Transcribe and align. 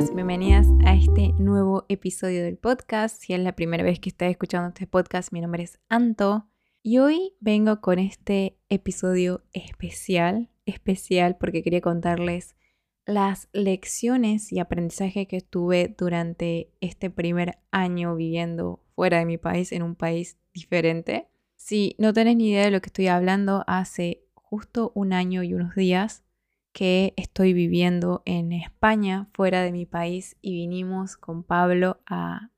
Bienvenidos, 0.00 0.66
bienvenidas 0.66 0.88
a 0.88 0.94
este 0.94 1.32
nuevo 1.42 1.84
episodio 1.90 2.42
del 2.42 2.56
podcast. 2.56 3.20
Si 3.20 3.34
es 3.34 3.40
la 3.40 3.54
primera 3.54 3.84
vez 3.84 4.00
que 4.00 4.08
estás 4.08 4.30
escuchando 4.30 4.68
este 4.68 4.86
podcast, 4.86 5.30
mi 5.30 5.42
nombre 5.42 5.62
es 5.62 5.78
Anto 5.90 6.48
y 6.82 6.98
hoy 6.98 7.34
vengo 7.40 7.82
con 7.82 7.98
este 7.98 8.56
episodio 8.70 9.42
especial, 9.52 10.48
especial 10.64 11.36
porque 11.38 11.62
quería 11.62 11.82
contarles 11.82 12.56
las 13.04 13.50
lecciones 13.52 14.50
y 14.52 14.58
aprendizaje 14.58 15.26
que 15.26 15.42
tuve 15.42 15.94
durante 15.98 16.72
este 16.80 17.10
primer 17.10 17.58
año 17.70 18.16
viviendo 18.16 18.82
fuera 18.94 19.18
de 19.18 19.26
mi 19.26 19.36
país, 19.36 19.70
en 19.70 19.82
un 19.82 19.96
país 19.96 20.38
diferente. 20.54 21.28
Si 21.56 21.94
no 21.98 22.14
tenés 22.14 22.36
ni 22.36 22.48
idea 22.48 22.64
de 22.64 22.70
lo 22.70 22.80
que 22.80 22.86
estoy 22.86 23.08
hablando, 23.08 23.64
hace 23.66 24.24
justo 24.32 24.92
un 24.94 25.12
año 25.12 25.42
y 25.42 25.52
unos 25.52 25.74
días 25.74 26.24
que 26.72 27.14
estoy 27.16 27.52
viviendo 27.52 28.22
en 28.24 28.52
España, 28.52 29.28
fuera 29.32 29.62
de 29.62 29.72
mi 29.72 29.86
país, 29.86 30.36
y 30.40 30.54
vinimos 30.54 31.16
con 31.16 31.42
Pablo 31.42 32.00
a 32.06 32.50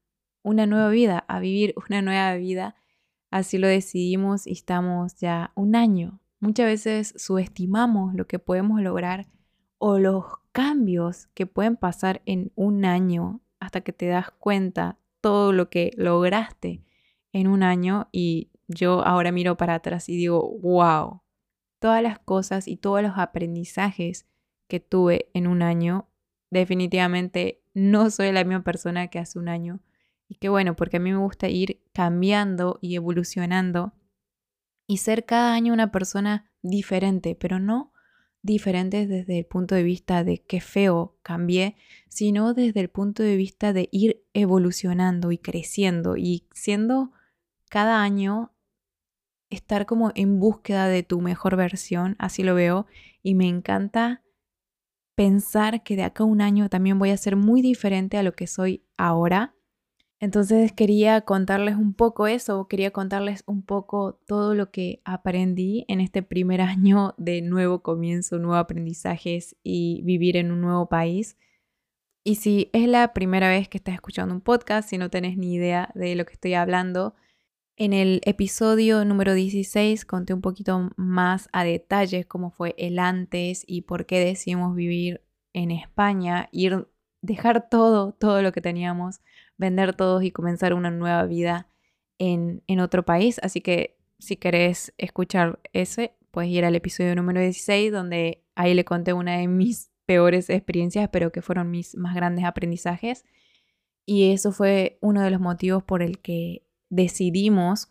una 0.43 0.67
nueva 0.67 0.91
vida, 0.91 1.25
a 1.29 1.41
vivir 1.41 1.75
una 1.89 2.03
nueva 2.03 2.35
vida. 2.35 2.75
Así 3.31 3.59
lo 3.59 3.69
decidimos 3.69 4.47
y 4.47 4.53
estamos 4.53 5.17
ya 5.17 5.53
un 5.55 5.75
año. 5.75 6.21
Muchas 6.41 6.67
veces 6.67 7.15
subestimamos 7.17 8.15
lo 8.15 8.27
que 8.27 8.39
podemos 8.39 8.81
lograr 8.81 9.29
o 9.79 9.99
los 9.99 10.25
cambios 10.53 11.29
que 11.35 11.47
pueden 11.47 11.77
pasar 11.77 12.21
en 12.27 12.53
un 12.55 12.85
año 12.85 13.41
hasta 13.61 13.81
que 13.81 13.93
te 13.93 14.07
das 14.07 14.31
cuenta 14.31 14.99
todo 15.21 15.53
lo 15.53 15.71
que 15.71 15.93
lograste 15.97 16.83
en 17.33 17.47
un 17.47 17.63
año 17.63 18.09
y 18.13 18.51
yo 18.69 19.05
ahora 19.07 19.33
miro 19.33 19.57
para 19.57 19.75
atrás 19.75 20.09
y 20.09 20.17
digo, 20.17 20.59
wow, 20.61 21.22
todas 21.83 22.01
las 22.01 22.21
cosas 22.21 22.69
y 22.69 22.77
todos 22.77 23.03
los 23.03 23.15
aprendizajes 23.17 24.29
que 24.69 24.79
tuve 24.79 25.31
en 25.35 25.49
un 25.49 25.63
año, 25.63 26.09
definitivamente 26.49 27.61
no 27.75 28.09
soy 28.09 28.31
la 28.31 28.45
misma 28.45 28.63
persona 28.63 29.09
que 29.09 29.19
hace 29.19 29.41
un 29.41 29.49
año. 29.49 29.81
Y 30.29 30.37
qué 30.37 30.49
bueno, 30.49 30.77
porque 30.77 30.99
a 30.99 31.01
mí 31.01 31.11
me 31.11 31.19
gusta 31.19 31.49
ir 31.49 31.83
cambiando 31.93 32.79
y 32.81 32.95
evolucionando 32.95 33.95
y 34.87 34.99
ser 34.99 35.27
cada 35.27 35.55
año 35.55 35.73
una 35.73 35.91
persona 35.91 36.53
diferente, 36.63 37.35
pero 37.35 37.59
no 37.59 37.93
diferente 38.43 39.09
desde 39.09 39.41
el 39.41 39.47
punto 39.47 39.75
de 39.75 39.83
vista 39.83 40.23
de 40.23 40.39
qué 40.39 40.61
feo 40.61 41.17
cambié, 41.23 41.75
sino 42.09 42.55
desde 42.55 42.79
el 42.79 42.91
punto 42.91 43.25
de 43.25 43.37
vista 43.37 43.73
de 43.73 43.89
ir 43.91 44.25
evolucionando 44.35 45.33
y 45.33 45.39
creciendo 45.39 46.17
y 46.17 46.47
siendo 46.53 47.11
cada 47.69 48.03
año 48.03 48.52
estar 49.55 49.87
como 49.87 50.13
en 50.15 50.39
búsqueda 50.39 50.89
de 50.89 51.03
tu 51.03 51.21
mejor 51.21 51.57
versión, 51.57 52.17
así 52.19 52.43
lo 52.43 52.55
veo, 52.55 52.87
y 53.23 53.35
me 53.35 53.49
encanta 53.49 54.23
pensar 55.15 55.83
que 55.83 55.97
de 55.97 56.05
acá 56.05 56.25
a 56.25 56.27
un 56.27 56.41
año 56.41 56.69
también 56.69 56.99
voy 56.99 57.11
a 57.11 57.17
ser 57.17 57.37
muy 57.37 57.63
diferente 57.63 58.17
a 58.17 58.23
lo 58.23 58.33
que 58.35 58.47
soy 58.47 58.85
ahora. 58.97 59.55
Entonces 60.21 60.73
quería 60.73 61.23
contarles 61.23 61.77
un 61.77 61.95
poco 61.95 62.27
eso, 62.29 62.69
quería 62.69 62.93
contarles 62.93 63.43
un 63.47 63.63
poco 63.63 64.21
todo 64.27 64.55
lo 64.55 64.71
que 64.71 65.01
aprendí 65.05 65.85
en 65.89 66.01
este 66.01 66.23
primer 66.23 66.61
año 66.63 67.15
de 67.19 67.43
nuevo 67.43 67.83
comienzo, 67.83 68.39
nuevos 68.39 68.59
aprendizajes 68.59 69.57
y 69.63 70.03
vivir 70.05 70.37
en 70.37 70.53
un 70.53 70.61
nuevo 70.61 70.89
país. 70.89 71.37
Y 72.25 72.37
si 72.37 72.71
es 72.73 72.89
la 72.89 73.13
primera 73.13 73.49
vez 73.49 73.69
que 73.69 73.79
estás 73.79 73.95
escuchando 73.95 74.33
un 74.35 74.41
podcast, 74.41 74.89
si 74.89 74.97
no 74.97 75.11
tenés 75.11 75.37
ni 75.37 75.55
idea 75.55 75.91
de 75.95 76.15
lo 76.15 76.25
que 76.25 76.35
estoy 76.35 76.55
hablando, 76.55 77.17
en 77.77 77.93
el 77.93 78.21
episodio 78.25 79.05
número 79.05 79.35
16 79.35 80.05
conté 80.05 80.35
un 80.35 80.41
poquito 80.41 80.91
más 80.97 81.49
a 81.53 81.65
detalle 81.65 82.25
cómo 82.25 82.51
fue 82.51 82.75
el 82.79 82.99
antes 82.99 83.65
y 83.67 83.83
por 83.83 84.07
qué 84.07 84.21
decidimos 84.21 84.75
vivir 84.75 85.23
en 85.53 85.71
España, 85.71 86.49
ir, 86.53 86.89
dejar 87.23 87.69
todo, 87.69 88.13
todo 88.13 88.43
lo 88.43 88.53
que 88.53 88.61
teníamos, 88.61 89.21
vender 89.57 89.95
todos 89.95 90.23
y 90.23 90.31
comenzar 90.31 90.75
una 90.75 90.91
nueva 90.91 91.25
vida 91.25 91.69
en, 92.19 92.63
en 92.67 92.81
otro 92.81 93.05
país. 93.05 93.41
Así 93.43 93.61
que 93.61 93.99
si 94.19 94.37
querés 94.37 94.95
escuchar 94.99 95.61
ese, 95.73 96.15
puedes 96.31 96.51
ir 96.51 96.65
al 96.65 96.77
episodio 96.77 97.15
número 97.15 97.41
16 97.41 97.91
donde 97.93 98.45
ahí 98.55 98.75
le 98.75 98.85
conté 98.85 99.13
una 99.13 99.39
de 99.39 99.49
mis 99.49 99.91
peores 100.07 100.51
experiencias, 100.51 101.09
pero 101.11 101.33
que 101.33 101.43
fueron 101.43 101.71
mis 101.71 101.97
más 101.97 102.15
grandes 102.15 102.45
aprendizajes. 102.45 103.25
Y 104.05 104.33
eso 104.33 104.53
fue 104.53 104.99
uno 105.01 105.23
de 105.23 105.31
los 105.31 105.41
motivos 105.41 105.83
por 105.85 106.03
el 106.03 106.19
que 106.19 106.67
decidimos 106.93 107.91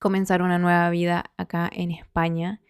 comenzar 0.00 0.42
una 0.42 0.58
nueva 0.58 0.90
vida 0.90 1.32
acá 1.36 1.70
en 1.72 1.92
España. 1.92 2.60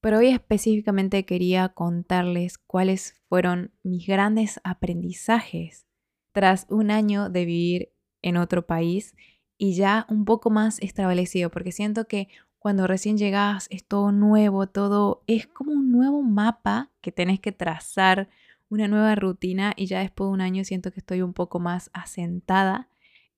Pero 0.00 0.18
hoy 0.18 0.28
específicamente 0.28 1.24
quería 1.24 1.70
contarles 1.70 2.58
cuáles 2.58 3.14
fueron 3.28 3.72
mis 3.82 4.06
grandes 4.06 4.60
aprendizajes 4.62 5.86
tras 6.32 6.66
un 6.68 6.90
año 6.90 7.28
de 7.28 7.44
vivir 7.44 7.92
en 8.22 8.36
otro 8.36 8.66
país 8.66 9.16
y 9.58 9.74
ya 9.74 10.06
un 10.08 10.24
poco 10.24 10.50
más 10.50 10.80
establecido, 10.80 11.50
porque 11.50 11.72
siento 11.72 12.06
que 12.06 12.28
cuando 12.58 12.86
recién 12.86 13.18
llegas 13.18 13.66
es 13.70 13.84
todo 13.84 14.12
nuevo, 14.12 14.68
todo 14.68 15.24
es 15.26 15.46
como 15.46 15.72
un 15.72 15.90
nuevo 15.90 16.22
mapa 16.22 16.92
que 17.00 17.12
tenés 17.12 17.40
que 17.40 17.52
trazar, 17.52 18.28
una 18.68 18.88
nueva 18.88 19.14
rutina 19.14 19.72
y 19.76 19.86
ya 19.86 20.00
después 20.00 20.28
de 20.28 20.34
un 20.34 20.40
año 20.40 20.64
siento 20.64 20.92
que 20.92 21.00
estoy 21.00 21.22
un 21.22 21.32
poco 21.32 21.60
más 21.60 21.90
asentada 21.92 22.88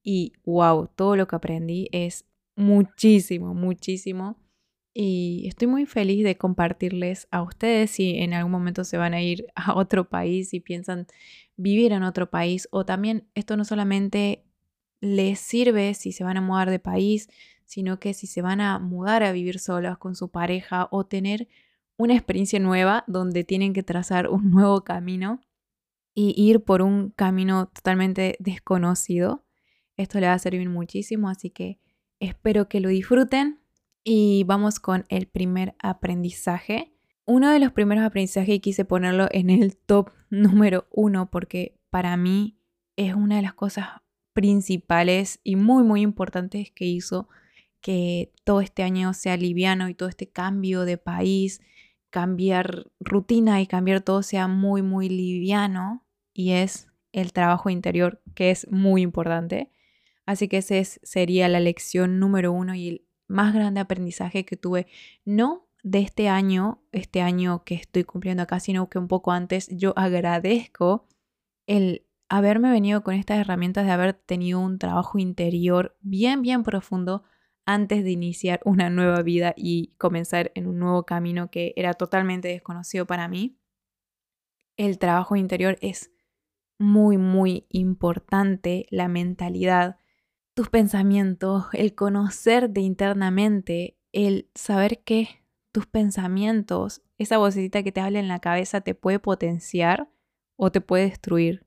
y 0.06 0.34
wow, 0.44 0.88
todo 0.94 1.16
lo 1.16 1.26
que 1.26 1.34
aprendí 1.34 1.88
es 1.90 2.24
muchísimo, 2.54 3.54
muchísimo. 3.54 4.36
Y 4.94 5.46
estoy 5.48 5.66
muy 5.66 5.84
feliz 5.84 6.22
de 6.22 6.38
compartirles 6.38 7.26
a 7.32 7.42
ustedes 7.42 7.90
si 7.90 8.16
en 8.18 8.32
algún 8.32 8.52
momento 8.52 8.84
se 8.84 8.98
van 8.98 9.14
a 9.14 9.20
ir 9.20 9.48
a 9.56 9.74
otro 9.76 10.08
país 10.08 10.54
y 10.54 10.60
piensan 10.60 11.08
vivir 11.56 11.90
en 11.90 12.04
otro 12.04 12.30
país. 12.30 12.68
O 12.70 12.86
también 12.86 13.26
esto 13.34 13.56
no 13.56 13.64
solamente 13.64 14.44
les 15.00 15.40
sirve 15.40 15.92
si 15.94 16.12
se 16.12 16.22
van 16.22 16.36
a 16.36 16.40
mudar 16.40 16.70
de 16.70 16.78
país, 16.78 17.28
sino 17.64 17.98
que 17.98 18.14
si 18.14 18.28
se 18.28 18.42
van 18.42 18.60
a 18.60 18.78
mudar 18.78 19.24
a 19.24 19.32
vivir 19.32 19.58
solas 19.58 19.98
con 19.98 20.14
su 20.14 20.30
pareja 20.30 20.86
o 20.92 21.04
tener 21.04 21.48
una 21.96 22.14
experiencia 22.14 22.60
nueva 22.60 23.02
donde 23.08 23.42
tienen 23.42 23.72
que 23.72 23.82
trazar 23.82 24.28
un 24.28 24.52
nuevo 24.52 24.84
camino 24.84 25.40
y 26.14 26.32
ir 26.40 26.62
por 26.62 26.80
un 26.80 27.10
camino 27.10 27.66
totalmente 27.66 28.36
desconocido. 28.38 29.45
Esto 29.96 30.20
le 30.20 30.26
va 30.26 30.34
a 30.34 30.38
servir 30.38 30.68
muchísimo, 30.68 31.28
así 31.28 31.50
que 31.50 31.78
espero 32.20 32.68
que 32.68 32.80
lo 32.80 32.88
disfruten. 32.88 33.60
Y 34.04 34.44
vamos 34.44 34.78
con 34.78 35.04
el 35.08 35.26
primer 35.26 35.74
aprendizaje. 35.78 36.92
Uno 37.24 37.50
de 37.50 37.58
los 37.58 37.72
primeros 37.72 38.04
aprendizajes 38.04 38.60
quise 38.60 38.84
ponerlo 38.84 39.26
en 39.32 39.50
el 39.50 39.76
top 39.76 40.10
número 40.30 40.86
uno 40.90 41.30
porque 41.30 41.76
para 41.90 42.16
mí 42.16 42.56
es 42.96 43.14
una 43.14 43.36
de 43.36 43.42
las 43.42 43.54
cosas 43.54 43.88
principales 44.32 45.40
y 45.42 45.56
muy 45.56 45.82
muy 45.82 46.02
importantes 46.02 46.70
que 46.70 46.84
hizo 46.84 47.28
que 47.80 48.32
todo 48.44 48.60
este 48.60 48.82
año 48.82 49.14
sea 49.14 49.36
liviano 49.36 49.88
y 49.88 49.94
todo 49.94 50.08
este 50.08 50.28
cambio 50.28 50.84
de 50.84 50.98
país, 50.98 51.62
cambiar 52.10 52.90
rutina 53.00 53.60
y 53.60 53.66
cambiar 53.66 54.02
todo 54.02 54.22
sea 54.22 54.46
muy 54.46 54.82
muy 54.82 55.08
liviano 55.08 56.04
y 56.34 56.50
es 56.52 56.88
el 57.12 57.32
trabajo 57.32 57.70
interior 57.70 58.20
que 58.34 58.50
es 58.50 58.70
muy 58.70 59.02
importante. 59.02 59.70
Así 60.26 60.48
que 60.48 60.58
esa 60.58 60.74
sería 61.02 61.48
la 61.48 61.60
lección 61.60 62.18
número 62.18 62.52
uno 62.52 62.74
y 62.74 62.88
el 62.88 63.06
más 63.28 63.54
grande 63.54 63.80
aprendizaje 63.80 64.44
que 64.44 64.56
tuve, 64.56 64.86
no 65.24 65.68
de 65.82 66.00
este 66.00 66.28
año, 66.28 66.82
este 66.92 67.22
año 67.22 67.62
que 67.64 67.76
estoy 67.76 68.04
cumpliendo 68.04 68.42
acá, 68.42 68.58
sino 68.58 68.88
que 68.88 68.98
un 68.98 69.06
poco 69.06 69.30
antes, 69.30 69.68
yo 69.70 69.94
agradezco 69.96 71.06
el 71.66 72.06
haberme 72.28 72.70
venido 72.70 73.02
con 73.04 73.14
estas 73.14 73.38
herramientas 73.38 73.86
de 73.86 73.92
haber 73.92 74.14
tenido 74.14 74.60
un 74.60 74.78
trabajo 74.78 75.18
interior 75.18 75.96
bien, 76.00 76.42
bien 76.42 76.64
profundo 76.64 77.22
antes 77.66 78.04
de 78.04 78.10
iniciar 78.10 78.60
una 78.64 78.90
nueva 78.90 79.22
vida 79.22 79.54
y 79.56 79.94
comenzar 79.98 80.52
en 80.54 80.66
un 80.66 80.78
nuevo 80.78 81.04
camino 81.04 81.50
que 81.50 81.72
era 81.76 81.94
totalmente 81.94 82.48
desconocido 82.48 83.06
para 83.06 83.28
mí. 83.28 83.58
El 84.76 84.98
trabajo 84.98 85.36
interior 85.36 85.76
es 85.80 86.12
muy, 86.78 87.16
muy 87.16 87.66
importante, 87.70 88.86
la 88.90 89.08
mentalidad, 89.08 89.98
tus 90.56 90.70
pensamientos, 90.70 91.66
el 91.74 91.94
conocerte 91.94 92.80
internamente, 92.80 93.98
el 94.12 94.48
saber 94.54 95.02
que 95.04 95.44
tus 95.70 95.86
pensamientos, 95.86 97.02
esa 97.18 97.36
vocecita 97.36 97.82
que 97.82 97.92
te 97.92 98.00
habla 98.00 98.20
en 98.20 98.28
la 98.28 98.38
cabeza 98.38 98.80
te 98.80 98.94
puede 98.94 99.18
potenciar 99.18 100.08
o 100.56 100.72
te 100.72 100.80
puede 100.80 101.10
destruir. 101.10 101.66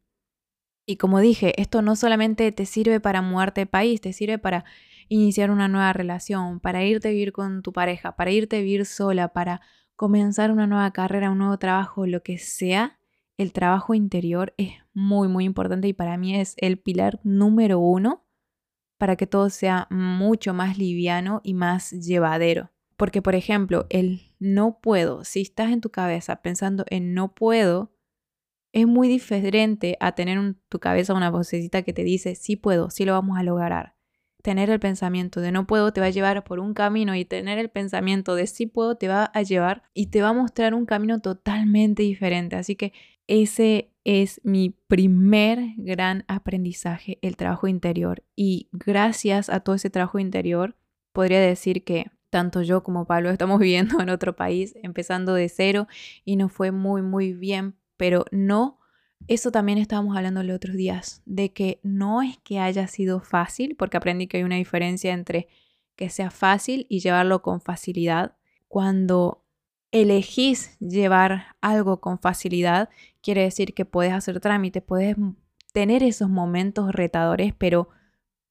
Y 0.87 0.97
como 0.97 1.19
dije, 1.19 1.53
esto 1.61 1.83
no 1.83 1.95
solamente 1.95 2.51
te 2.51 2.65
sirve 2.65 2.99
para 2.99 3.21
mudarte 3.21 3.61
de 3.61 3.65
país, 3.67 4.01
te 4.01 4.11
sirve 4.11 4.39
para 4.39 4.65
iniciar 5.07 5.51
una 5.51 5.67
nueva 5.67 5.93
relación, 5.93 6.59
para 6.59 6.83
irte 6.83 7.09
a 7.09 7.11
vivir 7.11 7.31
con 7.31 7.61
tu 7.61 7.71
pareja, 7.71 8.15
para 8.15 8.31
irte 8.31 8.57
a 8.57 8.61
vivir 8.61 8.87
sola, 8.87 9.33
para 9.33 9.61
comenzar 9.95 10.49
una 10.51 10.65
nueva 10.65 10.89
carrera, 10.93 11.29
un 11.29 11.37
nuevo 11.37 11.59
trabajo, 11.59 12.07
lo 12.07 12.23
que 12.23 12.39
sea. 12.39 12.97
El 13.37 13.53
trabajo 13.53 13.93
interior 13.93 14.55
es 14.57 14.71
muy, 14.95 15.27
muy 15.27 15.45
importante 15.45 15.87
y 15.87 15.93
para 15.93 16.17
mí 16.17 16.35
es 16.35 16.55
el 16.57 16.79
pilar 16.79 17.19
número 17.23 17.77
uno 17.77 18.25
para 18.99 19.15
que 19.15 19.25
todo 19.25 19.49
sea 19.49 19.87
mucho 19.89 20.53
más 20.53 20.77
liviano 20.77 21.39
y 21.43 21.55
más 21.55 21.91
llevadero. 21.91 22.69
Porque, 22.97 23.21
por 23.21 23.33
ejemplo, 23.33 23.87
el 23.89 24.33
no 24.39 24.79
puedo, 24.81 25.23
si 25.23 25.41
estás 25.41 25.71
en 25.71 25.79
tu 25.79 25.89
cabeza 25.89 26.41
pensando 26.41 26.83
en 26.89 27.13
no 27.13 27.33
puedo, 27.33 27.93
es 28.73 28.85
muy 28.85 29.07
diferente 29.07 29.95
a 30.01 30.11
tener 30.11 30.37
en 30.37 30.59
tu 30.67 30.79
cabeza 30.79 31.13
una 31.13 31.31
vocecita 31.31 31.81
que 31.81 31.93
te 31.93 32.03
dice, 32.03 32.35
sí 32.35 32.57
puedo, 32.57 32.89
sí 32.89 33.05
lo 33.05 33.13
vamos 33.13 33.39
a 33.39 33.43
lograr. 33.43 33.95
Tener 34.43 34.69
el 34.69 34.81
pensamiento 34.81 35.39
de 35.39 35.53
no 35.53 35.65
puedo 35.65 35.93
te 35.93 36.01
va 36.01 36.07
a 36.07 36.11
llevar 36.11 36.43
por 36.43 36.59
un 36.59 36.73
camino 36.73 37.15
y 37.15 37.23
tener 37.23 37.57
el 37.57 37.69
pensamiento 37.69 38.35
de 38.35 38.47
sí 38.47 38.65
puedo 38.65 38.95
te 38.95 39.07
va 39.07 39.31
a 39.33 39.41
llevar 39.43 39.83
y 39.93 40.07
te 40.07 40.21
va 40.21 40.29
a 40.29 40.33
mostrar 40.33 40.73
un 40.73 40.85
camino 40.85 41.21
totalmente 41.21 42.03
diferente. 42.03 42.57
Así 42.57 42.75
que 42.75 42.91
ese 43.29 43.91
es 44.03 44.41
mi 44.43 44.71
primer 44.87 45.59
gran 45.77 46.25
aprendizaje, 46.27 47.19
el 47.21 47.37
trabajo 47.37 47.67
interior. 47.67 48.23
Y 48.35 48.69
gracias 48.71 49.49
a 49.49 49.61
todo 49.61 49.75
ese 49.75 49.89
trabajo 49.89 50.19
interior, 50.19 50.75
podría 51.13 51.39
decir 51.39 51.83
que 51.83 52.11
tanto 52.29 52.61
yo 52.61 52.83
como 52.83 53.05
Pablo 53.05 53.29
estamos 53.31 53.59
viviendo 53.59 54.01
en 54.01 54.09
otro 54.09 54.35
país, 54.35 54.75
empezando 54.83 55.33
de 55.33 55.49
cero 55.49 55.87
y 56.25 56.35
nos 56.35 56.51
fue 56.51 56.71
muy, 56.71 57.01
muy 57.01 57.33
bien 57.33 57.75
pero 57.99 58.23
no, 58.31 58.79
eso 59.27 59.51
también 59.51 59.77
estábamos 59.77 60.15
hablando 60.15 60.41
los 60.41 60.55
otros 60.55 60.77
días, 60.77 61.21
de 61.25 61.51
que 61.51 61.81
no 61.83 62.21
es 62.21 62.37
que 62.37 62.59
haya 62.59 62.87
sido 62.87 63.19
fácil, 63.19 63.75
porque 63.75 63.97
aprendí 63.97 64.27
que 64.27 64.37
hay 64.37 64.43
una 64.43 64.55
diferencia 64.55 65.11
entre 65.11 65.49
que 65.97 66.09
sea 66.09 66.31
fácil 66.31 66.85
y 66.87 67.01
llevarlo 67.01 67.41
con 67.41 67.59
facilidad. 67.59 68.37
Cuando 68.69 69.43
elegís 69.91 70.77
llevar 70.79 71.55
algo 71.61 71.99
con 71.99 72.19
facilidad, 72.19 72.89
quiere 73.21 73.41
decir 73.41 73.73
que 73.73 73.85
puedes 73.85 74.13
hacer 74.13 74.39
trámite, 74.39 74.81
puedes 74.81 75.15
tener 75.73 76.03
esos 76.03 76.29
momentos 76.29 76.91
retadores, 76.91 77.53
pero 77.57 77.89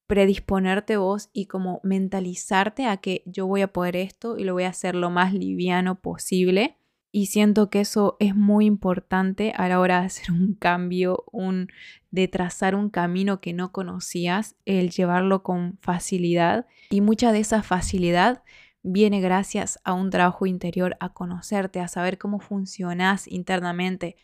predisponerte 0.07 0.97
vos 0.97 1.29
y 1.33 1.45
como 1.45 1.79
mentalizarte 1.83 2.85
a 2.85 2.97
que 2.97 3.21
yo 3.25 3.45
voy 3.45 3.61
a 3.61 3.71
poder 3.71 3.95
esto 3.95 4.37
y 4.37 4.43
lo 4.43 4.53
voy 4.53 4.63
a 4.63 4.69
hacer 4.69 4.95
lo 4.95 5.09
más 5.09 5.33
liviano 5.33 6.01
posible 6.01 6.79
y 7.11 7.27
siento 7.27 7.69
que 7.69 7.81
eso 7.81 8.17
es 8.19 8.35
muy 8.35 8.65
importante 8.65 9.51
a 9.55 9.67
la 9.67 9.79
hora 9.79 10.01
de 10.01 10.05
hacer 10.07 10.31
un 10.31 10.53
cambio, 10.53 11.23
un, 11.31 11.69
de 12.11 12.27
trazar 12.27 12.75
un 12.75 12.89
camino 12.89 13.41
que 13.41 13.53
no 13.53 13.71
conocías, 13.71 14.55
el 14.65 14.91
llevarlo 14.91 15.41
con 15.41 15.77
facilidad. 15.81 16.67
Y 16.89 17.01
mucha 17.01 17.31
de 17.31 17.39
esa 17.39 17.63
facilidad 17.63 18.43
viene 18.83 19.21
gracias 19.21 19.79
a 19.83 19.93
un 19.93 20.09
trabajo 20.09 20.45
interior, 20.45 20.97
a 20.99 21.13
conocerte, 21.13 21.79
a 21.79 21.87
saber 21.87 22.17
cómo 22.17 22.39
funcionas 22.39 23.27
internamente. 23.27 24.15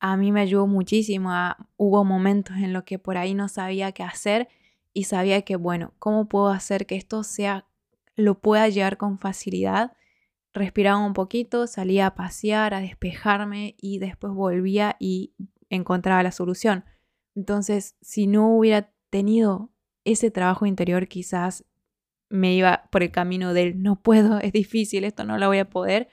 A 0.00 0.16
mí 0.16 0.32
me 0.32 0.40
ayudó 0.40 0.66
muchísimo. 0.66 1.30
hubo 1.76 2.04
momentos 2.04 2.56
en 2.56 2.72
los 2.72 2.84
que 2.84 2.98
por 2.98 3.16
ahí 3.16 3.34
no 3.34 3.48
sabía 3.48 3.92
qué 3.92 4.02
hacer 4.02 4.48
y 4.92 5.04
sabía 5.04 5.42
que, 5.42 5.56
bueno, 5.56 5.94
¿cómo 5.98 6.28
puedo 6.28 6.48
hacer 6.48 6.86
que 6.86 6.96
esto 6.96 7.22
sea, 7.22 7.66
lo 8.16 8.40
pueda 8.40 8.68
llevar 8.68 8.96
con 8.96 9.18
facilidad? 9.18 9.92
respiraba 10.58 10.98
un 11.04 11.14
poquito, 11.14 11.66
salía 11.66 12.06
a 12.06 12.14
pasear, 12.14 12.74
a 12.74 12.80
despejarme 12.80 13.76
y 13.80 13.98
después 13.98 14.32
volvía 14.32 14.96
y 14.98 15.32
encontraba 15.70 16.22
la 16.22 16.32
solución. 16.32 16.84
Entonces, 17.34 17.96
si 18.00 18.26
no 18.26 18.54
hubiera 18.54 18.92
tenido 19.10 19.70
ese 20.04 20.30
trabajo 20.30 20.66
interior, 20.66 21.08
quizás 21.08 21.64
me 22.30 22.54
iba 22.54 22.88
por 22.90 23.02
el 23.02 23.10
camino 23.10 23.54
del 23.54 23.82
no 23.82 24.00
puedo, 24.00 24.38
es 24.40 24.52
difícil, 24.52 25.04
esto 25.04 25.24
no 25.24 25.38
lo 25.38 25.46
voy 25.48 25.58
a 25.58 25.70
poder. 25.70 26.08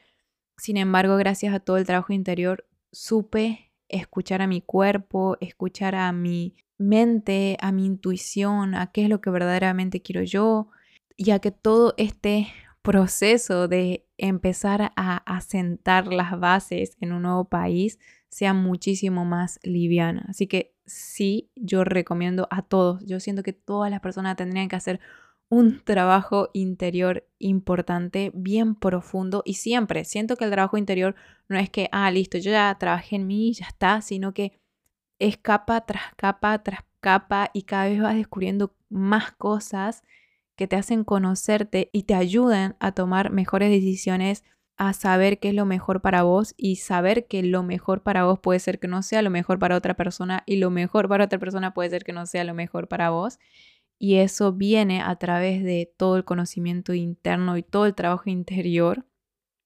Sin 0.58 0.78
embargo, 0.78 1.18
gracias 1.18 1.54
a 1.54 1.60
todo 1.60 1.78
el 1.78 1.86
trabajo 1.86 2.14
interior, 2.14 2.66
supe 2.92 3.72
escuchar 3.90 4.42
a 4.42 4.48
mi 4.48 4.62
cuerpo, 4.62 5.38
escuchar 5.42 5.96
a 5.96 6.12
mi 6.12 6.56
mente, 6.78 7.58
a 7.62 7.72
mi 7.72 7.86
intuición, 7.86 8.76
a 8.76 8.92
qué 8.92 9.04
es 9.04 9.10
lo 9.10 9.22
que 9.22 9.30
verdaderamente 9.30 10.02
quiero 10.02 10.24
yo, 10.24 10.70
y 11.18 11.32
a 11.32 11.40
que 11.40 11.52
todo 11.52 11.94
este 11.98 12.48
proceso 12.82 13.68
de 13.68 14.06
empezar 14.18 14.94
a 14.96 15.18
asentar 15.26 16.08
las 16.08 16.40
bases 16.40 16.98
en 17.00 17.14
un 17.14 17.24
nuevo 17.24 17.46
país 17.46 18.00
sea 18.30 18.54
muchísimo 18.54 19.26
más 19.26 19.60
liviana. 19.64 20.26
Así 20.30 20.48
que 20.48 20.76
sí, 20.86 21.50
yo 21.56 21.84
recomiendo 21.84 22.48
a 22.52 22.62
todos, 22.62 23.04
yo 23.06 23.20
siento 23.20 23.44
que 23.44 23.54
todas 23.54 23.90
las 23.90 24.02
personas 24.02 24.36
tendrían 24.36 24.68
que 24.68 24.76
hacer 24.76 25.00
un 25.50 25.82
trabajo 25.84 26.50
interior 26.54 27.28
importante, 27.40 28.32
bien 28.34 28.76
profundo 28.76 29.44
y 29.46 29.56
siempre 29.56 30.04
siento 30.06 30.36
que 30.36 30.46
el 30.46 30.52
trabajo 30.52 30.78
interior 30.78 31.16
no 31.48 31.58
es 31.58 31.70
que, 31.70 31.90
ah, 31.92 32.10
listo, 32.12 32.38
yo 32.38 32.52
ya 32.52 32.76
trabajé 32.80 33.18
en 33.18 33.28
mí, 33.28 33.54
ya 33.54 33.68
está, 33.68 34.02
sino 34.02 34.34
que 34.34 34.60
es 35.20 35.38
capa 35.38 35.86
tras 35.86 36.14
capa 36.16 36.62
tras 36.64 36.82
capa 37.00 37.52
y 37.54 37.64
cada 37.64 37.86
vez 37.86 38.02
vas 38.02 38.16
descubriendo 38.16 38.74
más 38.90 39.32
cosas 39.34 40.04
que 40.56 40.68
te 40.68 40.76
hacen 40.76 41.04
conocerte 41.04 41.90
y 41.94 42.04
te 42.04 42.16
ayudan 42.16 42.76
a 42.80 42.94
tomar 42.94 43.32
mejores 43.32 43.70
decisiones, 43.70 44.44
a 44.78 44.94
saber 44.94 45.40
qué 45.40 45.50
es 45.50 45.54
lo 45.54 45.66
mejor 45.66 46.02
para 46.02 46.24
vos 46.24 46.54
y 46.58 46.78
saber 46.78 47.28
que 47.28 47.44
lo 47.44 47.64
mejor 47.64 48.02
para 48.04 48.26
vos 48.26 48.40
puede 48.40 48.60
ser 48.60 48.80
que 48.80 48.88
no 48.88 49.04
sea 49.04 49.22
lo 49.22 49.30
mejor 49.30 49.60
para 49.60 49.76
otra 49.76 49.94
persona 49.94 50.44
y 50.46 50.58
lo 50.58 50.70
mejor 50.70 51.08
para 51.08 51.26
otra 51.26 51.40
persona 51.40 51.74
puede 51.74 51.90
ser 51.90 52.04
que 52.04 52.14
no 52.14 52.26
sea 52.26 52.44
lo 52.44 52.54
mejor 52.54 52.88
para 52.88 53.10
vos. 53.10 53.40
Y 53.98 54.16
eso 54.16 54.52
viene 54.54 55.02
a 55.02 55.16
través 55.16 55.64
de 55.64 55.92
todo 55.98 56.18
el 56.18 56.26
conocimiento 56.26 56.94
interno 56.94 57.58
y 57.58 57.64
todo 57.64 57.86
el 57.86 57.96
trabajo 57.96 58.30
interior. 58.30 59.06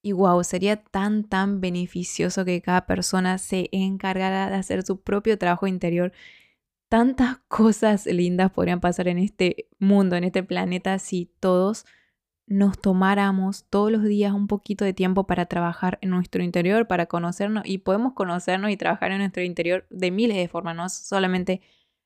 Y 0.02 0.12
wow, 0.12 0.42
sería 0.44 0.82
tan, 0.82 1.24
tan 1.24 1.60
beneficioso 1.60 2.44
que 2.44 2.62
cada 2.62 2.86
persona 2.86 3.38
se 3.38 3.68
encargara 3.72 4.48
de 4.48 4.56
hacer 4.56 4.82
su 4.84 5.00
propio 5.02 5.38
trabajo 5.38 5.66
interior 5.66 6.12
tantas 6.90 7.38
cosas 7.48 8.04
lindas 8.04 8.50
podrían 8.50 8.80
pasar 8.80 9.08
en 9.08 9.16
este 9.16 9.68
mundo, 9.78 10.16
en 10.16 10.24
este 10.24 10.42
planeta, 10.42 10.98
si 10.98 11.32
todos 11.40 11.86
nos 12.46 12.78
tomáramos 12.80 13.64
todos 13.70 13.92
los 13.92 14.02
días 14.02 14.32
un 14.32 14.48
poquito 14.48 14.84
de 14.84 14.92
tiempo 14.92 15.24
para 15.24 15.46
trabajar 15.46 15.98
en 16.02 16.10
nuestro 16.10 16.42
interior, 16.42 16.88
para 16.88 17.06
conocernos 17.06 17.62
y 17.64 17.78
podemos 17.78 18.12
conocernos 18.12 18.72
y 18.72 18.76
trabajar 18.76 19.12
en 19.12 19.18
nuestro 19.18 19.44
interior 19.44 19.86
de 19.88 20.10
miles 20.10 20.36
de 20.36 20.48
formas, 20.48 20.74
no 20.74 20.88
solamente 20.88 21.62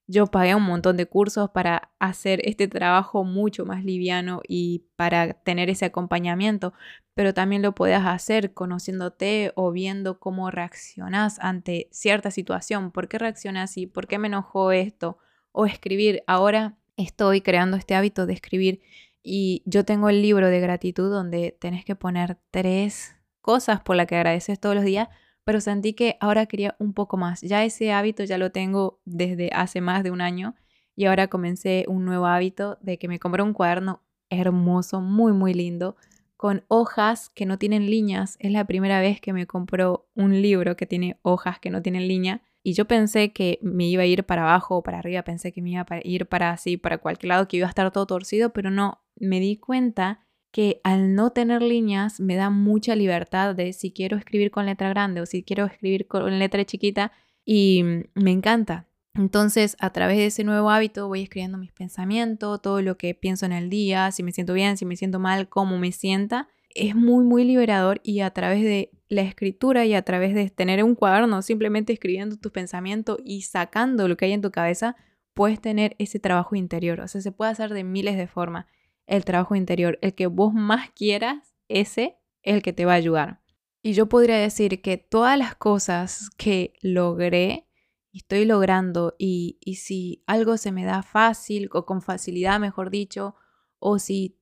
yo 0.06 0.26
pagué 0.26 0.54
un 0.54 0.64
montón 0.64 0.96
de 0.96 1.06
cursos 1.06 1.50
para 1.50 1.92
hacer 1.98 2.40
este 2.44 2.68
trabajo 2.68 3.24
mucho 3.24 3.64
más 3.64 3.84
liviano 3.84 4.40
y 4.46 4.84
para 4.96 5.32
tener 5.32 5.70
ese 5.70 5.86
acompañamiento, 5.86 6.74
pero 7.14 7.32
también 7.32 7.62
lo 7.62 7.74
puedes 7.74 8.00
hacer 8.00 8.52
conociéndote 8.52 9.52
o 9.54 9.72
viendo 9.72 10.18
cómo 10.18 10.50
reaccionas 10.50 11.38
ante 11.40 11.88
cierta 11.90 12.30
situación, 12.30 12.90
por 12.90 13.08
qué 13.08 13.18
reaccionas 13.18 13.70
así, 13.70 13.86
por 13.86 14.06
qué 14.06 14.18
me 14.18 14.28
enojó 14.28 14.72
esto, 14.72 15.18
o 15.52 15.66
escribir. 15.66 16.22
Ahora 16.26 16.76
estoy 16.96 17.40
creando 17.40 17.76
este 17.76 17.94
hábito 17.94 18.26
de 18.26 18.34
escribir 18.34 18.82
y 19.22 19.62
yo 19.64 19.84
tengo 19.84 20.10
el 20.10 20.20
libro 20.20 20.48
de 20.48 20.60
gratitud 20.60 21.10
donde 21.10 21.56
tenés 21.58 21.84
que 21.84 21.96
poner 21.96 22.36
tres 22.50 23.16
cosas 23.40 23.80
por 23.80 23.96
las 23.96 24.06
que 24.06 24.16
agradeces 24.16 24.60
todos 24.60 24.74
los 24.74 24.84
días 24.84 25.08
pero 25.44 25.60
sentí 25.60 25.92
que 25.92 26.16
ahora 26.20 26.46
quería 26.46 26.74
un 26.78 26.92
poco 26.92 27.16
más. 27.16 27.40
Ya 27.42 27.64
ese 27.64 27.92
hábito 27.92 28.24
ya 28.24 28.38
lo 28.38 28.50
tengo 28.50 29.00
desde 29.04 29.50
hace 29.52 29.80
más 29.80 30.02
de 30.02 30.10
un 30.10 30.20
año 30.20 30.54
y 30.96 31.04
ahora 31.06 31.28
comencé 31.28 31.84
un 31.88 32.04
nuevo 32.04 32.26
hábito 32.26 32.78
de 32.80 32.98
que 32.98 33.08
me 33.08 33.18
compré 33.18 33.42
un 33.42 33.52
cuaderno 33.52 34.02
hermoso, 34.30 35.00
muy, 35.00 35.32
muy 35.32 35.54
lindo, 35.54 35.96
con 36.36 36.64
hojas 36.68 37.30
que 37.30 37.46
no 37.46 37.58
tienen 37.58 37.86
líneas. 37.86 38.36
Es 38.38 38.52
la 38.52 38.64
primera 38.64 39.00
vez 39.00 39.20
que 39.20 39.32
me 39.32 39.46
compro 39.46 40.08
un 40.14 40.40
libro 40.42 40.76
que 40.76 40.86
tiene 40.86 41.18
hojas 41.22 41.58
que 41.58 41.70
no 41.70 41.82
tienen 41.82 42.08
línea. 42.08 42.42
Y 42.62 42.72
yo 42.72 42.86
pensé 42.86 43.32
que 43.32 43.58
me 43.62 43.86
iba 43.86 44.02
a 44.02 44.06
ir 44.06 44.24
para 44.24 44.42
abajo 44.42 44.76
o 44.76 44.82
para 44.82 44.98
arriba, 44.98 45.22
pensé 45.22 45.52
que 45.52 45.60
me 45.60 45.70
iba 45.70 45.86
a 45.88 46.00
ir 46.02 46.26
para 46.26 46.50
así, 46.50 46.76
para 46.76 46.98
cualquier 46.98 47.28
lado, 47.28 47.48
que 47.48 47.58
iba 47.58 47.66
a 47.66 47.68
estar 47.68 47.90
todo 47.90 48.06
torcido, 48.06 48.52
pero 48.52 48.70
no, 48.70 49.02
me 49.16 49.38
di 49.38 49.58
cuenta 49.58 50.26
que 50.54 50.80
al 50.84 51.16
no 51.16 51.30
tener 51.30 51.62
líneas 51.62 52.20
me 52.20 52.36
da 52.36 52.48
mucha 52.48 52.94
libertad 52.94 53.56
de 53.56 53.72
si 53.72 53.90
quiero 53.90 54.16
escribir 54.16 54.52
con 54.52 54.66
letra 54.66 54.88
grande 54.88 55.20
o 55.20 55.26
si 55.26 55.42
quiero 55.42 55.64
escribir 55.64 56.06
con 56.06 56.38
letra 56.38 56.64
chiquita 56.64 57.10
y 57.44 57.82
me 58.14 58.30
encanta. 58.30 58.86
Entonces, 59.14 59.76
a 59.80 59.90
través 59.90 60.16
de 60.16 60.26
ese 60.26 60.44
nuevo 60.44 60.70
hábito 60.70 61.08
voy 61.08 61.22
escribiendo 61.22 61.58
mis 61.58 61.72
pensamientos, 61.72 62.62
todo 62.62 62.82
lo 62.82 62.96
que 62.96 63.16
pienso 63.16 63.46
en 63.46 63.52
el 63.52 63.68
día, 63.68 64.12
si 64.12 64.22
me 64.22 64.30
siento 64.30 64.54
bien, 64.54 64.76
si 64.76 64.84
me 64.84 64.94
siento 64.94 65.18
mal, 65.18 65.48
cómo 65.48 65.76
me 65.76 65.90
sienta. 65.90 66.46
Es 66.72 66.94
muy, 66.94 67.24
muy 67.24 67.42
liberador 67.42 68.00
y 68.04 68.20
a 68.20 68.30
través 68.30 68.62
de 68.62 68.92
la 69.08 69.22
escritura 69.22 69.86
y 69.86 69.94
a 69.94 70.02
través 70.02 70.36
de 70.36 70.50
tener 70.50 70.84
un 70.84 70.94
cuaderno, 70.94 71.42
simplemente 71.42 71.92
escribiendo 71.92 72.36
tus 72.36 72.52
pensamientos 72.52 73.18
y 73.24 73.42
sacando 73.42 74.06
lo 74.06 74.16
que 74.16 74.26
hay 74.26 74.32
en 74.32 74.40
tu 74.40 74.52
cabeza, 74.52 74.94
puedes 75.34 75.60
tener 75.60 75.96
ese 75.98 76.20
trabajo 76.20 76.54
interior. 76.54 77.00
O 77.00 77.08
sea, 77.08 77.20
se 77.20 77.32
puede 77.32 77.50
hacer 77.50 77.74
de 77.74 77.82
miles 77.82 78.16
de 78.16 78.28
formas 78.28 78.66
el 79.06 79.24
trabajo 79.24 79.54
interior. 79.54 79.98
El 80.02 80.14
que 80.14 80.26
vos 80.26 80.54
más 80.54 80.90
quieras, 80.90 81.54
ese 81.68 82.18
es 82.42 82.54
el 82.54 82.62
que 82.62 82.72
te 82.72 82.84
va 82.84 82.92
a 82.92 82.96
ayudar. 82.96 83.40
Y 83.82 83.92
yo 83.92 84.08
podría 84.08 84.36
decir 84.36 84.80
que 84.80 84.96
todas 84.96 85.38
las 85.38 85.54
cosas 85.54 86.30
que 86.36 86.72
logré 86.80 87.68
estoy 88.12 88.44
logrando 88.44 89.14
y, 89.18 89.58
y 89.60 89.76
si 89.76 90.22
algo 90.26 90.56
se 90.56 90.72
me 90.72 90.84
da 90.84 91.02
fácil 91.02 91.68
o 91.72 91.84
con 91.84 92.00
facilidad, 92.00 92.60
mejor 92.60 92.90
dicho, 92.90 93.34
o 93.78 93.98
si 93.98 94.38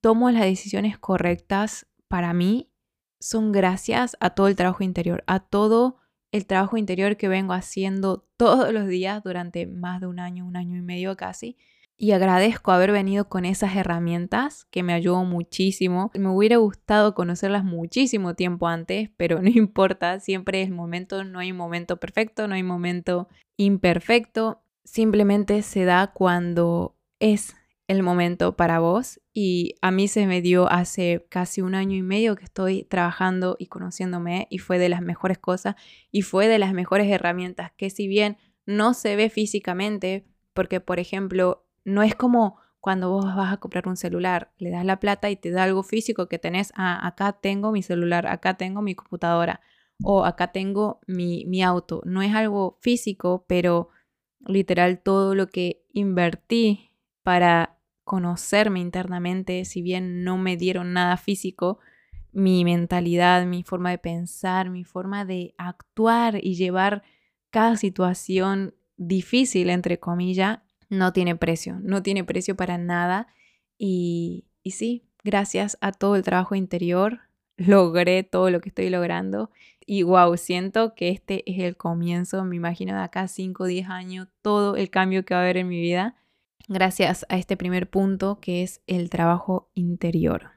tomo 0.00 0.30
las 0.30 0.42
decisiones 0.42 0.98
correctas 0.98 1.86
para 2.08 2.32
mí, 2.32 2.70
son 3.20 3.52
gracias 3.52 4.16
a 4.20 4.30
todo 4.30 4.48
el 4.48 4.56
trabajo 4.56 4.84
interior, 4.84 5.24
a 5.26 5.40
todo 5.40 5.98
el 6.32 6.46
trabajo 6.46 6.76
interior 6.76 7.16
que 7.16 7.28
vengo 7.28 7.52
haciendo 7.52 8.28
todos 8.36 8.72
los 8.72 8.86
días 8.86 9.22
durante 9.22 9.66
más 9.66 10.00
de 10.00 10.06
un 10.06 10.20
año, 10.20 10.46
un 10.46 10.56
año 10.56 10.76
y 10.76 10.82
medio 10.82 11.16
casi, 11.16 11.56
y 11.98 12.12
agradezco 12.12 12.72
haber 12.72 12.92
venido 12.92 13.28
con 13.28 13.44
esas 13.44 13.74
herramientas 13.74 14.66
que 14.70 14.82
me 14.82 14.92
ayudó 14.92 15.24
muchísimo. 15.24 16.10
Me 16.14 16.28
hubiera 16.28 16.58
gustado 16.58 17.14
conocerlas 17.14 17.64
muchísimo 17.64 18.34
tiempo 18.34 18.68
antes, 18.68 19.10
pero 19.16 19.40
no 19.42 19.48
importa, 19.48 20.20
siempre 20.20 20.62
es 20.62 20.70
momento, 20.70 21.24
no 21.24 21.38
hay 21.38 21.52
momento 21.52 21.98
perfecto, 21.98 22.48
no 22.48 22.54
hay 22.54 22.62
momento 22.62 23.28
imperfecto, 23.56 24.62
simplemente 24.84 25.62
se 25.62 25.84
da 25.84 26.12
cuando 26.12 26.96
es 27.18 27.56
el 27.88 28.02
momento 28.02 28.56
para 28.56 28.80
vos 28.80 29.20
y 29.32 29.76
a 29.80 29.90
mí 29.90 30.08
se 30.08 30.26
me 30.26 30.42
dio 30.42 30.70
hace 30.70 31.24
casi 31.30 31.60
un 31.60 31.74
año 31.74 31.96
y 31.96 32.02
medio 32.02 32.34
que 32.34 32.44
estoy 32.44 32.82
trabajando 32.84 33.56
y 33.58 33.66
conociéndome 33.66 34.48
y 34.50 34.58
fue 34.58 34.78
de 34.78 34.88
las 34.88 35.02
mejores 35.02 35.38
cosas 35.38 35.76
y 36.10 36.22
fue 36.22 36.48
de 36.48 36.58
las 36.58 36.72
mejores 36.72 37.08
herramientas 37.08 37.72
que 37.76 37.90
si 37.90 38.08
bien 38.08 38.38
no 38.66 38.92
se 38.92 39.14
ve 39.14 39.30
físicamente, 39.30 40.26
porque 40.52 40.80
por 40.80 40.98
ejemplo 40.98 41.65
no 41.86 42.02
es 42.02 42.14
como 42.14 42.58
cuando 42.80 43.10
vos 43.10 43.24
vas 43.24 43.52
a 43.52 43.56
comprar 43.56 43.88
un 43.88 43.96
celular, 43.96 44.52
le 44.58 44.70
das 44.70 44.84
la 44.84 45.00
plata 45.00 45.30
y 45.30 45.36
te 45.36 45.50
da 45.50 45.64
algo 45.64 45.82
físico 45.82 46.28
que 46.28 46.38
tenés, 46.38 46.72
ah, 46.76 47.06
acá 47.06 47.32
tengo 47.32 47.72
mi 47.72 47.82
celular, 47.82 48.26
acá 48.26 48.54
tengo 48.54 48.82
mi 48.82 48.94
computadora 48.94 49.60
o 50.02 50.24
acá 50.24 50.52
tengo 50.52 51.00
mi, 51.06 51.44
mi 51.46 51.62
auto. 51.62 52.02
No 52.04 52.22
es 52.22 52.34
algo 52.34 52.76
físico, 52.80 53.44
pero 53.48 53.88
literal 54.46 55.00
todo 55.00 55.34
lo 55.34 55.48
que 55.48 55.84
invertí 55.92 56.90
para 57.22 57.78
conocerme 58.04 58.80
internamente, 58.80 59.64
si 59.64 59.80
bien 59.80 60.22
no 60.22 60.38
me 60.38 60.56
dieron 60.56 60.92
nada 60.92 61.16
físico, 61.16 61.78
mi 62.32 62.64
mentalidad, 62.64 63.46
mi 63.46 63.62
forma 63.62 63.90
de 63.90 63.98
pensar, 63.98 64.70
mi 64.70 64.84
forma 64.84 65.24
de 65.24 65.54
actuar 65.56 66.44
y 66.44 66.54
llevar 66.54 67.02
cada 67.50 67.76
situación 67.76 68.74
difícil, 68.96 69.70
entre 69.70 69.98
comillas, 69.98 70.60
no 70.88 71.12
tiene 71.12 71.36
precio, 71.36 71.78
no 71.82 72.02
tiene 72.02 72.24
precio 72.24 72.56
para 72.56 72.78
nada. 72.78 73.28
Y, 73.78 74.46
y 74.62 74.72
sí, 74.72 75.04
gracias 75.24 75.76
a 75.80 75.92
todo 75.92 76.16
el 76.16 76.22
trabajo 76.22 76.54
interior, 76.54 77.20
logré 77.56 78.22
todo 78.22 78.50
lo 78.50 78.60
que 78.60 78.70
estoy 78.70 78.90
logrando. 78.90 79.50
Y 79.84 80.02
wow, 80.02 80.36
siento 80.36 80.94
que 80.94 81.10
este 81.10 81.48
es 81.50 81.60
el 81.60 81.76
comienzo, 81.76 82.44
me 82.44 82.56
imagino 82.56 82.94
de 82.94 83.02
acá 83.02 83.28
5 83.28 83.62
o 83.62 83.66
10 83.66 83.88
años, 83.88 84.28
todo 84.42 84.76
el 84.76 84.90
cambio 84.90 85.24
que 85.24 85.34
va 85.34 85.40
a 85.40 85.42
haber 85.44 85.58
en 85.58 85.68
mi 85.68 85.80
vida, 85.80 86.16
gracias 86.68 87.24
a 87.28 87.36
este 87.38 87.56
primer 87.56 87.88
punto 87.88 88.40
que 88.40 88.62
es 88.64 88.82
el 88.88 89.10
trabajo 89.10 89.70
interior. 89.74 90.55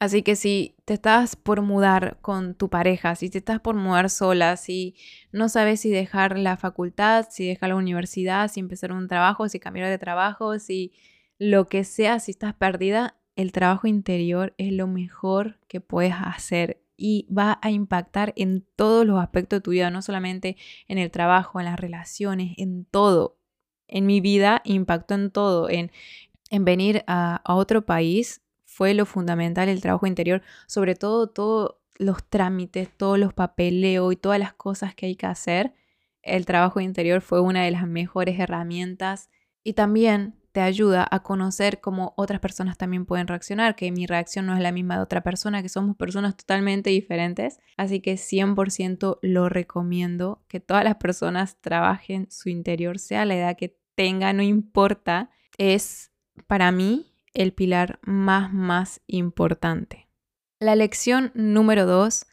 Así 0.00 0.22
que 0.22 0.36
si 0.36 0.76
te 0.84 0.94
estás 0.94 1.34
por 1.34 1.62
mudar 1.62 2.18
con 2.20 2.54
tu 2.54 2.70
pareja, 2.70 3.16
si 3.16 3.30
te 3.30 3.38
estás 3.38 3.60
por 3.60 3.74
mudar 3.74 4.10
sola, 4.10 4.56
si 4.56 4.94
no 5.32 5.48
sabes 5.48 5.80
si 5.80 5.90
dejar 5.90 6.38
la 6.38 6.56
facultad, 6.56 7.26
si 7.30 7.48
dejar 7.48 7.70
la 7.70 7.76
universidad, 7.76 8.48
si 8.48 8.60
empezar 8.60 8.92
un 8.92 9.08
trabajo, 9.08 9.48
si 9.48 9.58
cambiar 9.58 9.88
de 9.88 9.98
trabajo, 9.98 10.58
si 10.58 10.92
lo 11.38 11.66
que 11.66 11.82
sea, 11.84 12.20
si 12.20 12.30
estás 12.30 12.54
perdida, 12.54 13.16
el 13.34 13.52
trabajo 13.52 13.86
interior 13.86 14.54
es 14.58 14.72
lo 14.72 14.86
mejor 14.86 15.58
que 15.68 15.80
puedes 15.80 16.14
hacer 16.14 16.82
y 16.96 17.26
va 17.32 17.58
a 17.62 17.70
impactar 17.70 18.32
en 18.36 18.66
todos 18.76 19.06
los 19.06 19.20
aspectos 19.20 19.58
de 19.58 19.60
tu 19.62 19.70
vida, 19.70 19.90
no 19.90 20.02
solamente 20.02 20.56
en 20.88 20.98
el 20.98 21.10
trabajo, 21.10 21.60
en 21.60 21.66
las 21.66 21.78
relaciones, 21.78 22.54
en 22.56 22.84
todo. 22.84 23.38
En 23.86 24.06
mi 24.06 24.20
vida 24.20 24.60
impactó 24.64 25.14
en 25.14 25.30
todo, 25.30 25.70
en, 25.70 25.90
en 26.50 26.64
venir 26.64 27.04
a, 27.06 27.36
a 27.44 27.54
otro 27.54 27.86
país 27.86 28.42
fue 28.78 28.94
lo 28.94 29.06
fundamental 29.06 29.68
el 29.68 29.80
trabajo 29.80 30.06
interior, 30.06 30.40
sobre 30.68 30.94
todo 30.94 31.28
todos 31.28 31.78
los 31.96 32.22
trámites, 32.22 32.88
todos 32.96 33.18
los 33.18 33.34
papeleos 33.34 34.12
y 34.12 34.16
todas 34.16 34.38
las 34.38 34.52
cosas 34.52 34.94
que 34.94 35.06
hay 35.06 35.16
que 35.16 35.26
hacer. 35.26 35.74
El 36.22 36.46
trabajo 36.46 36.78
interior 36.78 37.20
fue 37.20 37.40
una 37.40 37.64
de 37.64 37.72
las 37.72 37.88
mejores 37.88 38.38
herramientas 38.38 39.30
y 39.64 39.72
también 39.72 40.36
te 40.52 40.60
ayuda 40.60 41.08
a 41.10 41.24
conocer 41.24 41.80
cómo 41.80 42.14
otras 42.16 42.38
personas 42.38 42.78
también 42.78 43.04
pueden 43.04 43.26
reaccionar, 43.26 43.74
que 43.74 43.90
mi 43.90 44.06
reacción 44.06 44.46
no 44.46 44.54
es 44.54 44.60
la 44.60 44.70
misma 44.70 44.94
de 44.94 45.02
otra 45.02 45.24
persona, 45.24 45.60
que 45.60 45.68
somos 45.68 45.96
personas 45.96 46.36
totalmente 46.36 46.90
diferentes. 46.90 47.58
Así 47.76 47.98
que 47.98 48.16
100% 48.16 49.18
lo 49.22 49.48
recomiendo 49.48 50.44
que 50.46 50.60
todas 50.60 50.84
las 50.84 50.98
personas 50.98 51.56
trabajen 51.60 52.30
su 52.30 52.48
interior, 52.48 53.00
sea 53.00 53.24
la 53.24 53.34
edad 53.34 53.56
que 53.56 53.76
tenga, 53.96 54.32
no 54.32 54.44
importa. 54.44 55.30
Es 55.56 56.12
para 56.46 56.70
mí 56.70 57.17
el 57.38 57.52
pilar 57.52 58.00
más, 58.02 58.52
más 58.52 59.00
importante. 59.06 60.08
La 60.58 60.74
lección 60.74 61.30
número 61.34 61.86
dos 61.86 62.26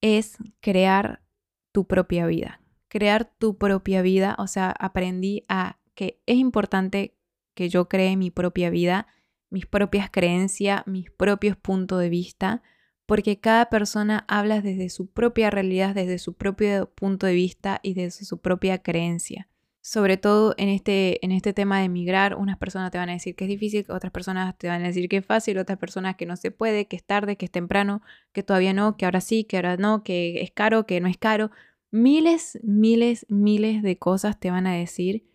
es 0.00 0.38
crear 0.60 1.22
tu 1.70 1.86
propia 1.86 2.26
vida. 2.26 2.62
Crear 2.88 3.30
tu 3.38 3.58
propia 3.58 4.00
vida, 4.00 4.34
o 4.38 4.46
sea, 4.46 4.70
aprendí 4.70 5.42
a 5.48 5.78
que 5.94 6.22
es 6.24 6.38
importante 6.38 7.14
que 7.54 7.68
yo 7.68 7.88
cree 7.88 8.16
mi 8.16 8.30
propia 8.30 8.70
vida, 8.70 9.06
mis 9.50 9.66
propias 9.66 10.08
creencias, 10.10 10.82
mis 10.86 11.10
propios 11.10 11.58
puntos 11.58 12.00
de 12.00 12.08
vista, 12.08 12.62
porque 13.04 13.40
cada 13.40 13.68
persona 13.68 14.24
habla 14.28 14.62
desde 14.62 14.88
su 14.88 15.10
propia 15.10 15.50
realidad, 15.50 15.94
desde 15.94 16.18
su 16.18 16.34
propio 16.34 16.90
punto 16.94 17.26
de 17.26 17.34
vista 17.34 17.80
y 17.82 17.92
desde 17.92 18.24
su 18.24 18.40
propia 18.40 18.78
creencia 18.78 19.48
sobre 19.88 20.18
todo 20.18 20.54
en 20.58 20.68
este, 20.68 21.24
en 21.24 21.32
este 21.32 21.54
tema 21.54 21.78
de 21.78 21.86
emigrar, 21.86 22.34
unas 22.34 22.58
personas 22.58 22.90
te 22.90 22.98
van 22.98 23.08
a 23.08 23.14
decir 23.14 23.34
que 23.34 23.44
es 23.44 23.48
difícil, 23.48 23.86
otras 23.88 24.12
personas 24.12 24.54
te 24.58 24.68
van 24.68 24.84
a 24.84 24.88
decir 24.88 25.08
que 25.08 25.16
es 25.16 25.24
fácil, 25.24 25.56
otras 25.56 25.78
personas 25.78 26.14
que 26.16 26.26
no 26.26 26.36
se 26.36 26.50
puede, 26.50 26.86
que 26.86 26.96
es 26.96 27.04
tarde, 27.04 27.36
que 27.36 27.46
es 27.46 27.50
temprano, 27.50 28.02
que 28.32 28.42
todavía 28.42 28.74
no, 28.74 28.98
que 28.98 29.06
ahora 29.06 29.22
sí, 29.22 29.44
que 29.44 29.56
ahora 29.56 29.78
no, 29.78 30.02
que 30.02 30.42
es 30.42 30.50
caro, 30.50 30.84
que 30.84 31.00
no 31.00 31.08
es 31.08 31.16
caro. 31.16 31.50
Miles, 31.90 32.58
miles, 32.62 33.24
miles 33.30 33.82
de 33.82 33.96
cosas 33.96 34.38
te 34.38 34.50
van 34.50 34.66
a 34.66 34.74
decir, 34.74 35.26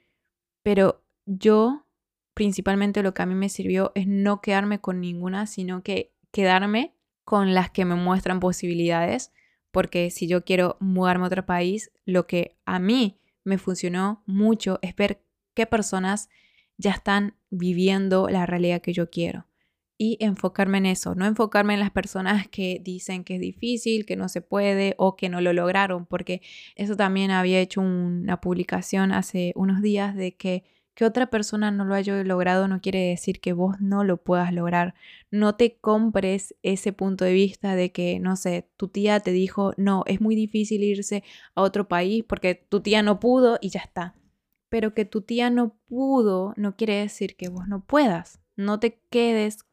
pero 0.62 1.04
yo 1.26 1.88
principalmente 2.36 3.02
lo 3.02 3.16
que 3.16 3.24
a 3.24 3.26
mí 3.26 3.34
me 3.34 3.50
sirvió 3.50 3.92
es 3.96 4.06
no 4.06 4.40
quedarme 4.40 4.80
con 4.80 5.02
ninguna, 5.02 5.48
sino 5.48 5.82
que 5.82 6.14
quedarme 6.32 6.94
con 7.24 7.56
las 7.56 7.72
que 7.72 7.86
me 7.86 7.96
muestran 7.96 8.40
posibilidades, 8.40 9.34
porque 9.72 10.12
si 10.12 10.28
yo 10.28 10.46
quiero 10.46 10.78
mudarme 10.80 11.24
a 11.24 11.28
otro 11.28 11.44
país, 11.44 11.92
lo 12.06 12.28
que 12.28 12.56
a 12.66 12.78
mí 12.78 13.18
me 13.44 13.58
funcionó 13.58 14.24
mucho 14.26 14.80
es 14.82 14.96
ver 14.96 15.24
qué 15.54 15.66
personas 15.66 16.30
ya 16.78 16.92
están 16.92 17.36
viviendo 17.50 18.28
la 18.30 18.46
realidad 18.46 18.82
que 18.82 18.94
yo 18.94 19.10
quiero. 19.10 19.48
Y 19.98 20.18
enfocarme 20.20 20.80
en 20.80 20.88
eso, 20.88 21.14
no 21.14 21.26
enfocarme 21.26 21.76
en 21.76 21.80
las 21.80 21.92
personas 21.92 22.48
que 22.48 22.82
dicen 22.84 23.24
que 23.24 23.36
es 23.36 23.42
difícil, 23.42 24.06
que 24.06 24.16
no 24.16 24.28
se 24.28 24.42
puede 24.42 24.96
o 24.98 25.16
que 25.16 25.30
no 25.30 25.40
lo 25.40 25.54
lograron, 25.54 26.08
porque 26.08 26.42
eso 26.76 26.98
también 26.98 27.32
había 27.32 27.60
hecho 27.60 27.80
una 27.82 28.42
publicación 28.42 29.12
hace 29.12 29.54
unos 29.56 29.82
días 29.82 30.16
de 30.16 30.36
que 30.36 30.64
que 30.96 31.06
otra 31.06 31.28
persona 31.28 31.72
no 31.72 31.86
lo 31.86 31.96
haya 31.96 32.24
logrado 32.24 32.68
no 32.68 32.80
quiere 32.82 33.10
decir 33.10 33.40
que 33.42 33.54
vos 33.54 33.78
no 33.80 34.04
lo 34.04 34.18
puedas 34.18 34.54
lograr. 34.54 34.94
No 35.32 35.56
te 35.56 35.78
compres 35.78 36.56
ese 36.62 36.94
punto 36.94 37.26
de 37.26 37.34
vista 37.34 37.76
de 37.76 37.92
que, 37.92 38.20
no 38.20 38.36
sé, 38.36 38.70
tu 38.78 38.88
tía 38.88 39.20
te 39.20 39.32
dijo, 39.32 39.74
no, 39.78 40.04
es 40.06 40.22
muy 40.22 40.36
difícil 40.36 40.84
irse 40.84 41.24
a 41.56 41.62
otro 41.62 41.88
país 41.88 42.24
porque 42.28 42.56
tu 42.56 42.82
tía 42.82 43.02
no 43.02 43.20
pudo 43.20 43.58
y 43.62 43.70
ya 43.70 43.80
está. 43.80 44.16
Pero 44.70 44.94
que 44.94 45.06
tu 45.06 45.22
tía 45.22 45.50
no 45.50 45.76
pudo 45.88 46.54
no 46.58 46.76
quiere 46.76 46.96
decir 46.96 47.36
que 47.36 47.50
vos 47.50 47.68
no 47.68 47.84
puedas. 47.86 48.40
No 48.56 48.80
te 48.80 49.00
quedes 49.10 49.66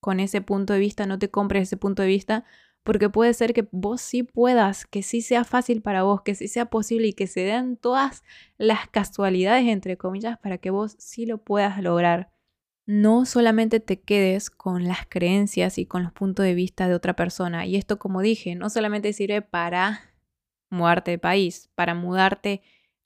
con 0.00 0.20
ese 0.20 0.40
punto 0.40 0.72
de 0.72 0.78
vista, 0.78 1.06
no 1.06 1.18
te 1.18 1.30
compres 1.30 1.64
ese 1.64 1.76
punto 1.76 2.02
de 2.02 2.08
vista 2.08 2.44
porque 2.82 3.10
puede 3.10 3.34
ser 3.34 3.52
que 3.52 3.68
vos 3.72 4.00
sí 4.00 4.22
puedas, 4.22 4.86
que 4.86 5.02
sí 5.02 5.20
sea 5.20 5.44
fácil 5.44 5.82
para 5.82 6.02
vos, 6.02 6.22
que 6.22 6.34
sí 6.34 6.48
sea 6.48 6.66
posible 6.66 7.08
y 7.08 7.12
que 7.12 7.26
se 7.26 7.40
den 7.40 7.76
todas 7.76 8.22
las 8.58 8.88
casualidades, 8.88 9.66
entre 9.68 9.96
comillas, 9.96 10.38
para 10.38 10.58
que 10.58 10.70
vos 10.70 10.96
sí 10.98 11.26
lo 11.26 11.38
puedas 11.38 11.82
lograr. 11.82 12.30
No 12.86 13.26
solamente 13.26 13.80
te 13.80 14.00
quedes 14.00 14.50
con 14.50 14.88
las 14.88 15.06
creencias 15.08 15.78
y 15.78 15.86
con 15.86 16.02
los 16.02 16.12
puntos 16.12 16.44
de 16.44 16.54
vista 16.54 16.88
de 16.88 16.94
otra 16.94 17.14
persona. 17.14 17.66
Y 17.66 17.76
esto, 17.76 17.98
como 17.98 18.22
dije, 18.22 18.54
no 18.54 18.70
solamente 18.70 19.12
sirve 19.12 19.42
para 19.42 20.00
mudarte 20.70 21.12
de 21.12 21.18
país, 21.18 21.70
para 21.74 21.94
mudarte 21.94 22.62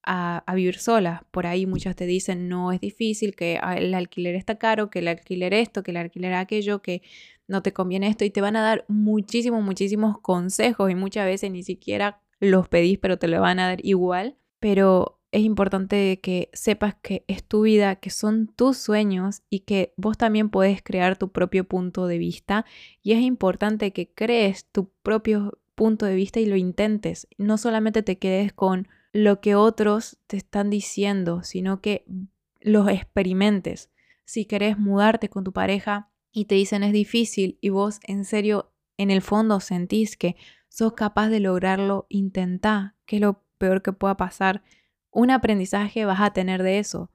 a, 0.06 0.44
vivir 0.54 0.78
sola. 0.78 1.26
Por 1.30 1.46
ahí 1.46 1.66
muchas 1.66 1.96
te 1.96 2.06
dicen, 2.06 2.48
no 2.48 2.72
es 2.72 2.80
difícil, 2.80 3.34
que 3.34 3.58
el 3.76 3.94
alquiler 3.94 4.34
está 4.34 4.58
caro, 4.58 4.90
que 4.90 5.00
el 5.00 5.08
alquiler 5.08 5.54
esto, 5.54 5.82
que 5.82 5.90
el 5.90 5.96
alquiler 5.96 6.34
aquello, 6.34 6.82
que 6.82 7.02
no 7.46 7.62
te 7.62 7.72
conviene 7.72 8.08
esto 8.08 8.24
y 8.24 8.30
te 8.30 8.40
van 8.40 8.56
a 8.56 8.62
dar 8.62 8.84
muchísimos, 8.88 9.62
muchísimos 9.62 10.18
consejos 10.20 10.90
y 10.90 10.94
muchas 10.94 11.26
veces 11.26 11.50
ni 11.50 11.62
siquiera 11.62 12.20
los 12.40 12.68
pedís, 12.68 12.98
pero 12.98 13.18
te 13.18 13.28
lo 13.28 13.40
van 13.40 13.58
a 13.58 13.68
dar 13.68 13.84
igual. 13.84 14.36
Pero 14.60 15.20
es 15.30 15.42
importante 15.42 16.20
que 16.20 16.48
sepas 16.52 16.94
que 17.02 17.24
es 17.26 17.42
tu 17.42 17.62
vida, 17.62 17.96
que 17.96 18.10
son 18.10 18.46
tus 18.46 18.78
sueños 18.78 19.42
y 19.50 19.60
que 19.60 19.92
vos 19.96 20.16
también 20.16 20.48
puedes 20.48 20.82
crear 20.82 21.18
tu 21.18 21.32
propio 21.32 21.64
punto 21.64 22.06
de 22.06 22.18
vista. 22.18 22.64
Y 23.02 23.12
es 23.12 23.20
importante 23.20 23.92
que 23.92 24.12
crees 24.12 24.66
tu 24.70 24.90
propio 25.02 25.58
punto 25.74 26.06
de 26.06 26.14
vista 26.14 26.40
y 26.40 26.46
lo 26.46 26.56
intentes. 26.56 27.26
No 27.36 27.58
solamente 27.58 28.02
te 28.02 28.16
quedes 28.18 28.52
con 28.52 28.88
lo 29.12 29.40
que 29.40 29.54
otros 29.54 30.18
te 30.26 30.36
están 30.36 30.70
diciendo, 30.70 31.42
sino 31.42 31.80
que 31.80 32.04
los 32.60 32.88
experimentes. 32.88 33.90
Si 34.24 34.44
querés 34.44 34.78
mudarte 34.78 35.28
con 35.28 35.44
tu 35.44 35.52
pareja, 35.52 36.10
y 36.34 36.46
te 36.46 36.56
dicen 36.56 36.82
es 36.82 36.92
difícil 36.92 37.58
y 37.62 37.70
vos 37.70 38.00
en 38.02 38.24
serio 38.24 38.72
en 38.98 39.10
el 39.10 39.22
fondo 39.22 39.60
sentís 39.60 40.16
que 40.16 40.36
sos 40.68 40.92
capaz 40.92 41.28
de 41.28 41.40
lograrlo, 41.40 42.06
intentá, 42.08 42.96
que 43.06 43.16
es 43.16 43.22
lo 43.22 43.44
peor 43.56 43.82
que 43.82 43.92
pueda 43.92 44.16
pasar. 44.16 44.62
Un 45.12 45.30
aprendizaje 45.30 46.04
vas 46.04 46.20
a 46.20 46.32
tener 46.32 46.64
de 46.64 46.80
eso. 46.80 47.10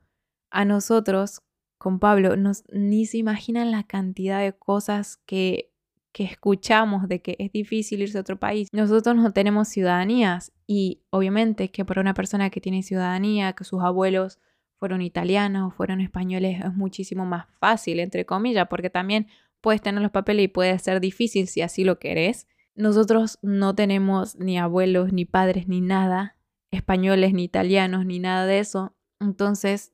A 0.49 0.63
nosotros, 0.63 1.41
con 1.77 1.99
Pablo, 1.99 2.38
nos, 2.38 2.63
ni 2.71 3.05
se 3.05 3.17
imaginan 3.17 3.71
la 3.71 3.83
cantidad 3.83 4.39
de 4.39 4.53
cosas 4.53 5.17
que, 5.25 5.73
que 6.13 6.23
escuchamos 6.23 7.09
de 7.09 7.21
que 7.21 7.35
es 7.39 7.51
difícil 7.51 8.01
irse 8.01 8.17
a 8.17 8.21
otro 8.21 8.39
país. 8.39 8.69
Nosotros 8.71 9.17
no 9.17 9.33
tenemos 9.33 9.67
ciudadanías 9.67 10.53
y 10.65 11.01
obviamente 11.09 11.71
que 11.71 11.83
para 11.83 11.99
una 11.99 12.13
persona 12.13 12.49
que 12.49 12.61
tiene 12.61 12.83
ciudadanía, 12.83 13.51
que 13.51 13.65
sus 13.65 13.83
abuelos 13.83 14.39
fueron 14.79 15.01
italianos, 15.01 15.74
fueron 15.75 16.01
españoles, 16.01 16.62
es 16.63 16.74
muchísimo 16.74 17.25
más 17.25 17.48
fácil, 17.59 18.00
entre 18.00 18.25
comillas, 18.25 18.67
porque 18.69 18.89
también 18.89 19.27
puedes 19.62 19.81
tener 19.81 20.01
los 20.01 20.12
papeles 20.12 20.45
y 20.45 20.48
puede 20.48 20.77
ser 20.79 21.01
difícil 21.01 21.48
si 21.48 21.62
así 21.62 21.83
lo 21.83 22.00
querés. 22.00 22.48
Nosotros 22.75 23.39
no 23.41 23.75
tenemos 23.75 24.38
ni 24.38 24.57
abuelos, 24.57 25.12
ni 25.12 25.25
padres, 25.25 25.67
ni 25.67 25.81
nada, 25.81 26.38
españoles, 26.71 27.33
ni 27.33 27.43
italianos, 27.43 28.05
ni 28.05 28.19
nada 28.19 28.45
de 28.45 28.59
eso. 28.59 28.95
Entonces, 29.19 29.93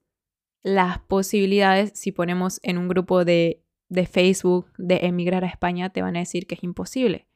las 0.64 1.00
posibilidades, 1.00 1.92
si 1.96 2.12
ponemos 2.12 2.60
en 2.62 2.78
un 2.78 2.88
grupo 2.88 3.26
de, 3.26 3.64
de 3.90 4.06
Facebook 4.06 4.72
de 4.78 5.00
emigrar 5.08 5.44
a 5.44 5.48
España, 5.48 5.90
te 5.90 6.04
van 6.04 6.16
a 6.16 6.20
decir 6.20 6.46
que 6.46 6.56
es 6.56 6.64
imposible. 6.64 7.28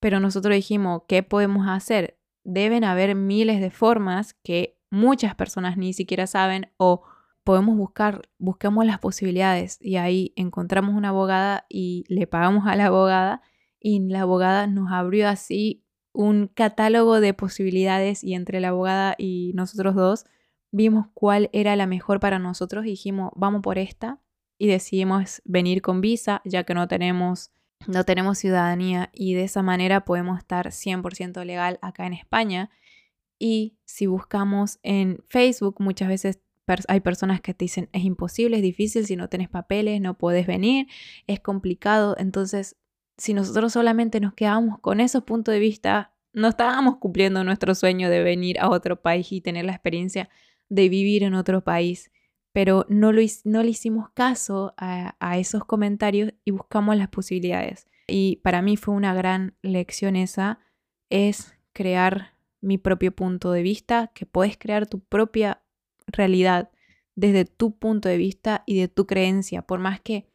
Pero 0.00 0.18
nosotros 0.18 0.54
dijimos, 0.54 1.02
¿qué 1.08 1.22
podemos 1.22 1.68
hacer? 1.68 2.18
Deben 2.42 2.84
haber 2.84 3.14
miles 3.14 3.60
de 3.60 3.70
formas 3.70 4.32
que 4.42 4.79
muchas 4.90 5.34
personas 5.34 5.76
ni 5.76 5.92
siquiera 5.92 6.26
saben 6.26 6.70
o 6.76 7.02
podemos 7.44 7.76
buscar, 7.76 8.28
buscamos 8.38 8.84
las 8.84 8.98
posibilidades 8.98 9.78
y 9.80 9.96
ahí 9.96 10.32
encontramos 10.36 10.94
una 10.94 11.08
abogada 11.08 11.66
y 11.68 12.04
le 12.08 12.26
pagamos 12.26 12.66
a 12.66 12.76
la 12.76 12.86
abogada 12.86 13.42
y 13.80 14.00
la 14.00 14.22
abogada 14.22 14.66
nos 14.66 14.92
abrió 14.92 15.28
así 15.28 15.84
un 16.12 16.48
catálogo 16.48 17.20
de 17.20 17.34
posibilidades 17.34 18.22
y 18.22 18.34
entre 18.34 18.60
la 18.60 18.68
abogada 18.68 19.14
y 19.16 19.52
nosotros 19.54 19.94
dos 19.94 20.26
vimos 20.72 21.06
cuál 21.14 21.48
era 21.52 21.76
la 21.76 21.86
mejor 21.86 22.20
para 22.20 22.38
nosotros 22.38 22.84
y 22.84 22.90
dijimos, 22.90 23.32
vamos 23.36 23.62
por 23.62 23.78
esta 23.78 24.20
y 24.58 24.66
decidimos 24.66 25.40
venir 25.44 25.82
con 25.82 26.00
visa 26.00 26.42
ya 26.44 26.64
que 26.64 26.74
no 26.74 26.88
tenemos 26.88 27.52
no 27.86 28.04
tenemos 28.04 28.38
ciudadanía 28.38 29.08
y 29.12 29.34
de 29.34 29.44
esa 29.44 29.62
manera 29.62 30.04
podemos 30.04 30.38
estar 30.38 30.66
100% 30.66 31.44
legal 31.44 31.78
acá 31.80 32.06
en 32.06 32.12
España. 32.12 32.70
Y 33.40 33.78
si 33.84 34.06
buscamos 34.06 34.78
en 34.84 35.24
Facebook, 35.28 35.76
muchas 35.80 36.08
veces 36.08 36.40
hay 36.86 37.00
personas 37.00 37.40
que 37.40 37.52
te 37.52 37.64
dicen 37.64 37.88
es 37.92 38.04
imposible, 38.04 38.58
es 38.58 38.62
difícil, 38.62 39.04
si 39.04 39.16
no 39.16 39.28
tienes 39.28 39.48
papeles, 39.48 40.00
no 40.00 40.16
puedes 40.16 40.46
venir, 40.46 40.86
es 41.26 41.40
complicado. 41.40 42.14
Entonces 42.16 42.76
si 43.20 43.34
nosotros 43.34 43.74
solamente 43.74 44.18
nos 44.18 44.32
quedábamos 44.32 44.80
con 44.80 44.98
esos 44.98 45.24
puntos 45.24 45.52
de 45.52 45.60
vista, 45.60 46.14
no 46.32 46.48
estábamos 46.48 46.96
cumpliendo 46.96 47.44
nuestro 47.44 47.74
sueño 47.74 48.08
de 48.08 48.22
venir 48.22 48.58
a 48.58 48.70
otro 48.70 49.02
país 49.02 49.30
y 49.30 49.42
tener 49.42 49.66
la 49.66 49.72
experiencia 49.72 50.30
de 50.70 50.88
vivir 50.88 51.22
en 51.22 51.34
otro 51.34 51.62
país. 51.62 52.10
Pero 52.52 52.86
no, 52.88 53.12
lo, 53.12 53.20
no 53.44 53.62
le 53.62 53.68
hicimos 53.68 54.08
caso 54.14 54.72
a, 54.78 55.16
a 55.20 55.38
esos 55.38 55.66
comentarios 55.66 56.32
y 56.46 56.52
buscamos 56.52 56.96
las 56.96 57.08
posibilidades. 57.08 57.86
Y 58.06 58.36
para 58.36 58.62
mí 58.62 58.78
fue 58.78 58.94
una 58.94 59.12
gran 59.12 59.54
lección 59.60 60.16
esa, 60.16 60.58
es 61.10 61.54
crear 61.74 62.32
mi 62.60 62.78
propio 62.78 63.12
punto 63.12 63.52
de 63.52 63.62
vista, 63.62 64.10
que 64.14 64.26
puedes 64.26 64.56
crear 64.56 64.86
tu 64.86 65.00
propia 65.00 65.62
realidad 66.06 66.70
desde 67.14 67.44
tu 67.44 67.76
punto 67.78 68.08
de 68.08 68.16
vista 68.16 68.62
y 68.66 68.78
de 68.80 68.88
tu 68.88 69.06
creencia, 69.06 69.62
por 69.62 69.80
más 69.80 70.00
que 70.00 70.26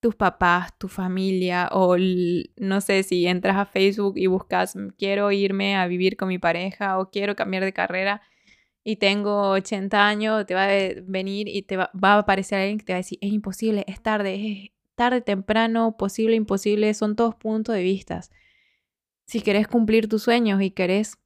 tus 0.00 0.14
papás, 0.14 0.76
tu 0.78 0.88
familia 0.88 1.68
o 1.72 1.96
no 1.96 2.80
sé 2.82 3.02
si 3.04 3.26
entras 3.26 3.56
a 3.56 3.64
Facebook 3.64 4.18
y 4.18 4.26
buscas 4.26 4.76
quiero 4.98 5.32
irme 5.32 5.76
a 5.76 5.86
vivir 5.86 6.18
con 6.18 6.28
mi 6.28 6.38
pareja 6.38 6.98
o 6.98 7.10
quiero 7.10 7.34
cambiar 7.34 7.64
de 7.64 7.72
carrera 7.72 8.20
y 8.84 8.96
tengo 8.96 9.52
80 9.52 10.06
años, 10.06 10.44
te 10.44 10.54
va 10.54 10.64
a 10.64 10.68
venir 11.06 11.48
y 11.48 11.62
te 11.62 11.78
va, 11.78 11.90
a 12.02 12.18
aparecer 12.18 12.58
alguien 12.58 12.78
que 12.78 12.84
te 12.84 12.92
va 12.92 12.98
a 12.98 13.00
decir 13.00 13.18
es 13.22 13.32
imposible, 13.32 13.84
es 13.88 14.02
tarde, 14.02 14.34
es 14.34 14.70
tarde, 14.94 15.22
temprano, 15.22 15.96
posible, 15.96 16.36
imposible, 16.36 16.92
son 16.92 17.16
todos 17.16 17.34
puntos 17.34 17.74
de 17.74 17.82
vista. 17.82 18.20
Si 19.26 19.40
querés 19.40 19.66
cumplir 19.68 20.08
tus 20.08 20.22
sueños 20.22 20.60
y 20.60 20.70
querés 20.70 21.16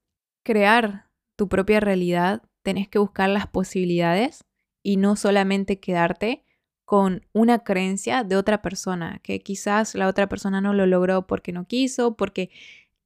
crear 0.49 1.11
tu 1.37 1.47
propia 1.51 1.79
realidad, 1.79 2.43
tenés 2.63 2.89
que 2.89 2.99
buscar 2.99 3.29
las 3.29 3.47
posibilidades 3.47 4.47
y 4.83 4.97
no 4.97 5.15
solamente 5.15 5.79
quedarte 5.79 6.43
con 6.87 7.27
una 7.35 7.59
creencia 7.65 8.25
de 8.25 8.35
otra 8.37 8.63
persona, 8.63 9.21
que 9.23 9.41
quizás 9.41 9.95
la 9.95 10.09
otra 10.09 10.27
persona 10.27 10.63
no 10.63 10.73
lo 10.73 10.87
logró 10.87 11.27
porque 11.27 11.53
no 11.53 11.67
quiso, 11.67 12.17
porque 12.17 12.49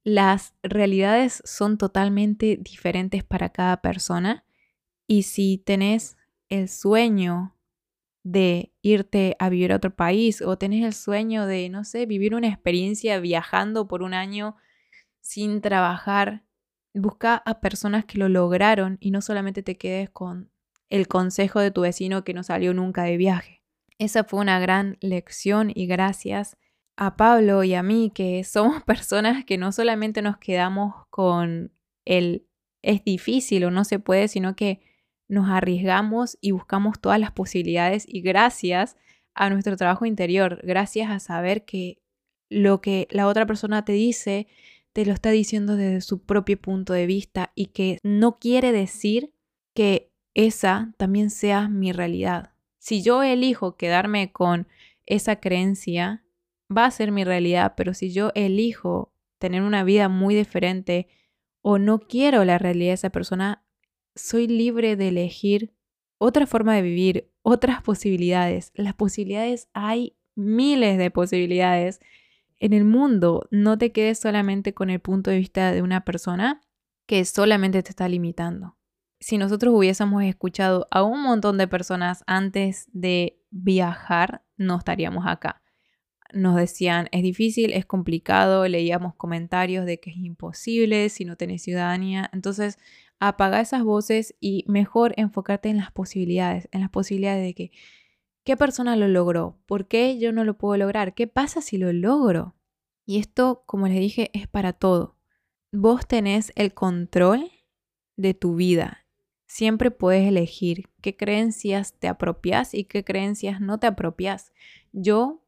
las 0.05 0.53
realidades 0.63 1.41
son 1.43 1.77
totalmente 1.77 2.57
diferentes 2.61 3.25
para 3.25 3.49
cada 3.49 3.81
persona. 3.81 4.45
Y 5.05 5.23
si 5.23 5.57
tenés 5.57 6.15
el 6.47 6.69
sueño 6.69 7.57
de 8.23 8.71
irte 8.81 9.35
a 9.37 9.49
vivir 9.49 9.73
a 9.73 9.75
otro 9.75 9.93
país 9.93 10.41
o 10.41 10.57
tenés 10.57 10.85
el 10.85 10.93
sueño 10.93 11.45
de, 11.45 11.67
no 11.67 11.83
sé, 11.83 12.05
vivir 12.05 12.35
una 12.35 12.47
experiencia 12.47 13.19
viajando 13.19 13.85
por 13.85 14.01
un 14.01 14.13
año 14.13 14.55
sin 15.19 15.59
trabajar, 15.59 16.45
busca 16.93 17.35
a 17.45 17.59
personas 17.59 18.05
que 18.05 18.17
lo 18.17 18.29
lograron 18.29 18.97
y 18.99 19.11
no 19.11 19.21
solamente 19.21 19.63
te 19.63 19.77
quedes 19.77 20.09
con 20.09 20.51
el 20.89 21.07
consejo 21.07 21.59
de 21.59 21.71
tu 21.71 21.81
vecino 21.81 22.23
que 22.23 22.33
no 22.33 22.43
salió 22.43 22.73
nunca 22.73 23.03
de 23.03 23.17
viaje. 23.17 23.63
Esa 23.97 24.23
fue 24.23 24.39
una 24.39 24.59
gran 24.59 24.97
lección 25.01 25.71
y 25.73 25.87
gracias 25.87 26.57
a 26.95 27.15
Pablo 27.15 27.63
y 27.63 27.73
a 27.73 27.83
mí, 27.83 28.11
que 28.13 28.43
somos 28.43 28.83
personas 28.85 29.45
que 29.45 29.57
no 29.57 29.71
solamente 29.71 30.21
nos 30.21 30.37
quedamos 30.37 30.93
con 31.09 31.71
el 32.05 32.47
es 32.83 33.03
difícil 33.03 33.63
o 33.63 33.71
no 33.71 33.85
se 33.85 33.97
puede, 33.97 34.27
sino 34.27 34.55
que 34.55 34.81
nos 35.29 35.49
arriesgamos 35.49 36.37
y 36.41 36.51
buscamos 36.51 36.99
todas 36.99 37.19
las 37.19 37.31
posibilidades 37.31 38.05
y 38.07 38.21
gracias 38.21 38.97
a 39.33 39.49
nuestro 39.49 39.77
trabajo 39.77 40.05
interior, 40.05 40.59
gracias 40.63 41.09
a 41.09 41.19
saber 41.19 41.65
que 41.65 41.97
lo 42.49 42.81
que 42.81 43.07
la 43.09 43.27
otra 43.27 43.45
persona 43.45 43.83
te 43.85 43.93
dice, 43.93 44.47
te 44.93 45.05
lo 45.05 45.13
está 45.13 45.31
diciendo 45.31 45.75
desde 45.75 46.01
su 46.01 46.23
propio 46.23 46.59
punto 46.61 46.93
de 46.93 47.07
vista 47.07 47.51
y 47.55 47.67
que 47.67 47.97
no 48.03 48.37
quiere 48.39 48.71
decir 48.71 49.33
que 49.73 50.11
esa 50.35 50.93
también 50.97 51.29
sea 51.29 51.67
mi 51.67 51.91
realidad. 51.91 52.53
Si 52.79 53.01
yo 53.01 53.23
elijo 53.23 53.75
quedarme 53.75 54.31
con 54.31 54.67
esa 55.05 55.37
creencia, 55.37 56.23
va 56.75 56.85
a 56.85 56.91
ser 56.91 57.11
mi 57.11 57.23
realidad, 57.23 57.73
pero 57.75 57.93
si 57.93 58.11
yo 58.13 58.31
elijo 58.35 59.13
tener 59.39 59.63
una 59.63 59.83
vida 59.83 60.09
muy 60.09 60.35
diferente 60.35 61.07
o 61.61 61.79
no 61.79 61.99
quiero 61.99 62.45
la 62.45 62.57
realidad 62.57 62.91
de 62.91 62.95
esa 62.95 63.09
persona, 63.09 63.65
soy 64.15 64.47
libre 64.47 64.95
de 64.95 65.09
elegir 65.09 65.73
otra 66.17 66.45
forma 66.45 66.75
de 66.75 66.83
vivir, 66.83 67.31
otras 67.41 67.81
posibilidades. 67.81 68.71
Las 68.75 68.93
posibilidades 68.93 69.69
hay 69.73 70.15
miles 70.35 70.97
de 70.97 71.11
posibilidades 71.11 71.99
en 72.63 72.73
el 72.73 72.85
mundo. 72.85 73.47
No 73.51 73.77
te 73.77 73.91
quedes 73.91 74.19
solamente 74.19 74.73
con 74.73 74.89
el 74.89 74.99
punto 74.99 75.31
de 75.31 75.37
vista 75.37 75.71
de 75.71 75.81
una 75.81 76.03
persona 76.05 76.61
que 77.05 77.23
solamente 77.25 77.83
te 77.83 77.89
está 77.89 78.07
limitando 78.07 78.77
si 79.23 79.37
nosotros 79.37 79.73
hubiésemos 79.73 80.21
escuchado 80.23 80.85
a 80.91 81.01
un 81.01 81.23
montón 81.23 81.57
de 81.57 81.65
personas 81.65 82.25
antes 82.27 82.89
de 82.91 83.39
viajar, 83.51 84.43
no 84.57 84.77
estaríamos 84.77 85.25
acá. 85.25 85.61
Nos 86.33 86.57
decían, 86.57 87.07
es 87.13 87.23
difícil, 87.23 87.71
es 87.71 87.85
complicado, 87.85 88.67
leíamos 88.67 89.15
comentarios 89.15 89.85
de 89.85 90.01
que 90.01 90.09
es 90.09 90.17
imposible 90.17 91.07
si 91.07 91.23
no 91.23 91.37
tenés 91.37 91.61
ciudadanía. 91.61 92.29
Entonces, 92.33 92.77
apaga 93.17 93.61
esas 93.61 93.83
voces 93.83 94.35
y 94.41 94.65
mejor 94.67 95.13
enfocarte 95.15 95.69
en 95.69 95.77
las 95.77 95.93
posibilidades, 95.93 96.67
en 96.73 96.81
las 96.81 96.89
posibilidades 96.89 97.43
de 97.43 97.53
que, 97.53 97.71
¿qué 98.43 98.57
persona 98.57 98.95
lo 98.95 99.07
logró? 99.07 99.57
¿Por 99.65 99.87
qué 99.87 100.17
yo 100.19 100.31
no 100.31 100.43
lo 100.43 100.57
puedo 100.57 100.77
lograr? 100.77 101.13
¿Qué 101.13 101.27
pasa 101.27 101.61
si 101.61 101.77
lo 101.77 101.91
logro? 101.93 102.55
Y 103.05 103.19
esto, 103.19 103.63
como 103.65 103.87
les 103.87 103.99
dije, 103.99 104.31
es 104.33 104.47
para 104.47 104.73
todo. 104.73 105.17
Vos 105.71 106.07
tenés 106.07 106.51
el 106.55 106.73
control 106.73 107.51
de 108.15 108.33
tu 108.33 108.55
vida 108.55 109.03
siempre 109.53 109.91
puedes 109.91 110.27
elegir 110.27 110.89
qué 111.01 111.15
creencias 111.15 111.93
te 111.99 112.07
apropias 112.07 112.73
y 112.73 112.85
qué 112.85 113.03
creencias 113.03 113.61
no 113.61 113.79
te 113.79 113.85
apropias. 113.85 114.51
Yo 114.93 115.45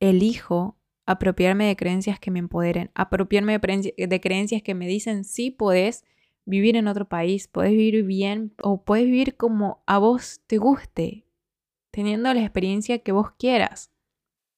elijo 0.00 0.78
apropiarme 1.04 1.66
de 1.66 1.76
creencias 1.76 2.18
que 2.18 2.30
me 2.30 2.38
empoderen, 2.38 2.90
apropiarme 2.94 3.58
de, 3.58 4.20
creencias 4.22 4.62
que 4.62 4.74
me 4.74 4.86
dicen 4.86 5.24
sí 5.24 5.50
puedes 5.50 6.06
vivir 6.46 6.76
en 6.76 6.88
otro 6.88 7.10
país, 7.10 7.46
puedes 7.46 7.72
vivir 7.72 8.04
bien 8.04 8.54
o 8.62 8.84
puedes 8.84 9.04
vivir 9.04 9.36
como 9.36 9.82
a 9.86 9.98
vos 9.98 10.40
te 10.46 10.56
guste, 10.56 11.26
teniendo 11.92 12.34
la 12.34 12.40
experiencia 12.40 12.98
que 12.98 13.12
vos 13.12 13.30
quieras. 13.38 13.92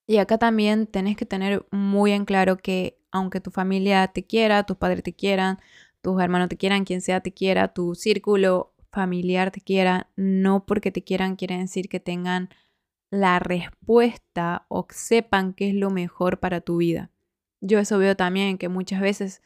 Y 0.06 0.16
acá 0.16 0.38
también 0.38 0.86
tenés 0.86 1.16
que 1.16 1.26
tener 1.26 1.66
muy 1.70 2.12
en 2.12 2.24
claro 2.24 2.56
que 2.56 2.98
aunque 3.10 3.40
tu 3.40 3.50
familia 3.50 4.08
te 4.08 4.24
quiera, 4.24 4.64
tus 4.64 4.76
padres 4.76 5.02
te 5.02 5.12
quieran, 5.12 5.58
tus 6.00 6.20
hermanos 6.20 6.48
te 6.48 6.56
quieran, 6.56 6.84
quien 6.84 7.00
sea 7.00 7.20
te 7.20 7.32
quiera, 7.32 7.68
tu 7.68 7.94
círculo 7.94 8.72
familiar 8.90 9.50
te 9.50 9.60
quiera, 9.60 10.08
no 10.16 10.66
porque 10.66 10.90
te 10.90 11.02
quieran 11.02 11.36
quiere 11.36 11.58
decir 11.58 11.88
que 11.88 12.00
tengan 12.00 12.48
la 13.10 13.38
respuesta 13.38 14.66
o 14.68 14.86
sepan 14.90 15.52
qué 15.54 15.68
es 15.68 15.74
lo 15.74 15.90
mejor 15.90 16.40
para 16.40 16.60
tu 16.60 16.78
vida. 16.78 17.10
Yo 17.60 17.78
eso 17.78 17.98
veo 17.98 18.16
también 18.16 18.58
que 18.58 18.68
muchas 18.68 19.00
veces 19.00 19.42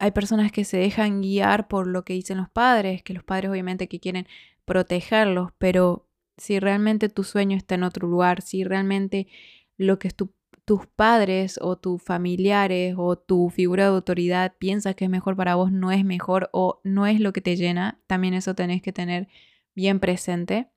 hay 0.00 0.10
personas 0.10 0.50
que 0.50 0.64
se 0.64 0.78
dejan 0.78 1.20
guiar 1.22 1.68
por 1.68 1.86
lo 1.86 2.04
que 2.04 2.14
dicen 2.14 2.38
los 2.38 2.50
padres, 2.50 3.02
que 3.02 3.14
los 3.14 3.22
padres 3.22 3.50
obviamente 3.50 3.88
que 3.88 4.00
quieren 4.00 4.26
protegerlos, 4.64 5.52
pero 5.58 6.08
si 6.42 6.58
realmente 6.58 7.08
tu 7.08 7.22
sueño 7.22 7.56
está 7.56 7.76
en 7.76 7.84
otro 7.84 8.08
lugar, 8.08 8.42
si 8.42 8.64
realmente 8.64 9.28
lo 9.76 10.00
que 10.00 10.10
tus 10.10 10.86
padres 10.88 11.56
o 11.62 11.76
tus 11.76 12.02
familiares 12.02 12.96
o 12.98 13.16
tu 13.16 13.48
figura 13.48 13.84
de 13.84 13.90
autoridad 13.90 14.52
piensa 14.58 14.94
que 14.94 15.04
es 15.04 15.10
mejor 15.10 15.36
para 15.36 15.54
vos 15.54 15.70
no 15.70 15.92
es 15.92 16.04
mejor 16.04 16.50
o 16.52 16.80
no 16.82 17.06
es 17.06 17.20
lo 17.20 17.32
que 17.32 17.42
te 17.42 17.54
llena, 17.54 18.00
también 18.08 18.34
eso 18.34 18.56
tenés 18.56 18.82
que 18.82 18.92
tener 18.92 19.28
bien 19.76 20.00
presente, 20.00 20.68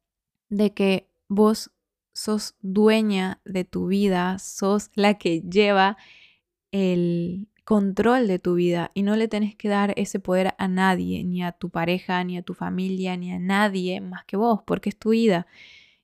de 0.49 0.71
que 0.71 1.07
vos 1.27 1.71
sos 2.13 2.53
dueña 2.61 3.41
de 3.43 3.63
tu 3.63 3.87
vida, 3.87 4.37
sos 4.37 4.91
la 4.93 5.15
que 5.15 5.41
lleva 5.41 5.97
el 6.71 7.47
control 7.65 8.27
de 8.27 8.39
tu 8.39 8.53
vida 8.55 8.91
y 8.93 9.01
no 9.03 9.15
le 9.15 9.27
tenés 9.27 9.55
que 9.55 9.67
dar 9.67 9.93
ese 9.97 10.19
poder 10.19 10.53
a 10.57 10.67
nadie, 10.67 11.23
ni 11.23 11.43
a 11.43 11.51
tu 11.51 11.69
pareja, 11.69 12.23
ni 12.23 12.37
a 12.37 12.43
tu 12.43 12.53
familia, 12.53 13.17
ni 13.17 13.31
a 13.31 13.39
nadie 13.39 13.99
más 14.01 14.23
que 14.25 14.37
vos, 14.37 14.61
porque 14.65 14.89
es 14.89 14.97
tu 14.97 15.09
vida 15.09 15.47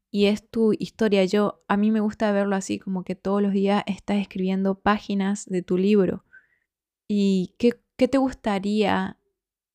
y 0.09 0.25
es 0.25 0.49
tu 0.49 0.73
historia. 0.77 1.23
Yo 1.25 1.63
a 1.67 1.77
mí 1.77 1.91
me 1.91 1.99
gusta 2.01 2.31
verlo 2.31 2.55
así 2.55 2.79
como 2.79 3.03
que 3.03 3.15
todos 3.15 3.41
los 3.41 3.53
días 3.53 3.83
estás 3.85 4.17
escribiendo 4.17 4.75
páginas 4.79 5.45
de 5.45 5.61
tu 5.61 5.77
libro. 5.77 6.25
¿Y 7.07 7.55
qué, 7.59 7.79
qué 7.95 8.07
te 8.07 8.17
gustaría 8.17 9.17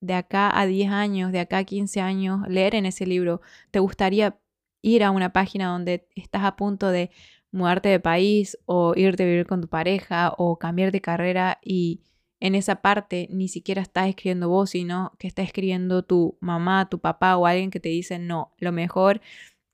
de 0.00 0.14
acá 0.14 0.58
a 0.58 0.66
10 0.66 0.90
años, 0.90 1.32
de 1.32 1.40
acá 1.40 1.58
a 1.58 1.64
15 1.64 2.00
años 2.00 2.40
leer 2.48 2.74
en 2.74 2.86
ese 2.86 3.06
libro? 3.06 3.40
¿Te 3.70 3.78
gustaría 3.78 4.38
ir 4.82 5.04
a 5.04 5.10
una 5.10 5.32
página 5.32 5.68
donde 5.68 6.08
estás 6.16 6.44
a 6.44 6.56
punto 6.56 6.90
de 6.90 7.10
mudarte 7.56 7.88
de 7.88 8.00
país 8.00 8.58
o 8.66 8.94
irte 8.96 9.24
a 9.24 9.26
vivir 9.26 9.46
con 9.46 9.60
tu 9.60 9.68
pareja 9.68 10.34
o 10.36 10.58
cambiar 10.58 10.92
de 10.92 11.00
carrera 11.00 11.58
y 11.62 12.02
en 12.38 12.54
esa 12.54 12.82
parte 12.82 13.28
ni 13.30 13.48
siquiera 13.48 13.82
estás 13.82 14.08
escribiendo 14.08 14.48
vos, 14.48 14.70
sino 14.70 15.12
que 15.18 15.26
está 15.26 15.42
escribiendo 15.42 16.02
tu 16.02 16.36
mamá, 16.40 16.88
tu 16.88 16.98
papá 17.00 17.36
o 17.36 17.46
alguien 17.46 17.70
que 17.70 17.80
te 17.80 17.88
dice, 17.88 18.18
no, 18.18 18.52
lo 18.58 18.72
mejor 18.72 19.20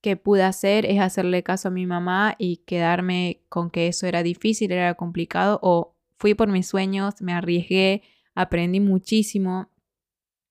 que 0.01 0.17
pude 0.17 0.43
hacer 0.43 0.87
es 0.87 1.01
hacerle 1.01 1.43
caso 1.43 1.69
a 1.69 1.71
mi 1.71 1.87
mamá 1.87 2.35
y 2.39 2.59
quedarme 2.59 3.43
con 3.49 3.71
que 3.71 3.89
eso 3.89 4.07
era 4.07 4.23
difícil, 4.23 4.73
era 4.73 4.95
complicado, 4.95 5.59
o 5.63 5.95
fui 6.19 6.35
por 6.35 6.49
mis 6.49 6.67
sueños, 6.67 7.21
me 7.21 7.33
arriesgué, 7.33 8.03
aprendí 8.35 8.81
muchísimo 8.81 9.71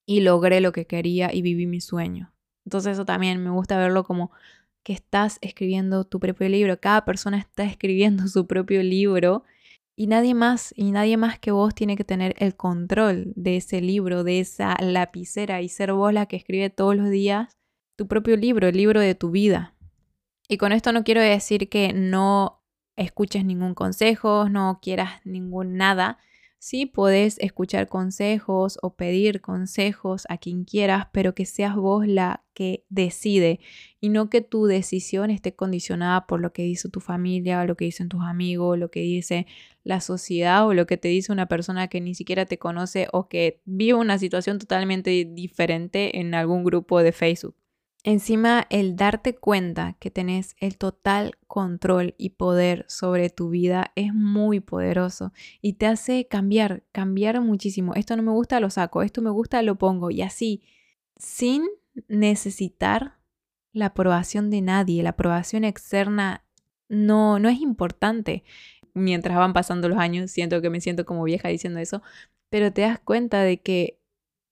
y 0.06 0.22
logré 0.22 0.62
lo 0.62 0.72
que 0.72 0.86
quería 0.86 1.34
y 1.34 1.42
viví 1.42 1.66
mi 1.66 1.82
sueño. 1.82 2.34
Entonces 2.66 2.94
eso 2.94 3.06
también 3.06 3.44
me 3.44 3.50
gusta 3.50 3.78
verlo 3.78 4.04
como 4.04 4.32
que 4.84 4.94
estás 4.94 5.38
escribiendo 5.42 6.04
tu 6.06 6.20
propio 6.20 6.50
libro. 6.50 6.80
Cada 6.80 7.06
persona 7.06 7.38
está 7.38 7.64
escribiendo 7.64 8.28
su 8.28 8.48
propio 8.48 8.84
libro 8.84 9.44
y 9.96 10.08
nadie 10.08 10.34
más 10.34 10.74
y 10.76 10.92
nadie 10.92 11.18
más 11.18 11.40
que 11.40 11.52
vos 11.52 11.76
tiene 11.76 11.96
que 11.96 12.04
tener 12.04 12.36
el 12.40 12.56
control 12.56 13.34
de 13.36 13.58
ese 13.58 13.82
libro, 13.82 14.24
de 14.24 14.40
esa 14.40 14.76
lapicera 14.80 15.62
y 15.62 15.70
ser 15.70 15.94
vos 15.94 16.14
la 16.14 16.26
que 16.26 16.38
escribe 16.38 16.70
todos 16.70 16.96
los 16.96 17.10
días 17.10 17.58
tu 17.98 18.08
propio 18.08 18.36
libro, 18.36 18.68
el 18.68 18.78
libro 18.78 19.00
de 19.00 19.16
tu 19.16 19.32
vida. 19.32 19.76
Y 20.48 20.58
con 20.58 20.72
esto 20.72 20.92
no 20.92 21.04
quiero 21.04 21.22
decir 21.22 21.70
que 21.70 21.94
no 21.94 22.64
escuches 22.96 23.46
ningún 23.46 23.74
consejo, 23.74 24.50
no 24.50 24.80
quieras 24.82 25.22
ningún 25.24 25.78
nada, 25.78 26.18
Sí, 26.64 26.86
puedes 26.86 27.40
escuchar 27.40 27.88
consejos 27.88 28.78
o 28.84 28.96
pedir 28.96 29.42
consejos 29.42 30.28
a 30.30 30.38
quien 30.38 30.64
quieras, 30.64 31.08
pero 31.12 31.34
que 31.34 31.48
seas 31.48 31.76
vos 31.76 32.06
la 32.06 32.44
que 32.54 32.86
decide 32.88 33.60
y 34.00 34.10
no 34.10 34.30
que 34.30 34.42
tu 34.42 34.68
decisión 34.68 35.32
esté 35.32 35.56
condicionada 35.56 36.28
por 36.28 36.40
lo 36.40 36.54
que 36.54 36.62
dice 36.62 36.88
tu 36.88 37.00
familia, 37.00 37.62
o 37.62 37.66
lo 37.66 37.76
que 37.76 37.86
dicen 37.86 38.10
tus 38.10 38.22
amigos, 38.22 38.78
lo 38.78 38.92
que 38.92 39.00
dice 39.00 39.48
la 39.84 40.02
sociedad 40.02 40.68
o 40.68 40.76
lo 40.76 40.86
que 40.86 40.98
te 40.98 41.08
dice 41.08 41.32
una 41.32 41.48
persona 41.48 41.88
que 41.88 42.00
ni 42.00 42.14
siquiera 42.14 42.46
te 42.46 42.60
conoce 42.60 43.08
o 43.12 43.28
que 43.28 43.60
vive 43.66 43.96
una 43.96 44.20
situación 44.20 44.60
totalmente 44.60 45.26
diferente 45.28 46.20
en 46.20 46.36
algún 46.36 46.64
grupo 46.64 47.02
de 47.02 47.12
Facebook. 47.12 47.56
Encima, 48.04 48.66
el 48.72 48.96
darte 48.96 49.36
cuenta 49.36 49.96
que 50.00 50.10
tenés 50.10 50.56
el 50.60 50.78
total 50.78 51.38
control 51.46 52.16
y 52.18 52.32
poder 52.32 52.86
sobre 52.88 53.30
tu 53.30 53.50
vida 53.50 53.92
es 53.96 54.12
muy 54.12 54.60
poderoso 54.60 55.34
y 55.62 55.74
te 55.74 55.86
hace 55.86 56.28
cambiar, 56.28 56.84
cambiar 56.92 57.40
muchísimo. 57.42 57.94
Esto 57.94 58.18
no 58.18 58.24
me 58.24 58.32
gusta, 58.32 58.60
lo 58.60 58.72
saco, 58.72 59.04
esto 59.04 59.22
me 59.22 59.30
gusta, 59.30 59.62
lo 59.62 59.76
pongo 59.78 60.10
y 60.10 60.24
así, 60.24 60.64
sin 61.16 61.64
necesitar 62.08 63.20
la 63.72 63.88
aprobación 63.88 64.50
de 64.50 64.62
nadie. 64.62 65.04
La 65.04 65.12
aprobación 65.12 65.64
externa 65.64 66.44
no, 66.90 67.38
no 67.38 67.50
es 67.50 67.60
importante. 67.62 68.44
Mientras 68.96 69.38
van 69.38 69.54
pasando 69.54 69.88
los 69.88 70.00
años, 70.00 70.32
siento 70.32 70.60
que 70.62 70.72
me 70.72 70.82
siento 70.82 71.06
como 71.06 71.24
vieja 71.24 71.50
diciendo 71.50 71.80
eso, 71.80 72.02
pero 72.50 72.74
te 72.74 72.82
das 72.82 73.00
cuenta 73.00 73.42
de 73.44 73.62
que 73.62 74.01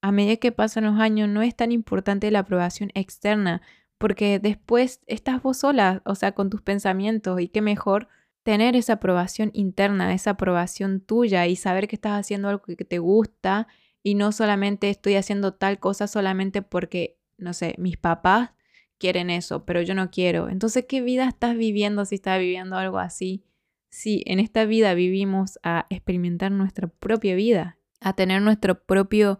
a 0.01 0.11
medida 0.11 0.37
que 0.37 0.51
pasan 0.51 0.85
los 0.85 0.99
años 0.99 1.29
no 1.29 1.41
es 1.41 1.55
tan 1.55 1.71
importante 1.71 2.31
la 2.31 2.39
aprobación 2.39 2.91
externa, 2.93 3.61
porque 3.97 4.39
después 4.39 5.01
estás 5.07 5.41
vos 5.41 5.57
sola, 5.57 6.01
o 6.05 6.15
sea, 6.15 6.31
con 6.31 6.49
tus 6.49 6.61
pensamientos, 6.61 7.41
y 7.41 7.49
qué 7.49 7.61
mejor 7.61 8.07
tener 8.43 8.75
esa 8.75 8.93
aprobación 8.93 9.51
interna, 9.53 10.13
esa 10.13 10.31
aprobación 10.31 11.01
tuya 11.01 11.45
y 11.47 11.55
saber 11.55 11.87
que 11.87 11.95
estás 11.95 12.19
haciendo 12.19 12.47
algo 12.47 12.63
que 12.63 12.85
te 12.85 12.99
gusta 12.99 13.67
y 14.01 14.15
no 14.15 14.31
solamente 14.31 14.89
estoy 14.89 15.15
haciendo 15.15 15.53
tal 15.53 15.79
cosa 15.79 16.07
solamente 16.07 16.61
porque, 16.61 17.19
no 17.37 17.53
sé, 17.53 17.75
mis 17.77 17.97
papás 17.97 18.51
quieren 18.97 19.29
eso, 19.29 19.65
pero 19.65 19.81
yo 19.81 19.93
no 19.93 20.09
quiero. 20.09 20.49
Entonces, 20.49 20.85
¿qué 20.87 21.01
vida 21.01 21.27
estás 21.27 21.57
viviendo 21.57 22.05
si 22.05 22.15
estás 22.15 22.39
viviendo 22.39 22.77
algo 22.77 22.99
así? 22.99 23.43
Sí, 23.89 24.23
en 24.25 24.39
esta 24.39 24.65
vida 24.65 24.93
vivimos 24.93 25.59
a 25.63 25.85
experimentar 25.89 26.51
nuestra 26.51 26.87
propia 26.87 27.35
vida, 27.35 27.77
a 27.99 28.13
tener 28.13 28.41
nuestro 28.41 28.83
propio 28.83 29.39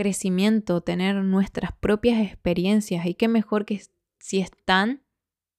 crecimiento, 0.00 0.80
tener 0.80 1.16
nuestras 1.16 1.72
propias 1.72 2.22
experiencias 2.22 3.04
y 3.04 3.12
qué 3.12 3.28
mejor 3.28 3.66
que 3.66 3.82
si 4.18 4.40
están 4.40 5.02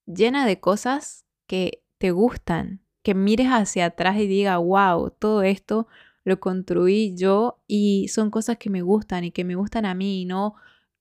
llena 0.07 0.47
de 0.47 0.59
cosas 0.59 1.27
que 1.45 1.83
te 1.99 2.09
gustan, 2.09 2.81
que 3.03 3.13
mires 3.13 3.49
hacia 3.49 3.85
atrás 3.85 4.17
y 4.17 4.25
diga, 4.25 4.57
wow, 4.57 5.11
todo 5.11 5.43
esto 5.43 5.87
lo 6.23 6.39
construí 6.39 7.15
yo 7.15 7.61
y 7.67 8.07
son 8.07 8.31
cosas 8.31 8.57
que 8.57 8.71
me 8.71 8.81
gustan 8.81 9.25
y 9.25 9.31
que 9.31 9.43
me 9.43 9.53
gustan 9.53 9.85
a 9.85 9.93
mí 9.93 10.23
y 10.23 10.25
no 10.25 10.55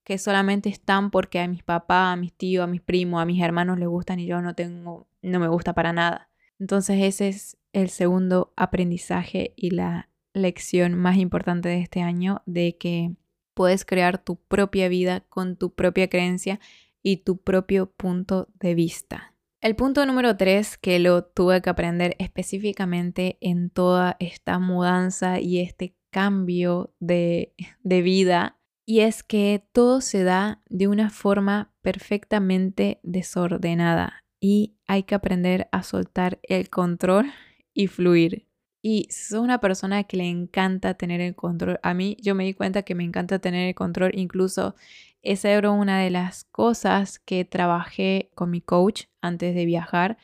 que 0.05 0.19
solamente 0.19 0.69
están 0.69 1.11
porque 1.11 1.41
a 1.41 1.49
mis 1.49 1.63
papás, 1.63 2.13
a 2.13 2.17
mis 2.17 2.35
tíos, 2.35 2.65
a 2.65 2.67
mis 2.67 2.83
primos, 2.83 3.23
a 3.23 3.25
mis 3.25 3.43
hermanos 3.43 3.79
les 3.79 3.89
gustan 3.89 4.21
y 4.21 4.27
yo 4.27 4.43
no 4.43 4.55
tengo, 4.55 5.09
no 5.23 5.41
me 5.41 5.49
gusta 5.49 5.73
para 5.73 5.95
nada. 5.95 6.29
Entonces 6.59 7.03
ese 7.03 7.29
es 7.29 7.57
el 7.73 7.89
segundo 7.89 8.53
aprendizaje 8.55 9.55
y 9.57 9.71
la 9.71 10.11
lección 10.35 10.95
más 10.95 11.17
importante 11.17 11.71
de 11.71 11.81
este 11.81 12.03
año 12.03 12.43
de 12.45 12.77
que 12.77 13.15
puedes 13.55 13.85
crear 13.85 14.23
tu 14.23 14.37
propia 14.37 14.89
vida 14.89 15.21
con 15.29 15.57
tu 15.57 15.75
propia 15.75 16.09
creencia 16.09 16.61
y 17.03 17.19
tu 17.19 17.39
propio 17.39 17.91
punto 17.91 18.49
de 18.59 18.75
vista. 18.75 19.35
El 19.61 19.77
punto 19.77 20.07
número 20.07 20.37
tres 20.37 20.79
que 20.79 20.99
lo 20.99 21.25
tuve 21.25 21.61
que 21.61 21.71
aprender 21.71 22.17
específicamente 22.19 23.37
en 23.41 23.71
toda 23.71 24.17
esta 24.19 24.59
mudanza 24.59 25.41
y 25.41 25.61
este 25.61 25.95
cambio 26.11 26.95
de, 26.99 27.55
de 27.83 28.03
vida 28.03 28.59
y 28.87 29.01
es 29.01 29.23
que 29.23 29.63
todo 29.73 30.01
se 30.01 30.25
da 30.25 30.63
de 30.69 30.89
una 30.89 31.11
forma 31.11 31.73
perfectamente 31.81 32.99
desordenada 33.03 34.25
y 34.41 34.75
hay 34.87 35.05
que 35.05 35.15
aprender 35.15 35.69
a 35.71 35.83
soltar 35.83 36.41
el 36.43 36.71
control 36.71 37.31
y 37.73 37.87
fluir. 37.87 38.50
Y 38.83 39.07
si 39.11 39.25
sos 39.25 39.41
una 39.41 39.61
persona 39.61 40.05
que 40.05 40.17
le 40.17 40.29
encanta 40.29 40.95
tener 40.95 41.21
el 41.21 41.35
control, 41.35 41.79
a 41.83 41.95
mí 41.95 42.17
yo 42.21 42.35
me 42.35 42.45
di 42.45 42.55
cuenta 42.55 42.83
que 42.83 42.95
me 42.95 43.05
encanta 43.05 43.39
tener 43.39 43.69
el 43.69 43.75
control, 43.75 44.13
incluso 44.15 44.75
esa 45.23 45.51
era 45.51 45.71
una 45.71 46.01
de 46.01 46.11
las 46.11 46.45
cosas 46.45 47.19
que 47.19 47.45
trabajé 47.45 48.31
con 48.35 48.51
mi 48.51 48.61
coach 48.61 49.05
antes 49.21 49.55
de 49.55 49.67
viajar 49.67 50.17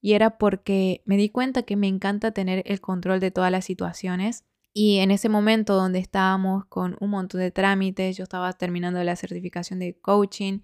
y 0.00 0.12
era 0.12 0.38
porque 0.38 1.02
me 1.06 1.16
di 1.16 1.30
cuenta 1.30 1.62
que 1.62 1.76
me 1.76 1.88
encanta 1.88 2.30
tener 2.30 2.62
el 2.66 2.80
control 2.80 3.20
de 3.20 3.30
todas 3.30 3.50
las 3.50 3.64
situaciones. 3.64 4.44
Y 4.72 4.98
en 4.98 5.10
ese 5.10 5.28
momento 5.28 5.74
donde 5.76 5.98
estábamos 5.98 6.66
con 6.66 6.96
un 7.00 7.10
montón 7.10 7.40
de 7.40 7.50
trámites, 7.50 8.16
yo 8.16 8.24
estaba 8.24 8.52
terminando 8.52 9.02
la 9.02 9.16
certificación 9.16 9.78
de 9.78 9.96
coaching 9.98 10.60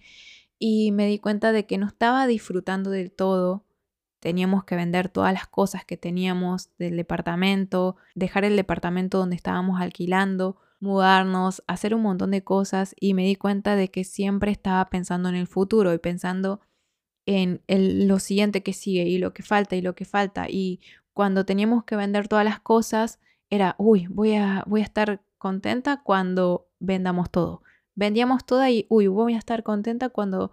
y 0.59 0.93
me 0.93 1.07
di 1.07 1.19
cuenta 1.19 1.53
de 1.53 1.65
que 1.65 1.79
no 1.79 1.87
estaba 1.87 2.27
disfrutando 2.27 2.91
del 2.91 3.11
todo 3.11 3.65
teníamos 4.20 4.64
que 4.64 4.76
vender 4.76 5.09
todas 5.09 5.33
las 5.33 5.46
cosas 5.46 5.85
que 5.85 5.96
teníamos 5.96 6.70
del 6.78 6.96
departamento, 6.96 7.96
dejar 8.14 8.44
el 8.44 8.54
departamento 8.56 9.18
donde 9.18 9.37
estábamos 9.37 9.80
alquilando, 9.80 10.56
mudarnos, 10.78 11.62
hacer 11.66 11.94
un 11.94 12.02
montón 12.02 12.30
de 12.30 12.44
cosas 12.44 12.94
y 13.00 13.14
me 13.14 13.24
di 13.24 13.35
cuenta 13.35 13.76
de 13.76 13.90
que 13.90 14.04
siempre 14.04 14.50
estaba 14.50 14.88
pensando 14.90 15.28
en 15.28 15.35
el 15.35 15.46
futuro 15.46 15.92
y 15.92 15.98
pensando 15.98 16.61
en 17.26 17.61
lo 17.68 18.18
siguiente 18.18 18.62
que 18.62 18.72
sigue 18.72 19.04
y 19.04 19.18
lo 19.18 19.33
que 19.33 19.42
falta 19.42 19.76
y 19.76 19.83
lo 19.83 19.94
que 19.94 20.04
falta 20.04 20.46
y 20.48 20.80
cuando 21.12 21.44
teníamos 21.44 21.85
que 21.85 21.96
vender 21.96 22.28
todas 22.28 22.44
las 22.44 22.61
cosas 22.61 23.20
era, 23.50 23.74
uy, 23.78 24.06
voy 24.09 24.35
a, 24.35 24.64
voy 24.66 24.80
a 24.80 24.85
estar 24.85 25.22
contenta 25.38 26.02
cuando 26.02 26.68
vendamos 26.78 27.30
todo. 27.30 27.62
Vendíamos 27.94 28.44
todo 28.44 28.66
y, 28.68 28.87
uy, 28.88 29.06
voy 29.09 29.35
a 29.35 29.38
estar 29.38 29.62
contenta 29.62 30.09
cuando 30.09 30.52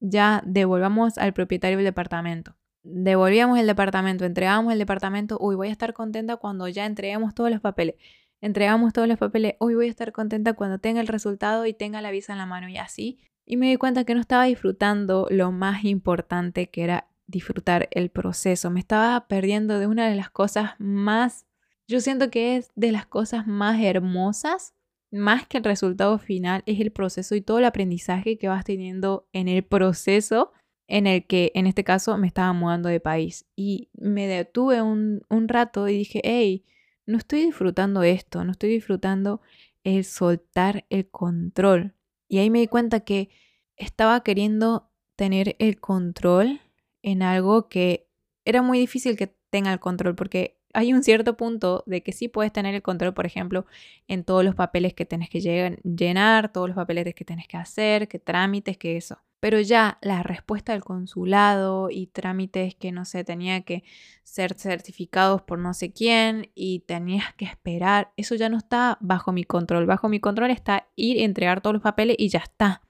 ya 0.00 0.42
devolvamos 0.46 1.18
al 1.18 1.32
propietario 1.34 1.78
el 1.78 1.84
departamento 1.84 2.57
devolvíamos 2.90 3.58
el 3.58 3.66
departamento, 3.66 4.24
entregábamos 4.24 4.72
el 4.72 4.78
departamento, 4.78 5.38
uy, 5.40 5.54
voy 5.56 5.68
a 5.68 5.72
estar 5.72 5.92
contenta 5.92 6.36
cuando 6.36 6.68
ya 6.68 6.86
entreguemos 6.86 7.34
todos 7.34 7.50
los 7.50 7.60
papeles. 7.60 7.96
Entregamos 8.40 8.92
todos 8.92 9.08
los 9.08 9.18
papeles, 9.18 9.54
uy, 9.60 9.74
voy 9.74 9.86
a 9.86 9.90
estar 9.90 10.12
contenta 10.12 10.52
cuando 10.54 10.78
tenga 10.78 11.00
el 11.00 11.08
resultado 11.08 11.66
y 11.66 11.74
tenga 11.74 12.00
la 12.00 12.10
visa 12.10 12.32
en 12.32 12.38
la 12.38 12.46
mano 12.46 12.68
y 12.68 12.78
así. 12.78 13.18
y 13.50 13.56
me 13.56 13.70
di 13.70 13.76
cuenta 13.76 14.04
que 14.04 14.14
no 14.14 14.20
estaba 14.20 14.44
disfrutando 14.44 15.26
lo 15.30 15.52
más 15.52 15.84
importante 15.84 16.68
que 16.68 16.84
era 16.84 17.08
disfrutar 17.26 17.88
el 17.92 18.10
proceso. 18.10 18.70
Me 18.70 18.80
estaba 18.80 19.26
perdiendo 19.26 19.78
de 19.78 19.86
una 19.86 20.08
de 20.08 20.16
las 20.16 20.30
cosas 20.30 20.72
más, 20.78 21.46
yo 21.86 22.00
siento 22.00 22.30
que 22.30 22.56
es 22.56 22.70
de 22.74 22.92
las 22.92 23.06
cosas 23.06 23.46
más 23.46 23.80
hermosas, 23.80 24.74
más 25.10 25.46
que 25.46 25.58
el 25.58 25.64
resultado 25.64 26.18
final, 26.18 26.62
es 26.66 26.80
el 26.80 26.92
proceso 26.92 27.34
y 27.34 27.40
todo 27.40 27.58
el 27.58 27.64
aprendizaje 27.64 28.36
que 28.38 28.48
vas 28.48 28.64
teniendo 28.64 29.26
en 29.32 29.48
el 29.48 29.64
proceso 29.64 30.52
en 30.88 31.06
el 31.06 31.26
que 31.26 31.52
en 31.54 31.66
este 31.66 31.84
caso 31.84 32.16
me 32.18 32.26
estaba 32.26 32.52
mudando 32.52 32.88
de 32.88 33.00
país. 33.00 33.46
Y 33.54 33.90
me 33.92 34.26
detuve 34.26 34.82
un, 34.82 35.22
un 35.28 35.48
rato 35.48 35.88
y 35.88 35.98
dije, 35.98 36.20
hey, 36.24 36.64
no 37.06 37.18
estoy 37.18 37.44
disfrutando 37.44 38.02
esto, 38.02 38.44
no 38.44 38.52
estoy 38.52 38.70
disfrutando 38.70 39.40
el 39.84 40.04
soltar 40.04 40.86
el 40.90 41.08
control. 41.08 41.94
Y 42.28 42.38
ahí 42.38 42.50
me 42.50 42.60
di 42.60 42.66
cuenta 42.66 43.00
que 43.00 43.30
estaba 43.76 44.22
queriendo 44.22 44.90
tener 45.16 45.56
el 45.58 45.80
control 45.80 46.60
en 47.02 47.22
algo 47.22 47.68
que 47.68 48.08
era 48.44 48.62
muy 48.62 48.78
difícil 48.78 49.16
que 49.16 49.34
tenga 49.50 49.72
el 49.72 49.80
control 49.80 50.14
porque 50.14 50.58
hay 50.74 50.92
un 50.92 51.02
cierto 51.02 51.36
punto 51.36 51.82
de 51.86 52.02
que 52.02 52.12
sí 52.12 52.28
puedes 52.28 52.52
tener 52.52 52.74
el 52.74 52.82
control, 52.82 53.14
por 53.14 53.26
ejemplo, 53.26 53.66
en 54.06 54.24
todos 54.24 54.44
los 54.44 54.54
papeles 54.54 54.94
que 54.94 55.06
tienes 55.06 55.30
que 55.30 55.40
llenar, 55.40 56.52
todos 56.52 56.68
los 56.68 56.76
papeles 56.76 57.14
que 57.14 57.24
tienes 57.24 57.48
que 57.48 57.56
hacer, 57.56 58.08
que 58.08 58.18
trámites, 58.18 58.76
que 58.76 58.96
eso. 58.96 59.18
Pero 59.40 59.60
ya 59.60 59.98
la 60.02 60.22
respuesta 60.24 60.72
del 60.72 60.82
consulado 60.82 61.90
y 61.90 62.08
trámites 62.08 62.74
que 62.74 62.90
no 62.90 63.04
sé, 63.04 63.22
tenía 63.22 63.60
que 63.62 63.84
ser 64.24 64.54
certificados 64.54 65.42
por 65.42 65.60
no 65.60 65.74
sé 65.74 65.92
quién 65.92 66.50
y 66.54 66.80
tenías 66.80 67.32
que 67.34 67.44
esperar, 67.44 68.12
eso 68.16 68.34
ya 68.34 68.48
no 68.48 68.58
está 68.58 68.98
bajo 69.00 69.30
mi 69.30 69.44
control. 69.44 69.86
Bajo 69.86 70.08
mi 70.08 70.18
control 70.18 70.50
está 70.50 70.88
ir, 70.96 71.18
entregar 71.18 71.60
todos 71.60 71.74
los 71.74 71.82
papeles 71.82 72.16
y 72.18 72.28
ya 72.28 72.40
está. 72.40 72.82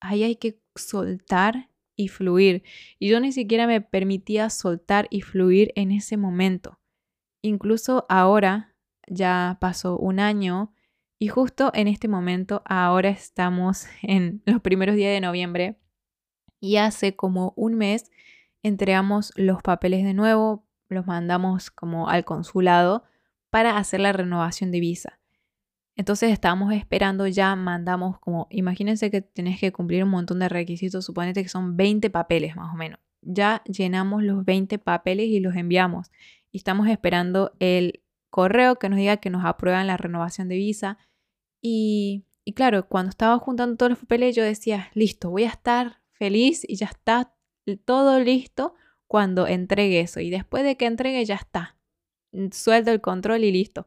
Ahí 0.00 0.22
hay 0.22 0.36
que 0.36 0.60
soltar 0.76 1.68
y 1.96 2.08
fluir. 2.08 2.62
Y 3.00 3.08
yo 3.08 3.18
ni 3.18 3.32
siquiera 3.32 3.66
me 3.66 3.80
permitía 3.80 4.50
soltar 4.50 5.08
y 5.10 5.22
fluir 5.22 5.72
en 5.74 5.90
ese 5.90 6.16
momento. 6.16 6.78
Incluso 7.42 8.06
ahora, 8.08 8.76
ya 9.08 9.58
pasó 9.60 9.98
un 9.98 10.20
año 10.20 10.72
y 11.18 11.28
justo 11.28 11.72
en 11.74 11.88
este 11.88 12.06
momento, 12.06 12.62
ahora 12.64 13.08
estamos 13.08 13.86
en 14.02 14.42
los 14.46 14.60
primeros 14.60 14.94
días 14.94 15.12
de 15.12 15.20
noviembre 15.20 15.76
y 16.60 16.76
hace 16.76 17.16
como 17.16 17.52
un 17.56 17.74
mes 17.74 18.10
entregamos 18.62 19.32
los 19.36 19.62
papeles 19.62 20.04
de 20.04 20.14
nuevo, 20.14 20.64
los 20.88 21.06
mandamos 21.06 21.70
como 21.70 22.08
al 22.08 22.24
consulado 22.24 23.04
para 23.50 23.76
hacer 23.76 24.00
la 24.00 24.12
renovación 24.12 24.70
de 24.70 24.80
visa. 24.80 25.18
Entonces 25.96 26.30
estábamos 26.30 26.72
esperando, 26.72 27.26
ya 27.26 27.56
mandamos 27.56 28.20
como, 28.20 28.46
imagínense 28.50 29.10
que 29.10 29.20
tenés 29.20 29.58
que 29.58 29.72
cumplir 29.72 30.04
un 30.04 30.10
montón 30.10 30.38
de 30.38 30.48
requisitos, 30.48 31.04
suponete 31.04 31.42
que 31.42 31.48
son 31.48 31.76
20 31.76 32.08
papeles 32.10 32.54
más 32.54 32.72
o 32.72 32.76
menos. 32.76 33.00
Ya 33.20 33.62
llenamos 33.64 34.22
los 34.22 34.44
20 34.44 34.78
papeles 34.78 35.26
y 35.26 35.40
los 35.40 35.56
enviamos. 35.56 36.12
Y 36.52 36.58
estamos 36.58 36.86
esperando 36.88 37.52
el 37.58 38.04
correo 38.30 38.76
que 38.76 38.88
nos 38.88 38.98
diga 38.98 39.16
que 39.16 39.30
nos 39.30 39.44
aprueban 39.44 39.88
la 39.88 39.96
renovación 39.96 40.48
de 40.48 40.54
visa. 40.54 40.98
Y, 41.60 42.24
y 42.44 42.52
claro, 42.52 42.88
cuando 42.88 43.10
estaba 43.10 43.36
juntando 43.40 43.76
todos 43.76 43.90
los 43.90 43.98
papeles 43.98 44.36
yo 44.36 44.44
decía, 44.44 44.90
listo, 44.94 45.30
voy 45.30 45.44
a 45.44 45.48
estar 45.48 45.97
feliz 46.18 46.64
y 46.68 46.76
ya 46.76 46.86
está 46.86 47.34
todo 47.84 48.20
listo 48.20 48.74
cuando 49.06 49.46
entregue 49.46 50.00
eso. 50.00 50.20
Y 50.20 50.30
después 50.30 50.64
de 50.64 50.76
que 50.76 50.86
entregue 50.86 51.24
ya 51.24 51.36
está. 51.36 51.76
Suelto 52.52 52.90
el 52.90 53.00
control 53.00 53.44
y 53.44 53.52
listo 53.52 53.86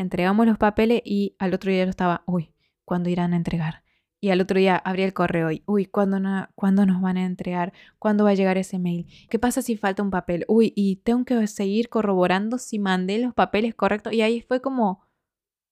entregamos 0.00 0.46
los 0.46 0.58
papeles 0.58 1.02
y 1.04 1.36
al 1.38 1.54
otro 1.54 1.70
día 1.70 1.84
yo 1.84 1.90
estaba, 1.90 2.22
uy, 2.26 2.52
¿cuándo 2.84 3.10
irán 3.10 3.32
a 3.32 3.36
entregar? 3.36 3.84
Y 4.22 4.30
al 4.30 4.40
otro 4.40 4.58
día 4.58 4.76
abrí 4.76 5.02
el 5.02 5.14
correo 5.14 5.50
y, 5.50 5.62
uy, 5.66 5.86
¿cuándo, 5.86 6.18
¿cuándo 6.54 6.84
nos 6.84 7.00
van 7.00 7.16
a 7.16 7.24
entregar? 7.24 7.72
¿Cuándo 7.98 8.24
va 8.24 8.30
a 8.30 8.34
llegar 8.34 8.58
ese 8.58 8.78
mail? 8.78 9.06
¿Qué 9.30 9.38
pasa 9.38 9.62
si 9.62 9.76
falta 9.76 10.02
un 10.02 10.10
papel? 10.10 10.44
Uy, 10.46 10.74
y 10.76 10.96
tengo 10.96 11.24
que 11.24 11.46
seguir 11.46 11.88
corroborando 11.88 12.58
si 12.58 12.78
mandé 12.78 13.18
los 13.18 13.32
papeles 13.32 13.74
correctos. 13.74 14.12
Y 14.12 14.20
ahí 14.20 14.42
fue 14.42 14.60
como, 14.60 15.06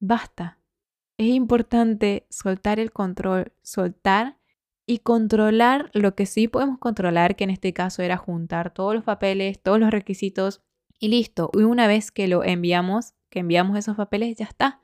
basta. 0.01 0.59
Es 1.19 1.29
importante 1.29 2.27
soltar 2.31 2.81
el 2.81 2.91
control, 2.91 3.53
soltar 3.63 4.38
y 4.89 5.01
controlar 5.01 5.91
lo 5.93 6.15
que 6.15 6.25
sí 6.25 6.49
podemos 6.49 6.79
controlar, 6.79 7.37
que 7.37 7.45
en 7.45 7.51
este 7.51 7.75
caso 7.75 8.03
era 8.03 8.17
juntar 8.17 8.73
todos 8.73 8.95
los 8.95 9.05
papeles, 9.05 9.61
todos 9.63 9.79
los 9.79 9.91
requisitos 9.91 10.63
y 10.99 11.09
listo. 11.09 11.51
Y 11.53 11.59
una 11.59 11.87
vez 11.87 12.11
que 12.11 12.27
lo 12.27 12.43
enviamos, 12.43 13.13
que 13.29 13.41
enviamos 13.41 13.77
esos 13.77 13.99
papeles, 13.99 14.35
ya 14.37 14.47
está. 14.47 14.81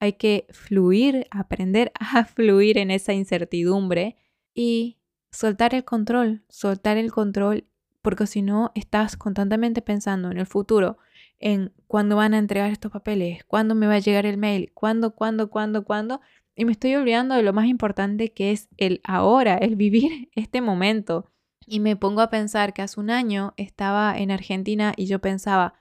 Hay 0.00 0.14
que 0.14 0.46
fluir, 0.50 1.26
aprender 1.30 1.92
a 2.00 2.24
fluir 2.24 2.78
en 2.78 2.90
esa 2.90 3.12
incertidumbre 3.12 4.16
y 4.54 4.96
soltar 5.30 5.74
el 5.74 5.84
control, 5.84 6.42
soltar 6.48 6.96
el 6.96 7.12
control, 7.12 7.66
porque 8.00 8.26
si 8.26 8.40
no 8.40 8.72
estás 8.74 9.18
constantemente 9.18 9.82
pensando 9.82 10.30
en 10.30 10.38
el 10.38 10.46
futuro, 10.46 10.96
en 11.38 11.70
cuándo 11.86 12.16
van 12.16 12.32
a 12.32 12.38
entregar 12.38 12.70
estos 12.70 12.90
papeles, 12.90 13.44
cuándo 13.44 13.74
me 13.74 13.86
va 13.86 13.96
a 13.96 13.98
llegar 13.98 14.24
el 14.24 14.38
mail, 14.38 14.72
cuándo, 14.72 15.14
cuándo, 15.14 15.50
cuándo, 15.50 15.84
cuándo, 15.84 16.22
y 16.56 16.64
me 16.64 16.72
estoy 16.72 16.94
olvidando 16.94 17.34
de 17.34 17.42
lo 17.42 17.52
más 17.52 17.66
importante 17.66 18.32
que 18.32 18.52
es 18.52 18.68
el 18.76 19.00
ahora, 19.04 19.56
el 19.56 19.76
vivir 19.76 20.28
este 20.34 20.60
momento. 20.60 21.30
Y 21.66 21.80
me 21.80 21.96
pongo 21.96 22.20
a 22.20 22.30
pensar 22.30 22.74
que 22.74 22.82
hace 22.82 23.00
un 23.00 23.10
año 23.10 23.54
estaba 23.56 24.16
en 24.18 24.30
Argentina 24.30 24.92
y 24.96 25.06
yo 25.06 25.20
pensaba, 25.20 25.74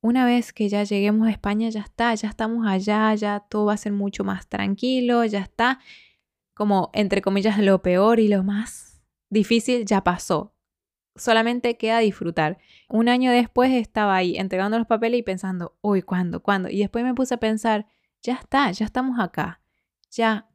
una 0.00 0.24
vez 0.24 0.52
que 0.52 0.68
ya 0.68 0.84
lleguemos 0.84 1.28
a 1.28 1.30
España, 1.30 1.68
ya 1.68 1.80
está, 1.80 2.14
ya 2.14 2.28
estamos 2.28 2.66
allá, 2.66 3.14
ya 3.14 3.40
todo 3.40 3.66
va 3.66 3.74
a 3.74 3.78
ser 3.78 3.92
mucho 3.92 4.24
más 4.24 4.48
tranquilo, 4.48 5.24
ya 5.24 5.40
está, 5.40 5.80
como 6.54 6.90
entre 6.94 7.22
comillas, 7.22 7.58
lo 7.58 7.82
peor 7.82 8.18
y 8.18 8.28
lo 8.28 8.42
más 8.42 9.02
difícil 9.28 9.84
ya 9.84 10.02
pasó. 10.04 10.54
Solamente 11.16 11.76
queda 11.76 11.98
disfrutar. 11.98 12.58
Un 12.88 13.08
año 13.08 13.30
después 13.30 13.72
estaba 13.72 14.16
ahí 14.16 14.36
entregando 14.36 14.78
los 14.78 14.86
papeles 14.86 15.20
y 15.20 15.22
pensando, 15.22 15.76
uy, 15.80 16.02
¿cuándo? 16.02 16.42
¿Cuándo? 16.42 16.68
Y 16.68 16.78
después 16.78 17.04
me 17.04 17.14
puse 17.14 17.34
a 17.34 17.38
pensar, 17.38 17.86
ya 18.22 18.34
está, 18.34 18.70
ya 18.70 18.86
estamos 18.86 19.18
acá. 19.18 19.60
Ya 20.16 20.48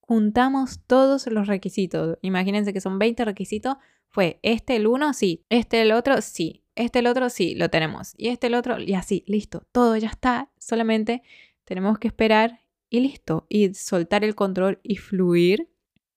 juntamos 0.00 0.80
todos 0.86 1.26
los 1.26 1.46
requisitos. 1.46 2.18
Imagínense 2.22 2.72
que 2.72 2.80
son 2.80 2.98
20 2.98 3.24
requisitos. 3.24 3.76
Fue 4.08 4.38
este 4.42 4.76
el 4.76 4.86
uno, 4.86 5.12
sí. 5.12 5.44
Este 5.48 5.82
el 5.82 5.92
otro, 5.92 6.20
sí 6.22 6.64
este 6.76 6.98
el 7.00 7.06
otro, 7.06 7.30
sí, 7.30 7.54
lo 7.54 7.68
tenemos. 7.68 8.14
Y 8.16 8.28
este 8.28 8.48
el 8.48 8.54
otro, 8.54 8.80
y 8.80 8.94
así, 8.94 9.24
listo. 9.26 9.66
Todo 9.72 9.96
ya 9.96 10.08
está. 10.08 10.50
Solamente 10.58 11.22
tenemos 11.64 11.98
que 11.98 12.08
esperar 12.08 12.60
y 12.90 13.00
listo. 13.00 13.46
Y 13.48 13.74
soltar 13.74 14.24
el 14.24 14.34
control 14.34 14.80
y 14.82 14.96
fluir. 14.96 15.68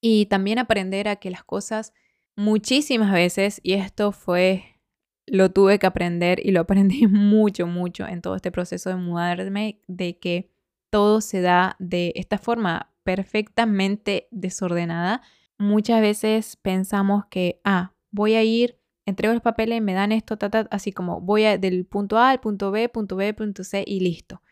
Y 0.02 0.28
también 0.28 0.60
aprender 0.60 1.08
a 1.08 1.17
que 1.17 1.32
las 1.32 1.43
cosas 1.43 1.93
muchísimas 2.36 3.12
veces, 3.12 3.60
y 3.63 3.73
esto 3.73 4.12
fue, 4.12 4.80
lo 5.26 5.52
tuve 5.52 5.80
que 5.80 5.88
aprender 5.88 6.39
y 6.45 6.52
lo 6.52 6.62
aprendí 6.62 7.08
mucho, 7.08 7.67
mucho 7.67 8.08
en 8.08 8.21
todo 8.21 8.36
este 8.36 8.52
proceso 8.52 8.89
de 8.89 8.95
mudarme, 8.95 9.82
de 9.88 10.17
que 10.17 10.52
todo 10.89 11.21
se 11.21 11.41
da 11.41 11.76
de 11.80 12.13
esta 12.15 12.38
forma 12.38 12.93
perfectamente 13.04 14.28
desordenada. 14.32 15.21
Muchas 15.58 16.02
veces 16.02 16.56
pensamos 16.58 17.26
que, 17.30 17.62
ah, 17.63 17.93
voy 18.12 18.36
a 18.36 18.43
ir 18.43 18.78
entrego 19.08 19.34
los 19.34 19.41
papeles, 19.41 19.82
me 19.82 19.93
dan 19.93 20.12
esto, 20.12 20.38
así 20.69 20.91
como 20.91 21.21
voy 21.21 21.43
del 21.58 21.86
punto 21.86 22.17
A 22.17 22.30
al 22.30 22.39
punto 22.41 22.71
B, 22.71 22.89
punto 22.89 23.15
B, 23.15 23.34
punto 23.34 23.63
C 23.63 23.84
y 23.88 24.02
listo. 24.02 24.43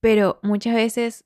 Pero 0.00 0.40
muchas 0.42 0.74
veces 0.74 1.24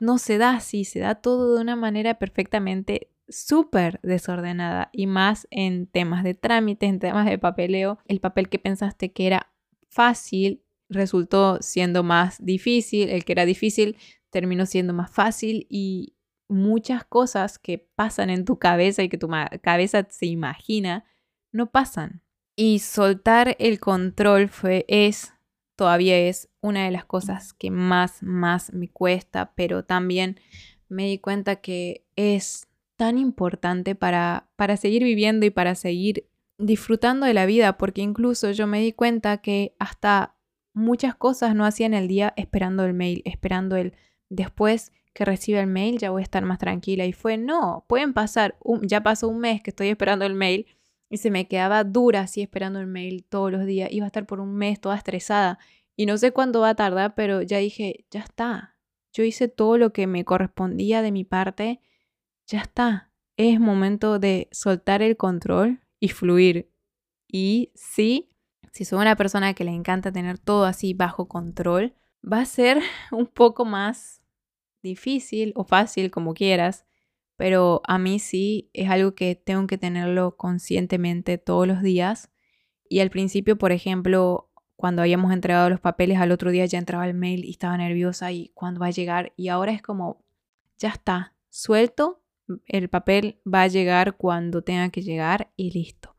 no 0.00 0.18
se 0.18 0.36
da 0.36 0.50
así, 0.50 0.84
se 0.84 0.98
da 0.98 1.14
todo 1.14 1.54
de 1.54 1.62
una 1.62 1.76
manera 1.76 2.18
perfectamente 2.18 3.12
súper 3.28 4.00
desordenada 4.02 4.90
y 4.92 5.06
más 5.06 5.46
en 5.50 5.86
temas 5.86 6.24
de 6.24 6.34
trámites, 6.34 6.88
en 6.88 6.98
temas 6.98 7.26
de 7.26 7.38
papeleo. 7.38 7.98
El 8.06 8.20
papel 8.20 8.48
que 8.48 8.58
pensaste 8.58 9.12
que 9.12 9.28
era 9.28 9.52
fácil 9.88 10.64
resultó 10.90 11.58
siendo 11.62 12.02
más 12.02 12.44
difícil, 12.44 13.08
el 13.08 13.24
que 13.24 13.32
era 13.32 13.46
difícil 13.46 13.96
terminó 14.28 14.66
siendo 14.66 14.92
más 14.92 15.10
fácil 15.10 15.66
y 15.70 16.14
muchas 16.48 17.04
cosas 17.04 17.58
que 17.58 17.78
pasan 17.94 18.28
en 18.28 18.44
tu 18.44 18.58
cabeza 18.58 19.02
y 19.02 19.08
que 19.08 19.18
tu 19.18 19.30
cabeza 19.62 20.06
se 20.10 20.26
imagina 20.26 21.04
no 21.52 21.70
pasan. 21.70 22.22
Y 22.56 22.80
soltar 22.80 23.56
el 23.58 23.80
control 23.80 24.48
fue, 24.48 24.84
es, 24.88 25.32
todavía 25.76 26.18
es 26.18 26.50
una 26.60 26.84
de 26.84 26.90
las 26.90 27.04
cosas 27.04 27.52
que 27.54 27.70
más, 27.70 28.22
más 28.22 28.72
me 28.72 28.88
cuesta, 28.88 29.52
pero 29.54 29.84
también 29.84 30.38
me 30.88 31.06
di 31.06 31.18
cuenta 31.18 31.56
que 31.56 32.04
es 32.16 32.68
tan 32.96 33.16
importante 33.16 33.94
para, 33.94 34.50
para 34.56 34.76
seguir 34.76 35.04
viviendo 35.04 35.46
y 35.46 35.50
para 35.50 35.74
seguir 35.74 36.28
disfrutando 36.58 37.26
de 37.26 37.32
la 37.32 37.46
vida, 37.46 37.78
porque 37.78 38.02
incluso 38.02 38.50
yo 38.50 38.66
me 38.66 38.80
di 38.80 38.92
cuenta 38.92 39.38
que 39.38 39.74
hasta 39.78 40.36
muchas 40.72 41.14
cosas 41.14 41.54
no 41.54 41.64
hacía 41.64 41.86
en 41.86 41.94
el 41.94 42.08
día 42.08 42.32
esperando 42.36 42.84
el 42.84 42.94
mail, 42.94 43.22
esperando 43.24 43.76
el 43.76 43.94
después 44.28 44.92
que 45.12 45.24
reciba 45.24 45.60
el 45.60 45.66
mail 45.66 45.98
ya 45.98 46.10
voy 46.10 46.22
a 46.22 46.24
estar 46.24 46.44
más 46.44 46.58
tranquila 46.58 47.04
y 47.04 47.12
fue 47.12 47.36
no, 47.36 47.84
pueden 47.88 48.12
pasar, 48.14 48.56
ya 48.82 49.02
pasó 49.02 49.28
un 49.28 49.40
mes 49.40 49.62
que 49.62 49.70
estoy 49.70 49.88
esperando 49.88 50.24
el 50.24 50.34
mail 50.34 50.66
y 51.10 51.16
se 51.18 51.30
me 51.30 51.48
quedaba 51.48 51.82
dura 51.84 52.20
así 52.20 52.40
esperando 52.40 52.80
el 52.80 52.86
mail 52.86 53.24
todos 53.28 53.50
los 53.50 53.66
días. 53.66 53.90
Iba 53.92 54.06
a 54.06 54.08
estar 54.08 54.26
por 54.26 54.40
un 54.40 54.54
mes 54.54 54.80
toda 54.80 54.96
estresada 54.96 55.58
y 55.96 56.06
no 56.06 56.16
sé 56.16 56.32
cuándo 56.32 56.60
va 56.60 56.70
a 56.70 56.74
tardar, 56.76 57.14
pero 57.14 57.42
ya 57.42 57.58
dije, 57.58 58.06
ya 58.10 58.20
está. 58.20 58.76
Yo 59.12 59.24
hice 59.24 59.48
todo 59.48 59.76
lo 59.76 59.92
que 59.92 60.06
me 60.06 60.24
correspondía 60.24 61.02
de 61.02 61.10
mi 61.10 61.24
parte, 61.24 61.80
ya 62.46 62.60
está. 62.60 63.12
es 63.36 63.58
momento 63.58 64.18
de 64.18 64.48
soltar 64.52 65.02
el 65.02 65.16
control 65.16 65.80
y 65.98 66.08
fluir. 66.08 66.70
Y 67.26 67.72
sí, 67.74 68.29
si 68.72 68.84
soy 68.84 69.00
una 69.00 69.16
persona 69.16 69.54
que 69.54 69.64
le 69.64 69.72
encanta 69.72 70.12
tener 70.12 70.38
todo 70.38 70.64
así 70.64 70.94
bajo 70.94 71.28
control, 71.28 71.94
va 72.24 72.40
a 72.40 72.44
ser 72.44 72.80
un 73.12 73.26
poco 73.26 73.64
más 73.64 74.22
difícil 74.82 75.52
o 75.56 75.64
fácil, 75.64 76.10
como 76.10 76.34
quieras, 76.34 76.86
pero 77.36 77.82
a 77.86 77.98
mí 77.98 78.18
sí 78.18 78.70
es 78.72 78.90
algo 78.90 79.14
que 79.14 79.34
tengo 79.34 79.66
que 79.66 79.78
tenerlo 79.78 80.36
conscientemente 80.36 81.38
todos 81.38 81.66
los 81.66 81.82
días. 81.82 82.30
Y 82.88 83.00
al 83.00 83.10
principio, 83.10 83.56
por 83.56 83.72
ejemplo, 83.72 84.50
cuando 84.76 85.02
habíamos 85.02 85.32
entregado 85.32 85.70
los 85.70 85.80
papeles, 85.80 86.18
al 86.18 86.32
otro 86.32 86.50
día 86.50 86.66
ya 86.66 86.78
entraba 86.78 87.06
el 87.06 87.14
mail 87.14 87.44
y 87.44 87.50
estaba 87.50 87.76
nerviosa 87.76 88.32
y 88.32 88.50
cuándo 88.54 88.80
va 88.80 88.86
a 88.86 88.90
llegar. 88.90 89.32
Y 89.36 89.48
ahora 89.48 89.72
es 89.72 89.82
como, 89.82 90.24
ya 90.78 90.90
está, 90.90 91.34
suelto, 91.48 92.22
el 92.66 92.88
papel 92.88 93.40
va 93.46 93.62
a 93.62 93.68
llegar 93.68 94.16
cuando 94.16 94.62
tenga 94.62 94.90
que 94.90 95.02
llegar 95.02 95.50
y 95.56 95.70
listo. 95.70 96.09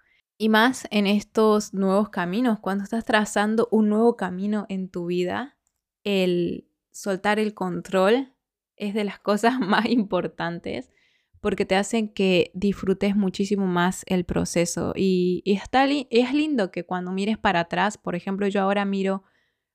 Y 0.41 0.49
más 0.49 0.88
en 0.89 1.06
estos 1.06 1.71
nuevos 1.71 2.10
caminos, 2.10 2.60
cuando 2.60 2.84
estás 2.84 3.06
trazando 3.06 3.67
un 3.69 3.89
nuevo 3.89 4.17
camino 4.17 4.65
en 4.69 4.89
tu 4.89 5.06
vida, 5.06 5.56
el 6.04 6.67
soltar 6.89 7.38
el 7.38 7.54
control 7.54 8.34
es 8.75 8.95
de 8.95 9.04
las 9.04 9.19
cosas 9.30 9.60
más 9.60 9.86
importantes 9.86 10.89
porque 11.41 11.63
te 11.67 11.75
hacen 11.75 12.12
que 12.12 12.49
disfrutes 12.56 13.15
muchísimo 13.15 13.67
más 13.67 14.04
el 14.08 14.25
proceso. 14.25 14.93
Y, 14.95 15.43
está 15.45 15.86
es 15.86 16.34
lindo 16.34 16.71
que 16.71 16.88
cuando 16.88 17.12
mires 17.12 17.38
para 17.38 17.60
atrás, 17.60 17.99
por 17.99 18.15
ejemplo, 18.15 18.47
yo 18.47 18.62
ahora 18.63 18.84
miro 18.84 19.23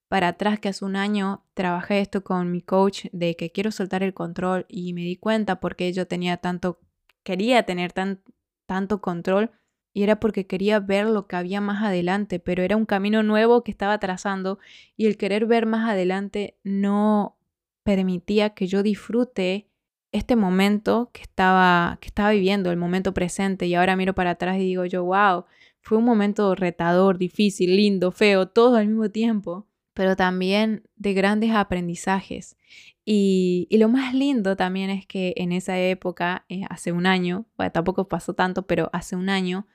para 0.08 0.26
atrás 0.26 0.58
que 0.58 0.70
hace 0.70 0.84
un 0.84 0.96
año 0.96 1.44
trabajé 1.54 2.00
esto 2.00 2.24
con 2.24 2.50
mi 2.50 2.60
coach 2.60 3.06
de 3.12 3.36
que 3.36 3.52
quiero 3.52 3.70
soltar 3.70 4.02
el 4.02 4.14
control 4.14 4.66
y 4.68 4.94
me 4.94 5.02
di 5.02 5.14
cuenta 5.14 5.60
porque 5.60 5.92
yo 5.92 6.08
tenía 6.08 6.38
tanto, 6.38 6.80
quería 7.22 7.62
tener 7.62 7.92
tan, 7.92 8.20
tanto 8.66 9.00
control 9.00 9.52
y 9.96 10.02
era 10.02 10.20
porque 10.20 10.46
quería 10.46 10.78
ver 10.78 11.06
lo 11.06 11.26
que 11.26 11.36
había 11.36 11.62
más 11.62 11.82
adelante, 11.82 12.38
pero 12.38 12.62
era 12.62 12.76
un 12.76 12.84
camino 12.84 13.22
nuevo 13.22 13.64
que 13.64 13.70
estaba 13.70 13.98
trazando 13.98 14.58
y 14.94 15.06
el 15.06 15.16
querer 15.16 15.46
ver 15.46 15.64
más 15.64 15.88
adelante 15.88 16.58
no 16.64 17.38
permitía 17.82 18.50
que 18.50 18.66
yo 18.66 18.82
disfrute 18.82 19.70
este 20.12 20.36
momento 20.36 21.08
que 21.14 21.22
estaba, 21.22 21.96
que 22.02 22.08
estaba 22.08 22.32
viviendo, 22.32 22.70
el 22.70 22.76
momento 22.76 23.14
presente, 23.14 23.68
y 23.68 23.74
ahora 23.74 23.96
miro 23.96 24.14
para 24.14 24.32
atrás 24.32 24.58
y 24.58 24.64
digo 24.64 24.84
yo, 24.84 25.02
wow, 25.02 25.46
fue 25.80 25.96
un 25.96 26.04
momento 26.04 26.54
retador, 26.54 27.16
difícil, 27.16 27.74
lindo, 27.74 28.12
feo, 28.12 28.48
todo 28.48 28.76
al 28.76 28.88
mismo 28.88 29.08
tiempo, 29.08 29.66
pero 29.94 30.14
también 30.14 30.82
de 30.96 31.14
grandes 31.14 31.52
aprendizajes. 31.52 32.58
Y, 33.06 33.66
lo 33.70 33.88
más 33.88 34.12
lindo 34.12 34.56
también 34.56 34.90
es 34.90 35.06
que 35.06 35.32
en 35.38 35.52
esa 35.52 35.78
época, 35.78 36.44
eh, 36.50 36.64
hace 36.68 36.92
un 36.92 37.06
año, 37.06 37.46
bueno, 37.56 37.72
tampoco 37.72 38.08
pasó 38.08 38.34
tanto, 38.34 38.66
pero 38.66 38.90
hace 38.92 39.16
un 39.16 39.30
año, 39.30 39.66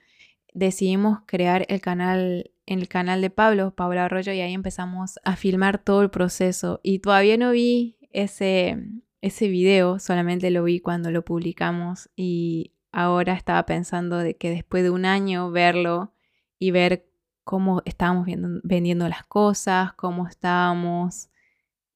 decidimos 0.53 1.19
crear 1.25 1.65
el 1.69 1.81
canal, 1.81 2.51
el 2.65 2.87
canal 2.87 3.21
de 3.21 3.29
Pablo, 3.29 3.73
Pablo 3.75 4.01
Arroyo, 4.01 4.33
y 4.33 4.41
ahí 4.41 4.53
empezamos 4.53 5.19
a 5.23 5.35
filmar 5.35 5.77
todo 5.77 6.01
el 6.01 6.09
proceso. 6.09 6.79
Y 6.83 6.99
todavía 6.99 7.37
no 7.37 7.51
vi 7.51 7.97
ese, 8.11 8.77
ese 9.21 9.47
video 9.47 9.99
vendido 9.99 10.51
lo 10.51 10.63
vi 10.63 10.79
cuando 10.79 11.11
lo 11.11 11.23
publicamos 11.23 12.09
y 12.15 12.73
ahora 12.91 13.33
estaba 13.33 13.65
pensando 13.65 14.17
de 14.17 14.35
que 14.35 14.49
después 14.49 14.83
de 14.83 14.89
un 14.89 15.05
año 15.05 15.51
verlo 15.51 16.13
y 16.59 16.71
ver 16.71 17.07
cómo 17.43 17.81
estábamos 17.85 18.27
vendiendo 18.63 19.07
las 19.07 19.25
cosas, 19.25 19.93
cómo 19.93 20.27
estábamos 20.27 21.29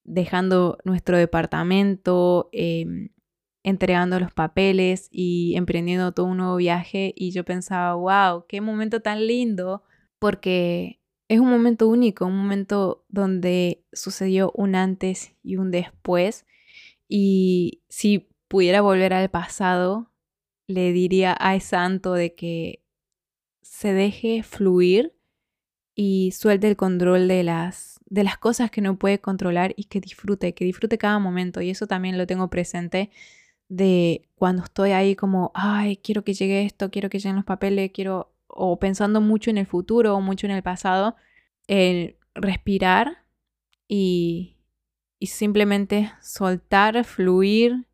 dejando 0.04 0.78
nuestro 0.84 1.18
departamento, 1.18 2.50
em, 2.52 3.10
entregando 3.66 4.20
los 4.20 4.32
papeles 4.32 5.10
y 5.12 5.56
emprendiendo 5.56 6.12
todo 6.12 6.28
un 6.28 6.38
nuevo 6.38 6.56
viaje 6.58 7.14
y 7.16 7.32
yo 7.32 7.44
pensaba, 7.44 7.96
wow, 7.96 8.46
qué 8.48 8.62
momento 8.62 9.02
tan 9.02 9.26
lindo, 9.26 9.82
porque 10.20 11.02
es 11.28 11.40
un 11.40 11.50
momento 11.50 11.88
único, 11.88 12.28
un 12.28 12.38
momento 12.38 13.06
donde 13.10 13.84
sucedió 13.92 14.52
un 14.54 14.76
antes 14.76 15.36
y 15.42 15.56
un 15.56 15.72
después 15.72 16.46
y 17.08 17.82
si 17.90 18.30
pudiera 18.48 18.82
volver 18.82 19.14
al 19.14 19.32
pasado, 19.32 20.12
le 20.68 20.92
diría 20.92 21.34
a 21.34 21.60
Santo 21.60 22.14
de 22.14 22.36
que 22.36 22.84
se 23.64 23.94
deje 23.94 24.44
fluir 24.44 25.16
y 25.96 26.34
suelte 26.34 26.68
el 26.68 26.76
control 26.76 27.28
de 27.28 27.42
las, 27.44 28.00
de 28.06 28.24
las 28.24 28.38
cosas 28.38 28.70
que 28.70 28.82
no 28.82 29.00
puede 29.00 29.20
controlar 29.20 29.74
y 29.76 29.86
que 29.86 30.02
disfrute, 30.02 30.54
que 30.54 30.66
disfrute 30.66 31.00
cada 31.00 31.18
momento. 31.18 31.62
Y 31.62 31.72
eso 31.72 31.88
también 31.88 32.20
lo 32.20 32.28
tengo 32.28 32.52
presente 32.52 33.10
de 33.68 34.30
cuando 34.36 34.64
estoy 34.64 34.92
ahí 34.92 35.16
como, 35.16 35.52
ay, 35.54 35.98
quiero 35.98 36.24
que 36.24 36.34
llegue 36.34 36.66
esto, 36.66 36.92
quiero 36.92 37.10
que 37.10 37.20
lleguen 37.20 37.38
los 37.38 37.46
papeles, 37.46 37.92
quiero, 37.94 38.34
o 38.48 38.80
pensando 38.80 39.22
mucho 39.22 39.50
en 39.50 39.58
el 39.58 39.66
futuro 39.66 40.16
o 40.16 40.22
mucho 40.22 40.48
en 40.48 40.54
el 40.54 40.64
pasado, 40.64 41.16
el 41.68 42.18
respirar 42.36 43.26
y, 43.88 44.58
y 45.20 45.28
simplemente 45.28 46.12
soltar, 46.22 47.04
fluir, 47.06 47.88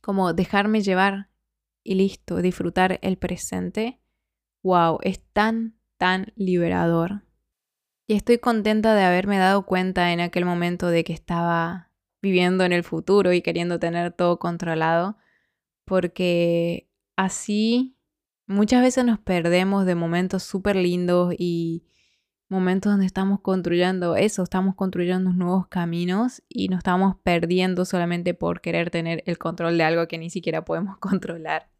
como 0.00 0.32
dejarme 0.32 0.80
llevar 0.80 1.28
y 1.82 1.94
listo, 1.94 2.36
disfrutar 2.38 2.98
el 3.02 3.18
presente. 3.18 4.00
Wow, 4.62 4.98
es 5.02 5.20
tan, 5.32 5.78
tan 5.98 6.32
liberador. 6.36 7.22
Y 8.06 8.14
estoy 8.14 8.38
contenta 8.38 8.94
de 8.94 9.04
haberme 9.04 9.38
dado 9.38 9.66
cuenta 9.66 10.12
en 10.12 10.20
aquel 10.20 10.44
momento 10.44 10.88
de 10.88 11.04
que 11.04 11.12
estaba 11.12 11.89
viviendo 12.22 12.64
en 12.64 12.72
el 12.72 12.84
futuro 12.84 13.32
y 13.32 13.42
queriendo 13.42 13.78
tener 13.78 14.12
todo 14.12 14.38
controlado, 14.38 15.16
porque 15.84 16.88
así 17.16 17.96
muchas 18.46 18.82
veces 18.82 19.04
nos 19.04 19.18
perdemos 19.18 19.86
de 19.86 19.94
momentos 19.94 20.42
súper 20.42 20.76
lindos 20.76 21.34
y 21.38 21.84
momentos 22.50 22.92
donde 22.92 23.06
estamos 23.06 23.40
construyendo 23.40 24.16
eso, 24.16 24.42
estamos 24.42 24.74
construyendo 24.74 25.32
nuevos 25.32 25.68
caminos 25.68 26.42
y 26.48 26.68
nos 26.68 26.78
estamos 26.78 27.16
perdiendo 27.22 27.84
solamente 27.84 28.34
por 28.34 28.60
querer 28.60 28.90
tener 28.90 29.22
el 29.26 29.38
control 29.38 29.78
de 29.78 29.84
algo 29.84 30.08
que 30.08 30.18
ni 30.18 30.30
siquiera 30.30 30.64
podemos 30.64 30.98
controlar. 31.00 31.70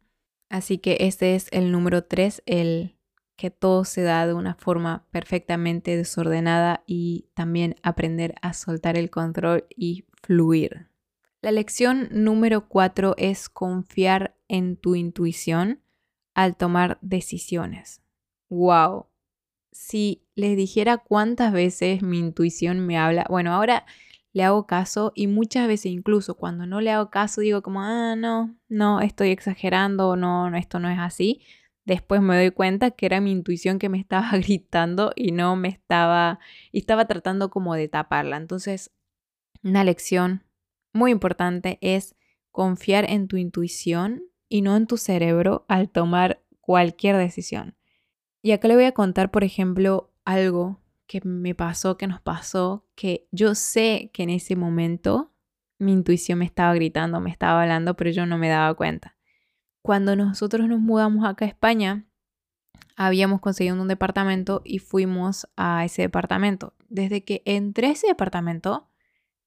Así 0.49 0.79
que 0.79 0.97
este 1.01 1.35
es 1.35 1.47
el 1.51 1.71
número 1.71 2.03
3, 2.03 2.43
el 2.45 2.97
que 3.37 3.51
todo 3.51 3.85
se 3.85 4.01
da 4.01 4.27
de 4.27 4.33
una 4.33 4.55
forma 4.55 5.07
perfectamente 5.11 5.97
desordenada 5.97 6.83
y 6.85 7.29
también 7.33 7.75
aprender 7.83 8.35
a 8.41 8.53
soltar 8.53 8.97
el 8.97 9.09
control 9.09 9.65
y 9.75 10.05
fluir. 10.23 10.87
La 11.41 11.51
lección 11.51 12.07
número 12.11 12.67
4 12.67 13.15
es 13.17 13.49
confiar 13.49 14.37
en 14.47 14.77
tu 14.77 14.95
intuición 14.95 15.81
al 16.33 16.55
tomar 16.55 16.97
decisiones. 17.01 18.01
¡Wow! 18.49 19.11
si 19.71 20.23
les 20.35 20.57
dijera 20.57 20.97
cuántas 20.97 21.53
veces 21.53 22.01
mi 22.01 22.19
intuición 22.19 22.85
me 22.85 22.97
habla, 22.97 23.25
bueno, 23.29 23.53
ahora 23.53 23.85
le 24.33 24.43
hago 24.43 24.65
caso 24.65 25.11
y 25.15 25.27
muchas 25.27 25.67
veces 25.67 25.91
incluso 25.91 26.35
cuando 26.35 26.65
no 26.65 26.81
le 26.81 26.91
hago 26.91 27.09
caso 27.09 27.41
digo 27.41 27.61
como, 27.61 27.81
ah, 27.81 28.15
no, 28.15 28.55
no, 28.69 29.01
estoy 29.01 29.29
exagerando, 29.29 30.15
no, 30.15 30.49
no, 30.49 30.57
esto 30.57 30.79
no 30.79 30.89
es 30.89 30.99
así. 30.99 31.41
Después 31.83 32.21
me 32.21 32.35
doy 32.35 32.51
cuenta 32.51 32.91
que 32.91 33.07
era 33.07 33.19
mi 33.21 33.31
intuición 33.31 33.79
que 33.79 33.89
me 33.89 33.99
estaba 33.99 34.29
gritando 34.37 35.11
y 35.15 35.31
no 35.31 35.55
me 35.55 35.69
estaba, 35.69 36.39
y 36.71 36.79
estaba 36.79 37.05
tratando 37.05 37.49
como 37.49 37.75
de 37.75 37.87
taparla. 37.87 38.37
Entonces, 38.37 38.91
una 39.63 39.83
lección 39.83 40.43
muy 40.93 41.11
importante 41.11 41.77
es 41.81 42.15
confiar 42.51 43.09
en 43.09 43.27
tu 43.27 43.37
intuición 43.37 44.23
y 44.49 44.61
no 44.61 44.75
en 44.75 44.87
tu 44.87 44.97
cerebro 44.97 45.65
al 45.67 45.89
tomar 45.89 46.43
cualquier 46.59 47.17
decisión. 47.17 47.75
Y 48.41 48.51
acá 48.51 48.67
le 48.67 48.75
voy 48.75 48.85
a 48.85 48.91
contar, 48.91 49.31
por 49.31 49.43
ejemplo, 49.43 50.11
algo 50.25 50.81
que 51.07 51.21
me 51.23 51.55
pasó, 51.55 51.97
que 51.97 52.07
nos 52.07 52.21
pasó, 52.21 52.85
que 52.95 53.27
yo 53.31 53.55
sé 53.55 54.11
que 54.13 54.23
en 54.23 54.29
ese 54.29 54.55
momento 54.55 55.33
mi 55.79 55.93
intuición 55.93 56.39
me 56.39 56.45
estaba 56.45 56.73
gritando, 56.73 57.19
me 57.19 57.29
estaba 57.29 57.61
hablando, 57.61 57.95
pero 57.95 58.11
yo 58.11 58.25
no 58.25 58.37
me 58.37 58.49
daba 58.49 58.73
cuenta. 58.75 59.17
Cuando 59.81 60.15
nosotros 60.15 60.67
nos 60.67 60.79
mudamos 60.79 61.25
acá 61.25 61.45
a 61.45 61.47
España, 61.47 62.05
habíamos 62.95 63.41
conseguido 63.41 63.81
un 63.81 63.87
departamento 63.87 64.61
y 64.63 64.79
fuimos 64.79 65.47
a 65.55 65.83
ese 65.85 66.03
departamento. 66.03 66.75
Desde 66.87 67.23
que 67.23 67.41
entré 67.45 67.87
a 67.87 67.91
ese 67.91 68.07
departamento, 68.07 68.90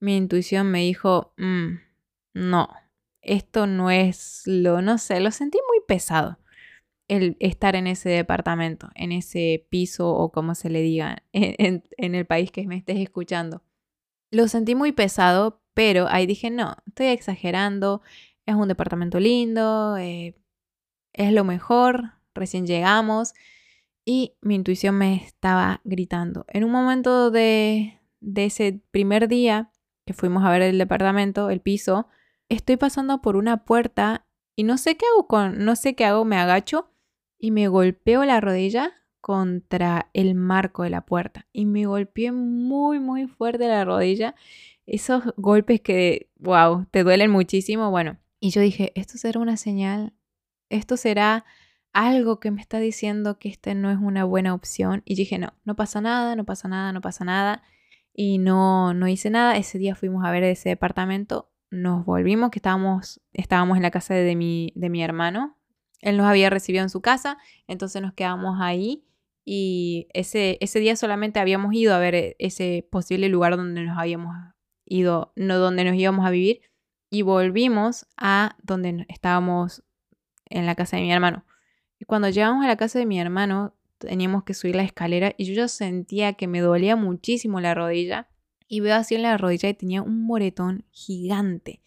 mi 0.04 0.16
intuición 0.16 0.70
me 0.70 0.80
dijo, 0.80 1.32
mm, 1.38 1.78
no, 2.34 2.68
esto 3.22 3.66
no 3.66 3.90
es 3.90 4.42
lo, 4.44 4.82
no 4.82 4.98
sé, 4.98 5.18
lo 5.20 5.30
sentí 5.30 5.58
muy 5.66 5.80
pesado 5.88 6.38
el 7.08 7.36
estar 7.40 7.74
en 7.74 7.86
ese 7.86 8.10
departamento, 8.10 8.90
en 8.94 9.12
ese 9.12 9.66
piso 9.70 10.10
o 10.10 10.30
como 10.30 10.54
se 10.54 10.68
le 10.68 10.82
diga 10.82 11.22
en, 11.32 11.82
el 11.96 12.26
país 12.26 12.50
que 12.50 12.66
me 12.66 12.76
estés 12.76 12.98
escuchando. 12.98 13.62
Lo 14.30 14.46
sentí 14.48 14.74
muy 14.74 14.92
pesado, 14.92 15.62
pero 15.72 16.06
ahí 16.08 16.26
dije, 16.26 16.50
no, 16.50 16.76
estoy 16.86 17.06
exagerando, 17.06 18.02
es 18.44 18.54
un 18.54 18.68
departamento 18.68 19.18
lindo, 19.20 19.96
eh, 19.96 20.36
es 21.14 21.32
lo 21.32 21.44
mejor, 21.44 22.12
recién 22.34 22.66
llegamos 22.66 23.32
y 24.04 24.34
mi 24.42 24.56
intuición 24.56 24.98
me 24.98 25.14
estaba 25.14 25.80
gritando. 25.84 26.44
En 26.48 26.64
un 26.64 26.72
momento 26.72 27.30
de, 27.30 28.00
de 28.20 28.44
ese 28.44 28.82
primer 28.90 29.28
día 29.28 29.70
que 30.04 30.14
fuimos 30.14 30.44
a 30.44 30.50
ver 30.50 30.62
el 30.62 30.78
departamento, 30.78 31.50
el 31.50 31.60
piso, 31.60 32.08
estoy 32.48 32.76
pasando 32.76 33.20
por 33.22 33.36
una 33.36 33.64
puerta 33.64 34.26
y 34.56 34.64
no 34.64 34.78
sé 34.78 34.96
qué 34.96 35.06
hago 35.12 35.26
con, 35.26 35.64
no 35.64 35.76
sé 35.76 35.94
qué 35.94 36.04
hago, 36.04 36.24
me 36.24 36.36
agacho 36.36 36.90
y 37.38 37.50
me 37.50 37.68
golpeo 37.68 38.24
la 38.24 38.40
rodilla 38.40 38.92
contra 39.20 40.10
el 40.12 40.34
marco 40.34 40.82
de 40.82 40.90
la 40.90 41.06
puerta 41.06 41.46
y 41.52 41.66
me 41.66 41.86
golpeé 41.86 42.30
muy 42.32 43.00
muy 43.00 43.26
fuerte 43.26 43.66
la 43.66 43.84
rodilla. 43.84 44.34
Esos 44.86 45.22
golpes 45.38 45.80
que, 45.80 46.30
wow, 46.36 46.84
te 46.90 47.04
duelen 47.04 47.30
muchísimo, 47.30 47.90
bueno. 47.90 48.18
Y 48.38 48.50
yo 48.50 48.60
dije, 48.60 48.92
esto 48.94 49.16
será 49.16 49.40
una 49.40 49.56
señal, 49.56 50.12
esto 50.68 50.98
será 50.98 51.46
algo 51.94 52.38
que 52.38 52.50
me 52.50 52.60
está 52.60 52.80
diciendo 52.80 53.38
que 53.38 53.48
esta 53.48 53.72
no 53.72 53.90
es 53.90 53.98
una 53.98 54.24
buena 54.24 54.52
opción. 54.52 55.00
Y 55.06 55.14
dije, 55.14 55.38
no, 55.38 55.54
no 55.64 55.74
pasa 55.74 56.02
nada, 56.02 56.36
no 56.36 56.44
pasa 56.44 56.68
nada, 56.68 56.92
no 56.92 57.00
pasa 57.00 57.24
nada. 57.24 57.62
Y 58.14 58.38
no, 58.38 58.94
no 58.94 59.08
hice 59.08 59.28
nada. 59.28 59.56
Ese 59.56 59.78
día 59.78 59.96
fuimos 59.96 60.24
a 60.24 60.30
ver 60.30 60.44
ese 60.44 60.68
departamento. 60.70 61.50
Nos 61.70 62.06
volvimos, 62.06 62.50
que 62.50 62.60
estábamos, 62.60 63.20
estábamos 63.32 63.76
en 63.76 63.82
la 63.82 63.90
casa 63.90 64.14
de 64.14 64.36
mi, 64.36 64.72
de 64.76 64.88
mi 64.88 65.02
hermano. 65.02 65.58
Él 66.00 66.16
nos 66.16 66.26
había 66.26 66.48
recibido 66.48 66.82
en 66.82 66.90
su 66.90 67.00
casa, 67.00 67.38
entonces 67.66 68.00
nos 68.00 68.12
quedamos 68.12 68.58
ahí. 68.60 69.04
Y 69.44 70.06
ese, 70.14 70.58
ese 70.60 70.78
día 70.78 70.96
solamente 70.96 71.40
habíamos 71.40 71.74
ido 71.74 71.94
a 71.94 71.98
ver 71.98 72.36
ese 72.38 72.86
posible 72.90 73.28
lugar 73.28 73.56
donde 73.56 73.82
nos 73.82 73.98
habíamos 73.98 74.34
ido, 74.86 75.32
no 75.34 75.58
donde 75.58 75.84
nos 75.84 75.96
íbamos 75.96 76.24
a 76.24 76.30
vivir. 76.30 76.60
Y 77.10 77.22
volvimos 77.22 78.06
a 78.16 78.56
donde 78.62 79.06
estábamos 79.08 79.82
en 80.46 80.66
la 80.66 80.74
casa 80.74 80.96
de 80.96 81.02
mi 81.02 81.12
hermano. 81.12 81.44
Y 81.98 82.04
cuando 82.04 82.28
llegamos 82.28 82.64
a 82.64 82.68
la 82.68 82.76
casa 82.76 82.98
de 82.98 83.06
mi 83.06 83.20
hermano, 83.20 83.74
teníamos 84.04 84.44
que 84.44 84.54
subir 84.54 84.76
la 84.76 84.84
escalera 84.84 85.34
y 85.36 85.44
yo 85.44 85.54
ya 85.54 85.68
sentía 85.68 86.34
que 86.34 86.46
me 86.46 86.60
dolía 86.60 86.96
muchísimo 86.96 87.60
la 87.60 87.74
rodilla. 87.74 88.28
Y 88.66 88.80
veo 88.80 88.96
así 88.96 89.14
en 89.14 89.22
la 89.22 89.36
rodilla 89.36 89.68
y 89.68 89.74
tenía 89.74 90.02
un 90.02 90.24
moretón 90.26 90.86
gigante, 90.90 91.82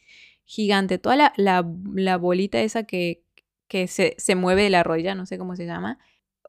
gigante. 0.46 1.00
Toda 1.00 1.16
la, 1.16 1.34
la, 1.36 2.18
bolita 2.18 2.62
esa 2.62 2.84
que, 2.84 3.24
que 3.68 3.88
se, 3.88 4.16
se 4.18 4.36
mueve 4.36 4.64
de 4.64 4.70
la 4.70 4.84
rodilla, 4.84 5.16
no 5.16 5.26
sé 5.26 5.38
cómo 5.38 5.56
se 5.56 5.66
llama. 5.66 6.00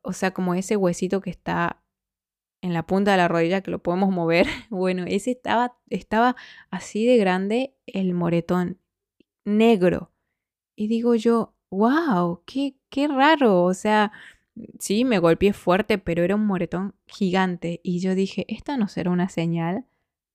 O 0.02 0.12
sea, 0.12 0.32
como 0.32 0.54
ese 0.54 0.76
huesito 0.76 1.20
que 1.20 1.30
está 1.30 1.82
en 2.60 2.72
la 2.74 2.86
punta 2.86 3.12
de 3.12 3.16
la 3.18 3.28
rodilla 3.28 3.62
que 3.62 3.70
lo 3.70 3.82
podemos 3.82 4.10
mover. 4.10 4.46
Bueno, 4.70 5.04
ese 5.06 5.32
estaba, 5.32 5.76
estaba 5.88 6.36
así 6.70 7.06
de 7.06 7.16
grande 7.16 7.74
el 7.86 8.14
moretón, 8.14 8.78
negro. 9.44 10.12
Y 10.76 10.88
digo 10.88 11.14
yo, 11.14 11.54
wow, 11.70 12.42
qué, 12.46 12.76
qué 12.90 13.08
raro. 13.08 13.62
O 13.64 13.74
sea, 13.74 14.12
sí, 14.78 15.04
me 15.04 15.18
golpeé 15.18 15.52
fuerte, 15.52 15.98
pero 15.98 16.22
era 16.22 16.34
un 16.34 16.46
moretón 16.46 16.94
gigante. 17.06 17.80
Y 17.82 18.00
yo 18.00 18.14
dije, 18.14 18.44
esta 18.48 18.76
no 18.76 18.88
será 18.88 19.10
una 19.10 19.28
señal. 19.28 19.86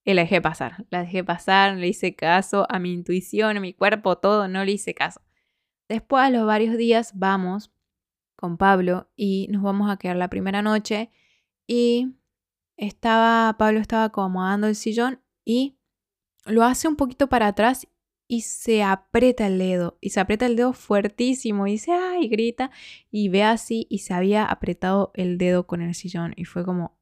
Y 0.05 0.13
la 0.13 0.24
dejé 0.24 0.41
pasar, 0.41 0.86
la 0.89 1.01
dejé 1.01 1.24
pasar, 1.24 1.78
le 1.78 1.88
hice 1.88 2.15
caso 2.15 2.65
a 2.69 2.80
mi 2.80 2.91
intuición, 2.93 3.55
a 3.55 3.61
mi 3.61 3.74
cuerpo, 3.74 4.17
todo, 4.17 4.47
no 4.47 4.65
le 4.65 4.74
hice 4.74 4.93
caso. 4.93 5.21
Después, 5.88 6.24
a 6.24 6.30
los 6.30 6.45
varios 6.45 6.78
días, 6.78 7.13
vamos 7.15 7.71
con 8.36 8.57
Pablo 8.57 9.09
y 9.15 9.47
nos 9.49 9.63
vamos 9.63 9.89
a 9.89 9.97
quedar 9.97 10.17
la 10.17 10.30
primera 10.30 10.61
noche. 10.61 11.09
Y 11.67 12.15
estaba, 12.76 13.55
Pablo 13.57 13.80
estaba 13.80 14.05
acomodando 14.05 14.67
el 14.67 14.76
sillón 14.76 15.21
y 15.45 15.78
lo 16.45 16.63
hace 16.63 16.88
un 16.88 16.95
poquito 16.97 17.30
para 17.30 17.47
atrás 17.47 17.88
y 18.28 18.41
se 18.41 18.84
aprieta 18.84 19.47
el 19.47 19.59
dedo 19.59 19.97
y 20.01 20.11
se 20.11 20.19
aprieta 20.19 20.45
el 20.45 20.55
dedo 20.55 20.74
fuertísimo 20.74 21.67
y 21.67 21.74
dice, 21.74 21.91
ay, 21.91 22.28
grita 22.30 22.71
y 23.11 23.30
ve 23.30 23.43
así 23.43 23.88
y 23.89 23.99
se 23.99 24.13
había 24.13 24.45
apretado 24.45 25.11
el 25.15 25.38
dedo 25.38 25.67
con 25.67 25.82
el 25.82 25.93
sillón 25.95 26.34
y 26.36 26.45
fue 26.45 26.65
como, 26.65 26.97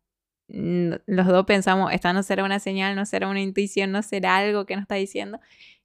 los 0.47 1.27
dos 1.27 1.45
pensamos, 1.45 1.93
esta 1.93 2.11
no 2.13 2.23
será 2.23 2.43
una 2.43 2.59
señal, 2.59 2.95
no 2.95 3.05
será 3.05 3.29
una 3.29 3.41
intuición, 3.41 3.91
no 3.91 4.01
será 4.01 4.37
algo 4.37 4.65
que 4.65 4.75
nos 4.75 4.83
está 4.83 4.95
diciendo 4.95 5.39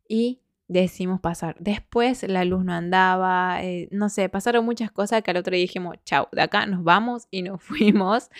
y 0.08 0.40
decimos 0.68 1.20
pasar. 1.20 1.56
Después 1.60 2.24
la 2.24 2.44
luz 2.44 2.64
no 2.64 2.72
andaba, 2.72 3.62
eh, 3.62 3.88
no 3.92 4.08
sé, 4.08 4.28
pasaron 4.28 4.64
muchas 4.64 4.90
cosas 4.90 5.22
que 5.22 5.30
al 5.30 5.36
otro 5.36 5.52
día 5.52 5.60
dijimos, 5.60 5.96
chau, 6.04 6.26
de 6.32 6.42
acá 6.42 6.66
nos 6.66 6.82
vamos 6.82 7.28
y 7.30 7.42
nos 7.42 7.62
fuimos 7.62 8.30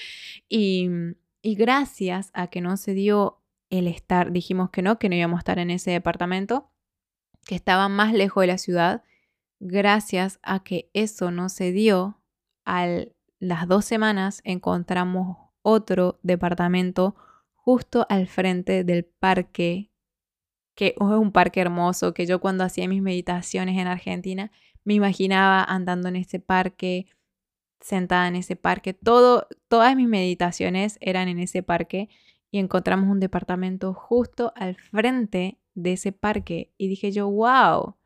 y, 0.49 0.89
y 1.43 1.55
gracias 1.55 2.31
a 2.35 2.49
que 2.49 2.61
no 2.61 2.77
se 2.77 2.95
dio 2.95 3.41
el 3.71 3.87
estar, 3.87 4.33
dijimos 4.33 4.71
que 4.71 4.83
no, 4.83 4.99
que 4.99 5.09
no 5.09 5.15
íbamos 5.15 5.39
a 5.39 5.41
estar 5.41 5.59
en 5.59 5.71
ese 5.71 5.91
departamento 5.91 6.71
que 7.47 7.55
estaba 7.55 7.89
más 7.89 8.13
lejos 8.13 8.43
de 8.43 8.49
la 8.49 8.59
ciudad, 8.59 9.05
gracias 9.61 10.39
a 10.43 10.63
que 10.63 10.91
eso 10.93 11.31
no 11.31 11.49
se 11.49 11.73
dio, 11.73 12.21
a 12.67 12.87
las 13.39 13.69
dos 13.69 13.85
semanas 13.85 14.41
encontramos 14.45 15.39
otro 15.63 16.19
departamento 16.23 17.15
justo 17.55 18.07
al 18.09 18.27
frente 18.27 18.85
del 18.85 19.05
parque, 19.05 19.91
que 20.75 20.89
es 20.89 21.01
un 21.01 21.33
parque 21.33 21.61
hermoso, 21.61 22.13
que 22.13 22.27
yo 22.27 22.41
cuando 22.41 22.65
hacía 22.65 22.89
mis 22.89 23.03
meditaciones 23.03 23.79
en 23.79 23.87
Argentina 23.87 24.51
me 24.85 24.95
imaginaba 24.95 25.65
andando 25.65 26.09
en 26.09 26.17
ese 26.17 26.39
parque, 26.39 27.07
sentada 27.81 28.29
en 28.29 28.37
ese 28.37 28.57
parque. 28.57 28.95
Todo, 28.95 29.49
todas 29.69 29.97
mis 29.97 30.09
meditaciones 30.09 30.99
eran 31.01 31.29
en 31.29 31.39
ese 31.39 31.63
parque 31.63 32.09
y 32.51 32.59
encontramos 32.59 33.09
un 33.11 33.21
departamento 33.21 33.95
justo 33.95 34.53
al 34.57 34.77
frente 34.77 35.59
de 35.77 35.93
ese 35.93 36.11
parque 36.11 36.73
y 36.77 36.89
dije 36.89 37.13
yo, 37.13 37.31
wow, 37.31 37.97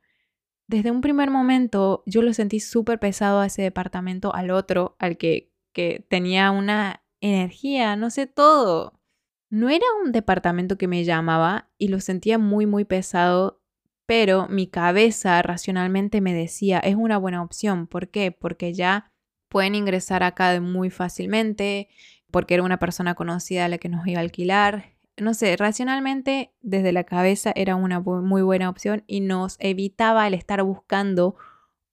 desde 0.66 0.90
un 0.90 1.00
primer 1.00 1.30
momento 1.30 2.02
yo 2.06 2.20
lo 2.20 2.34
sentí 2.34 2.60
súper 2.60 2.98
pesado 2.98 3.40
a 3.40 3.46
ese 3.46 3.62
departamento, 3.62 4.34
al 4.34 4.50
otro, 4.50 4.96
al 4.98 5.16
que, 5.16 5.52
que 5.72 6.04
tenía 6.08 6.50
una 6.50 7.02
energía, 7.20 7.96
no 7.96 8.10
sé 8.10 8.26
todo. 8.26 9.00
No 9.48 9.68
era 9.68 9.86
un 10.04 10.12
departamento 10.12 10.78
que 10.78 10.86
me 10.86 11.04
llamaba 11.04 11.70
y 11.76 11.88
lo 11.88 12.00
sentía 12.00 12.38
muy, 12.38 12.66
muy 12.66 12.84
pesado, 12.84 13.62
pero 14.06 14.46
mi 14.48 14.68
cabeza 14.68 15.42
racionalmente 15.42 16.20
me 16.20 16.34
decía, 16.34 16.78
es 16.78 16.94
una 16.94 17.18
buena 17.18 17.42
opción. 17.42 17.86
¿Por 17.86 18.08
qué? 18.08 18.30
Porque 18.30 18.72
ya 18.72 19.10
pueden 19.48 19.74
ingresar 19.74 20.22
acá 20.22 20.60
muy 20.60 20.90
fácilmente, 20.90 21.88
porque 22.30 22.54
era 22.54 22.62
una 22.62 22.78
persona 22.78 23.14
conocida 23.14 23.64
a 23.64 23.68
la 23.68 23.78
que 23.78 23.88
nos 23.88 24.06
iba 24.06 24.20
a 24.20 24.22
alquilar, 24.22 24.94
no 25.20 25.34
sé, 25.34 25.56
racionalmente 25.56 26.52
desde 26.60 26.92
la 26.92 27.04
cabeza 27.04 27.52
era 27.54 27.76
una 27.76 28.00
muy 28.00 28.42
buena 28.42 28.68
opción 28.68 29.04
y 29.06 29.20
nos 29.20 29.56
evitaba 29.58 30.26
el 30.26 30.34
estar 30.34 30.62
buscando 30.62 31.36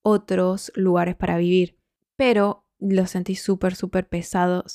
otros 0.01 0.71
lugares 0.75 1.15
para 1.15 1.37
vivir. 1.37 1.77
Pero 2.15 2.65
lo 2.79 3.05
sentí 3.05 3.35
súper, 3.35 3.75
súper 3.75 4.07
pesado. 4.07 4.65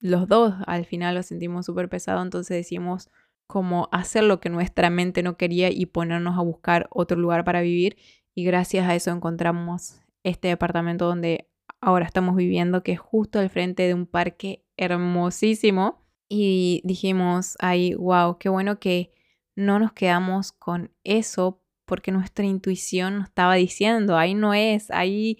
Los 0.00 0.28
dos 0.28 0.54
al 0.66 0.84
final 0.84 1.14
lo 1.14 1.22
sentimos 1.22 1.66
súper 1.66 1.88
pesado, 1.88 2.22
entonces 2.22 2.56
decimos 2.56 3.10
como 3.46 3.88
hacer 3.92 4.24
lo 4.24 4.40
que 4.40 4.50
nuestra 4.50 4.90
mente 4.90 5.22
no 5.22 5.36
quería 5.36 5.70
y 5.70 5.86
ponernos 5.86 6.36
a 6.36 6.42
buscar 6.42 6.88
otro 6.90 7.16
lugar 7.16 7.44
para 7.44 7.60
vivir. 7.60 7.96
Y 8.34 8.44
gracias 8.44 8.88
a 8.88 8.94
eso 8.94 9.10
encontramos 9.10 10.00
este 10.24 10.48
departamento 10.48 11.06
donde 11.06 11.48
ahora 11.80 12.04
estamos 12.04 12.36
viviendo, 12.36 12.82
que 12.82 12.92
es 12.92 13.00
justo 13.00 13.38
al 13.38 13.50
frente 13.50 13.84
de 13.84 13.94
un 13.94 14.06
parque 14.06 14.64
hermosísimo 14.76 16.05
y 16.28 16.82
dijimos 16.84 17.56
ahí, 17.60 17.94
wow, 17.94 18.38
qué 18.38 18.48
bueno 18.48 18.78
que 18.78 19.12
no 19.54 19.78
nos 19.78 19.92
quedamos 19.92 20.52
con 20.52 20.92
eso 21.04 21.62
porque 21.84 22.10
nuestra 22.12 22.44
intuición 22.44 23.18
nos 23.18 23.28
estaba 23.28 23.54
diciendo, 23.54 24.18
ahí 24.18 24.34
no 24.34 24.54
es, 24.54 24.90
ahí 24.90 25.38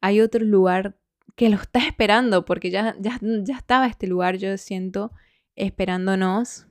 hay 0.00 0.20
otro 0.20 0.44
lugar 0.44 0.96
que 1.34 1.48
lo 1.48 1.56
está 1.56 1.80
esperando, 1.80 2.44
porque 2.44 2.70
ya, 2.70 2.96
ya, 2.98 3.18
ya 3.20 3.56
estaba 3.56 3.86
este 3.86 4.06
lugar, 4.06 4.38
yo 4.38 4.56
siento, 4.56 5.12
esperándonos, 5.56 6.66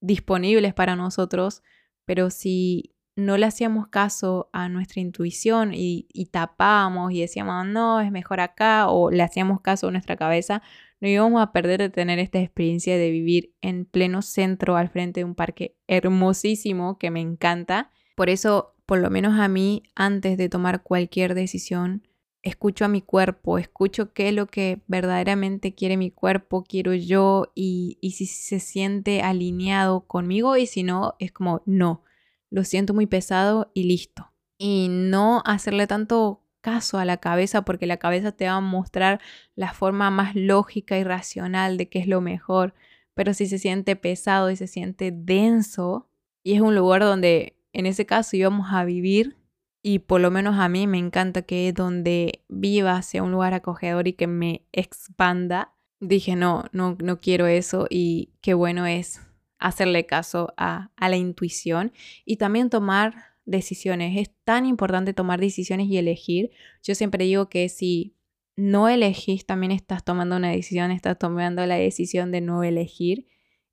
disponibles 0.00 0.74
para 0.74 0.96
nosotros, 0.96 1.62
pero 2.04 2.30
si 2.30 2.94
no 3.16 3.36
le 3.38 3.46
hacíamos 3.46 3.88
caso 3.88 4.50
a 4.52 4.68
nuestra 4.68 5.00
intuición 5.00 5.72
y, 5.72 6.06
y 6.12 6.26
tapábamos 6.26 7.12
y 7.12 7.20
decíamos, 7.20 7.66
no, 7.66 8.00
es 8.00 8.10
mejor 8.10 8.40
acá, 8.40 8.88
o 8.88 9.10
le 9.10 9.22
hacíamos 9.22 9.60
caso 9.60 9.88
a 9.88 9.90
nuestra 9.92 10.16
cabeza, 10.16 10.62
no 11.00 11.08
íbamos 11.08 11.42
a 11.42 11.52
perder 11.52 11.80
de 11.80 11.90
tener 11.90 12.18
esta 12.18 12.40
experiencia 12.40 12.96
de 12.96 13.10
vivir 13.10 13.54
en 13.60 13.84
pleno 13.84 14.22
centro 14.22 14.76
al 14.76 14.88
frente 14.88 15.20
de 15.20 15.24
un 15.24 15.34
parque 15.34 15.76
hermosísimo 15.86 16.98
que 16.98 17.10
me 17.10 17.20
encanta. 17.20 17.90
Por 18.16 18.30
eso, 18.30 18.74
por 18.86 18.98
lo 18.98 19.10
menos 19.10 19.38
a 19.38 19.48
mí, 19.48 19.82
antes 19.94 20.38
de 20.38 20.48
tomar 20.48 20.82
cualquier 20.82 21.34
decisión, 21.34 22.06
escucho 22.42 22.84
a 22.84 22.88
mi 22.88 23.00
cuerpo, 23.02 23.58
escucho 23.58 24.12
qué 24.12 24.28
es 24.28 24.34
lo 24.34 24.46
que 24.46 24.82
verdaderamente 24.86 25.74
quiere 25.74 25.96
mi 25.96 26.10
cuerpo, 26.10 26.62
quiero 26.62 26.94
yo 26.94 27.50
y, 27.54 27.98
y 28.00 28.12
si 28.12 28.26
se 28.26 28.60
siente 28.60 29.22
alineado 29.22 30.06
conmigo 30.06 30.56
y 30.56 30.66
si 30.66 30.82
no, 30.82 31.14
es 31.18 31.32
como 31.32 31.62
no, 31.66 32.04
lo 32.50 32.64
siento 32.64 32.94
muy 32.94 33.06
pesado 33.06 33.70
y 33.74 33.84
listo. 33.84 34.30
Y 34.56 34.88
no 34.88 35.42
hacerle 35.44 35.86
tanto 35.86 36.43
caso 36.64 36.96
a 36.96 37.04
la 37.04 37.18
cabeza 37.18 37.62
porque 37.62 37.86
la 37.86 37.98
cabeza 37.98 38.32
te 38.32 38.46
va 38.46 38.54
a 38.54 38.60
mostrar 38.62 39.20
la 39.54 39.74
forma 39.74 40.10
más 40.10 40.34
lógica 40.34 40.98
y 40.98 41.04
racional 41.04 41.76
de 41.76 41.90
qué 41.90 41.98
es 41.98 42.06
lo 42.06 42.22
mejor. 42.22 42.72
Pero 43.12 43.34
si 43.34 43.46
se 43.46 43.58
siente 43.58 43.96
pesado 43.96 44.50
y 44.50 44.56
se 44.56 44.66
siente 44.66 45.12
denso, 45.14 46.08
y 46.42 46.54
es 46.54 46.62
un 46.62 46.74
lugar 46.74 47.02
donde 47.02 47.58
en 47.74 47.84
ese 47.84 48.06
caso 48.06 48.34
íbamos 48.34 48.72
a 48.72 48.82
vivir, 48.86 49.36
y 49.82 49.98
por 49.98 50.22
lo 50.22 50.30
menos 50.30 50.58
a 50.58 50.70
mí 50.70 50.86
me 50.86 50.96
encanta 50.96 51.42
que 51.42 51.70
donde 51.74 52.42
viva 52.48 53.02
sea 53.02 53.22
un 53.22 53.32
lugar 53.32 53.52
acogedor 53.52 54.08
y 54.08 54.14
que 54.14 54.26
me 54.26 54.64
expanda, 54.72 55.74
dije 56.00 56.34
no, 56.34 56.64
no, 56.72 56.96
no 56.98 57.20
quiero 57.20 57.46
eso 57.46 57.86
y 57.90 58.30
qué 58.40 58.54
bueno 58.54 58.86
es 58.86 59.20
hacerle 59.58 60.06
caso 60.06 60.54
a, 60.56 60.90
a 60.96 61.10
la 61.10 61.16
intuición 61.16 61.92
y 62.24 62.38
también 62.38 62.70
tomar 62.70 63.33
decisiones. 63.44 64.16
Es 64.16 64.34
tan 64.44 64.66
importante 64.66 65.14
tomar 65.14 65.40
decisiones 65.40 65.88
y 65.88 65.98
elegir. 65.98 66.50
Yo 66.82 66.94
siempre 66.94 67.24
digo 67.24 67.48
que 67.48 67.68
si 67.68 68.16
no 68.56 68.88
elegís, 68.88 69.46
también 69.46 69.72
estás 69.72 70.04
tomando 70.04 70.36
una 70.36 70.50
decisión, 70.50 70.90
estás 70.90 71.18
tomando 71.18 71.66
la 71.66 71.76
decisión 71.76 72.30
de 72.30 72.40
no 72.40 72.62
elegir. 72.62 73.26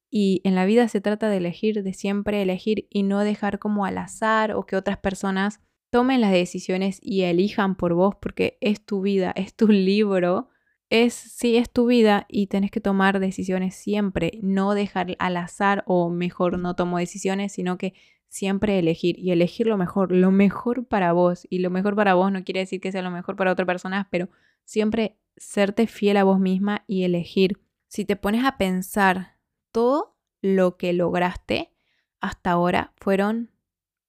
Y 0.10 0.42
en 0.44 0.56
la 0.56 0.66
vida 0.66 0.88
se 0.88 1.02
trata 1.02 1.30
de 1.30 1.38
elegir, 1.38 1.84
de 1.84 1.94
siempre 1.94 2.42
elegir 2.42 2.88
y 2.90 3.04
no 3.04 3.20
dejar 3.20 3.60
como 3.60 3.86
al 3.86 3.98
azar 3.98 4.52
o 4.54 4.66
que 4.66 4.76
otras 4.76 4.98
personas 4.98 5.62
tomen 5.90 6.22
las 6.22 6.32
decisiones 6.32 7.00
y 7.02 7.22
elijan 7.22 7.76
por 7.76 7.94
vos 7.94 8.16
porque 8.20 8.58
es 8.62 8.84
tu 8.84 9.02
vida, 9.02 9.32
es 9.36 9.56
tu 9.56 9.68
libro, 9.68 10.50
es 10.90 11.14
sí 11.14 11.56
es 11.56 11.72
tu 11.72 11.86
vida 11.86 12.26
y 12.28 12.48
tenés 12.48 12.72
que 12.72 12.82
tomar 12.82 13.20
decisiones 13.20 13.76
siempre, 13.76 14.40
no 14.42 14.74
dejar 14.74 15.16
al 15.20 15.38
azar 15.38 15.84
o 15.86 16.10
mejor 16.10 16.60
no 16.60 16.76
tomo 16.76 16.98
decisiones, 16.98 17.54
sino 17.54 17.78
que 17.78 17.94
siempre 18.32 18.80
elegir 18.80 19.20
y 19.20 19.32
elegir 19.32 19.68
lo 19.68 19.76
mejor, 19.78 20.14
lo 20.14 20.32
mejor 20.32 20.88
para 20.88 21.12
vos 21.12 21.46
y 21.50 21.60
lo 21.60 21.70
mejor 21.70 21.98
para 21.98 22.14
vos 22.14 22.32
no 22.32 22.46
quiere 22.46 22.62
decir 22.62 22.80
que 22.80 22.94
sea 22.94 23.02
lo 23.02 23.12
mejor 23.12 23.36
para 23.36 23.52
otra 23.52 23.66
persona, 23.66 24.08
pero 24.10 24.30
siempre 24.64 25.20
serte 25.36 25.86
fiel 25.86 26.16
a 26.16 26.24
vos 26.24 26.40
misma 26.40 26.86
y 26.88 27.04
elegir. 27.04 27.60
Si 27.88 28.06
te 28.06 28.16
pones 28.16 28.46
a 28.46 28.58
pensar 28.58 29.38
todo 29.74 30.18
lo 30.42 30.78
que 30.78 30.94
lograste 30.94 31.74
hasta 32.22 32.52
ahora 32.52 32.94
fueron 32.96 33.52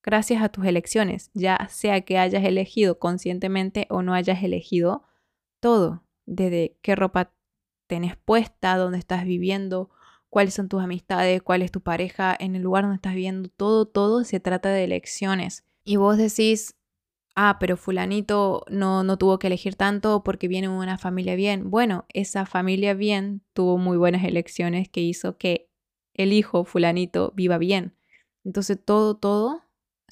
gracias 0.05 0.41
a 0.41 0.51
tus 0.51 0.67
elecciones, 0.67 1.33
ya 1.35 1.67
sea 1.69 2.03
que 2.03 2.19
hayas 2.19 2.45
elegido 2.45 3.01
conscientemente 3.01 3.87
o 3.91 4.03
no 4.03 4.15
hayas 4.15 4.45
elegido 4.45 5.03
todo, 5.59 6.05
desde 6.27 6.79
qué 6.81 6.95
ropa 6.95 7.35
tenés 7.89 8.17
puesta, 8.17 8.77
dónde 8.77 8.99
estás 8.99 9.25
viviendo, 9.25 9.91
cuáles 10.33 10.55
son 10.55 10.71
tus 10.71 10.83
amistades, 10.83 11.43
cuál 11.43 11.61
es 11.61 11.71
tu 11.71 11.83
pareja, 11.83 12.35
en 12.41 12.57
el 12.57 12.63
lugar 12.63 12.85
donde 12.85 12.97
estás 12.97 13.13
viviendo, 13.13 13.51
todo, 13.51 13.85
todo 13.85 14.25
se 14.25 14.41
trata 14.41 14.71
de 14.71 14.85
elecciones. 14.85 15.67
Y 15.85 15.97
vos 15.97 16.17
decís, 16.17 16.75
ah, 17.37 17.59
pero 17.61 17.77
fulanito 17.77 18.65
no, 18.71 19.05
no 19.05 19.19
tuvo 19.19 19.39
que 19.39 19.49
elegir 19.49 19.75
tanto 19.77 20.25
porque 20.25 20.49
viene 20.49 20.71
una 20.71 20.97
familia 20.97 21.35
bien. 21.35 21.69
Bueno, 21.71 22.07
esa 22.15 22.47
familia 22.47 22.95
bien 22.95 23.43
tuvo 23.53 23.77
muy 23.77 23.99
buenas 23.99 24.25
elecciones 24.25 24.89
que 24.89 25.03
hizo 25.03 25.37
que 25.37 25.69
el 26.15 26.33
hijo 26.33 26.65
fulanito 26.65 27.35
viva 27.37 27.59
bien. 27.59 27.95
Entonces 28.43 28.83
todo, 28.83 29.19
todo 29.19 29.61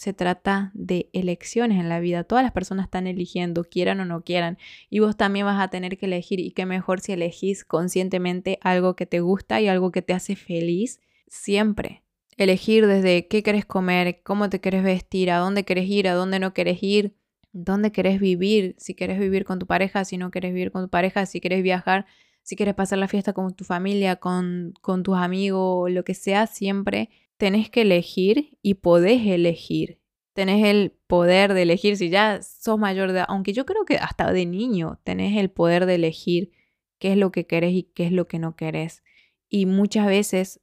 se 0.01 0.15
trata 0.15 0.71
de 0.73 1.11
elecciones 1.13 1.79
en 1.79 1.91
la 1.91 2.01
vida. 2.01 2.25
Todas 2.25 2.43
las 2.43 2.53
personas 2.53 2.85
están 2.87 3.07
eligiendo, 3.07 3.65
quieran 3.65 4.01
o 4.01 4.07
no 4.07 4.25
quieran. 4.25 4.57
Y 4.89 5.01
vos 5.01 5.15
también 5.15 5.45
vas 5.45 5.61
a 5.61 5.69
tener 5.69 5.99
que 5.99 6.07
elegir. 6.07 6.41
Y 6.41 6.53
qué 6.53 6.65
mejor 6.65 7.01
si 7.01 7.13
elegís 7.13 7.67
conscientemente 7.67 8.59
algo 8.63 8.97
que 8.97 9.05
te 9.05 9.21
gusta 9.21 9.61
y 9.61 9.69
algo 9.69 9.93
que 9.93 10.01
te 10.01 10.15
hace 10.15 10.37
feliz 10.37 11.01
siempre. 11.29 12.03
Elegir 12.39 12.87
desde 12.87 13.29
qué 13.29 13.43
querés 13.43 13.67
comer, 13.67 14.23
cómo 14.23 14.49
te 14.49 14.63
querés 14.63 14.85
vestir, 14.85 15.31
a 15.31 15.37
dónde 15.37 15.65
querés 15.65 15.87
ir, 15.87 16.09
a 16.09 16.15
dónde 16.15 16.39
no 16.39 16.55
querés 16.55 16.83
ir, 16.83 17.15
dónde 17.53 17.93
querés 17.93 18.21
vivir, 18.21 18.77
si 18.79 18.95
querés 18.95 19.19
vivir 19.19 19.45
con 19.45 19.59
tu 19.59 19.67
pareja, 19.67 20.07
si 20.07 20.17
no 20.17 20.31
querés 20.31 20.55
vivir 20.55 20.73
con 20.73 20.85
tu 20.85 20.89
pareja, 20.89 21.27
si 21.27 21.43
querés 21.43 21.63
viajar, 21.63 22.07
si 22.43 22.57
quieres 22.57 22.75
pasar 22.75 22.97
la 22.97 23.07
fiesta 23.07 23.35
con 23.35 23.55
tu 23.55 23.65
familia, 23.65 24.17
con, 24.17 24.73
con 24.81 25.03
tus 25.03 25.19
amigos, 25.19 25.91
lo 25.91 26.05
que 26.05 26.15
sea, 26.15 26.47
siempre 26.47 27.11
tenés 27.41 27.71
que 27.71 27.81
elegir 27.81 28.59
y 28.61 28.75
podés 28.75 29.27
elegir. 29.27 29.99
Tenés 30.35 30.63
el 30.67 30.93
poder 31.07 31.55
de 31.55 31.63
elegir 31.63 31.97
si 31.97 32.11
ya 32.11 32.43
sos 32.43 32.79
mayor 32.79 33.09
de 33.09 33.21
edad, 33.21 33.27
aunque 33.29 33.55
yo 33.55 33.65
creo 33.65 33.87
que 33.87 33.97
hasta 33.97 34.31
de 34.31 34.45
niño 34.45 35.01
tenés 35.05 35.39
el 35.39 35.51
poder 35.51 35.87
de 35.87 35.95
elegir 35.95 36.53
qué 36.99 37.13
es 37.13 37.17
lo 37.17 37.33
que 37.33 37.47
querés 37.47 37.73
y 37.73 37.85
qué 37.85 38.05
es 38.05 38.13
lo 38.13 38.29
que 38.29 38.39
no 38.39 38.57
querés. 38.57 39.03
Y 39.49 39.65
muchas 39.65 40.07
veces 40.07 40.61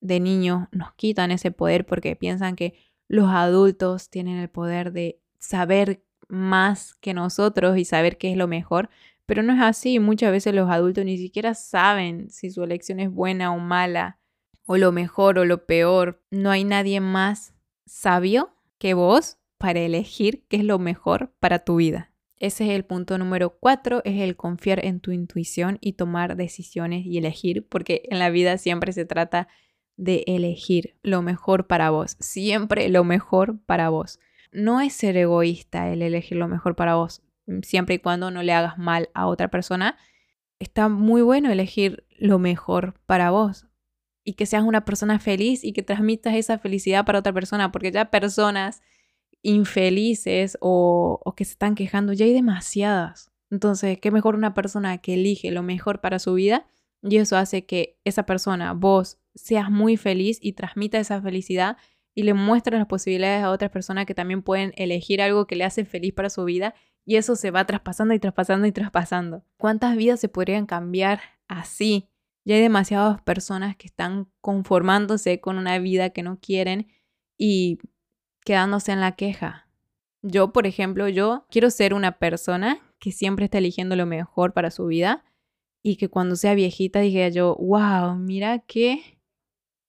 de 0.00 0.18
niños 0.18 0.66
nos 0.72 0.94
quitan 0.94 1.30
ese 1.30 1.50
poder 1.50 1.84
porque 1.84 2.16
piensan 2.16 2.56
que 2.56 2.72
los 3.06 3.28
adultos 3.28 4.08
tienen 4.08 4.38
el 4.38 4.48
poder 4.48 4.92
de 4.92 5.20
saber 5.38 6.06
más 6.28 6.94
que 6.94 7.12
nosotros 7.12 7.76
y 7.76 7.84
saber 7.84 8.16
qué 8.16 8.30
es 8.30 8.38
lo 8.38 8.48
mejor, 8.48 8.88
pero 9.26 9.42
no 9.42 9.52
es 9.52 9.60
así. 9.60 9.98
Muchas 9.98 10.32
veces 10.32 10.54
los 10.54 10.70
adultos 10.70 11.04
ni 11.04 11.18
siquiera 11.18 11.52
saben 11.52 12.30
si 12.30 12.50
su 12.50 12.64
elección 12.64 12.98
es 12.98 13.10
buena 13.10 13.52
o 13.52 13.58
mala 13.58 14.18
o 14.66 14.76
lo 14.76 14.92
mejor 14.92 15.38
o 15.38 15.44
lo 15.44 15.66
peor. 15.66 16.22
No 16.30 16.50
hay 16.50 16.64
nadie 16.64 17.00
más 17.00 17.54
sabio 17.86 18.54
que 18.78 18.94
vos 18.94 19.38
para 19.58 19.80
elegir 19.80 20.44
qué 20.48 20.56
es 20.58 20.64
lo 20.64 20.78
mejor 20.78 21.32
para 21.40 21.60
tu 21.60 21.76
vida. 21.76 22.12
Ese 22.36 22.64
es 22.64 22.70
el 22.70 22.84
punto 22.84 23.16
número 23.16 23.56
cuatro, 23.58 24.02
es 24.04 24.20
el 24.20 24.36
confiar 24.36 24.84
en 24.84 25.00
tu 25.00 25.12
intuición 25.12 25.78
y 25.80 25.94
tomar 25.94 26.36
decisiones 26.36 27.06
y 27.06 27.16
elegir, 27.16 27.66
porque 27.68 28.02
en 28.10 28.18
la 28.18 28.28
vida 28.30 28.58
siempre 28.58 28.92
se 28.92 29.04
trata 29.04 29.48
de 29.96 30.24
elegir 30.26 30.96
lo 31.02 31.22
mejor 31.22 31.66
para 31.66 31.90
vos, 31.90 32.16
siempre 32.18 32.88
lo 32.88 33.04
mejor 33.04 33.60
para 33.64 33.88
vos. 33.88 34.18
No 34.52 34.80
es 34.80 34.92
ser 34.92 35.16
egoísta 35.16 35.90
el 35.90 36.02
elegir 36.02 36.36
lo 36.36 36.48
mejor 36.48 36.74
para 36.74 36.96
vos, 36.96 37.22
siempre 37.62 37.94
y 37.94 37.98
cuando 37.98 38.30
no 38.30 38.42
le 38.42 38.52
hagas 38.52 38.78
mal 38.78 39.08
a 39.14 39.26
otra 39.26 39.48
persona. 39.48 39.96
Está 40.58 40.88
muy 40.88 41.22
bueno 41.22 41.50
elegir 41.50 42.04
lo 42.18 42.38
mejor 42.38 42.94
para 43.06 43.30
vos, 43.30 43.66
y 44.24 44.34
que 44.34 44.46
seas 44.46 44.64
una 44.64 44.84
persona 44.84 45.18
feliz 45.18 45.62
y 45.62 45.72
que 45.72 45.82
transmitas 45.82 46.34
esa 46.34 46.58
felicidad 46.58 47.04
para 47.04 47.18
otra 47.18 47.32
persona, 47.32 47.70
porque 47.70 47.92
ya 47.92 48.10
personas 48.10 48.82
infelices 49.42 50.56
o, 50.60 51.20
que 51.36 51.44
se 51.44 51.52
están 51.52 51.74
quejando, 51.74 52.12
ya 52.12 52.24
hay 52.24 52.32
demasiadas. 52.32 53.30
Entonces, 53.50 53.98
qué 54.00 54.10
mejor 54.10 54.34
una 54.34 54.54
persona 54.54 54.98
que 54.98 55.14
elige 55.14 55.50
lo 55.50 55.62
mejor 55.62 56.00
para 56.00 56.18
su 56.18 56.34
vida 56.34 56.66
y 57.02 57.18
eso 57.18 57.36
hace 57.36 57.66
que 57.66 57.98
esa 58.04 58.24
persona, 58.24 58.72
vos, 58.72 59.18
seas 59.34 59.70
muy 59.70 59.96
feliz 59.96 60.38
y 60.40 60.54
transmita 60.54 60.98
esa 60.98 61.20
felicidad 61.20 61.76
y 62.14 62.22
le 62.22 62.32
muestres 62.32 62.78
las 62.78 62.88
posibilidades 62.88 63.44
a 63.44 63.50
otras 63.50 63.70
personas 63.70 64.06
que 64.06 64.14
también 64.14 64.42
pueden 64.42 64.72
elegir 64.76 65.20
algo 65.20 65.46
que 65.46 65.56
le 65.56 65.64
hace 65.64 65.84
feliz 65.84 66.14
para 66.14 66.30
su 66.30 66.44
vida 66.44 66.74
y 67.04 67.16
eso 67.16 67.36
se 67.36 67.50
va 67.50 67.66
traspasando 67.66 68.14
y 68.14 68.18
traspasando 68.18 68.66
y 68.66 68.72
traspasando. 68.72 69.44
¿Cuántas 69.58 69.96
vidas 69.96 70.20
se 70.20 70.28
podrían 70.28 70.64
cambiar 70.64 71.20
así? 71.48 72.08
Ya 72.44 72.56
hay 72.56 72.62
demasiadas 72.62 73.22
personas 73.22 73.76
que 73.76 73.86
están 73.86 74.28
conformándose 74.40 75.40
con 75.40 75.58
una 75.58 75.78
vida 75.78 76.10
que 76.10 76.22
no 76.22 76.38
quieren 76.40 76.88
y 77.38 77.78
quedándose 78.44 78.92
en 78.92 79.00
la 79.00 79.12
queja. 79.12 79.68
Yo, 80.22 80.52
por 80.52 80.66
ejemplo, 80.66 81.08
yo 81.08 81.46
quiero 81.50 81.70
ser 81.70 81.94
una 81.94 82.18
persona 82.18 82.78
que 82.98 83.12
siempre 83.12 83.46
está 83.46 83.58
eligiendo 83.58 83.96
lo 83.96 84.06
mejor 84.06 84.52
para 84.52 84.70
su 84.70 84.86
vida 84.86 85.24
y 85.82 85.96
que 85.96 86.08
cuando 86.08 86.36
sea 86.36 86.54
viejita 86.54 87.00
diga 87.00 87.28
yo, 87.28 87.56
wow, 87.56 88.16
mira 88.16 88.60
qué 88.60 89.18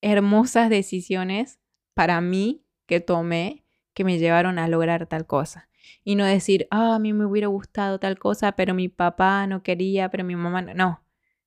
hermosas 0.02 0.70
decisiones 0.70 1.60
para 1.94 2.20
mí 2.22 2.66
que 2.86 3.00
tomé 3.00 3.66
que 3.94 4.04
me 4.04 4.20
llevaron 4.20 4.60
a 4.60 4.68
lograr 4.68 5.08
tal 5.08 5.26
cosa. 5.26 5.70
Y 6.04 6.16
no 6.16 6.26
decir, 6.26 6.68
ah, 6.70 6.96
a 6.96 7.00
mí 7.00 7.14
me 7.14 7.26
hubiera 7.26 7.48
gustado 7.48 8.00
tal 8.00 8.20
cosa, 8.20 8.52
pero 8.52 8.74
mi 8.74 8.90
papá 8.90 9.48
no 9.48 9.64
quería, 9.64 10.10
pero 10.10 10.24
mi 10.24 10.36
mamá. 10.36 10.62
No, 10.62 11.02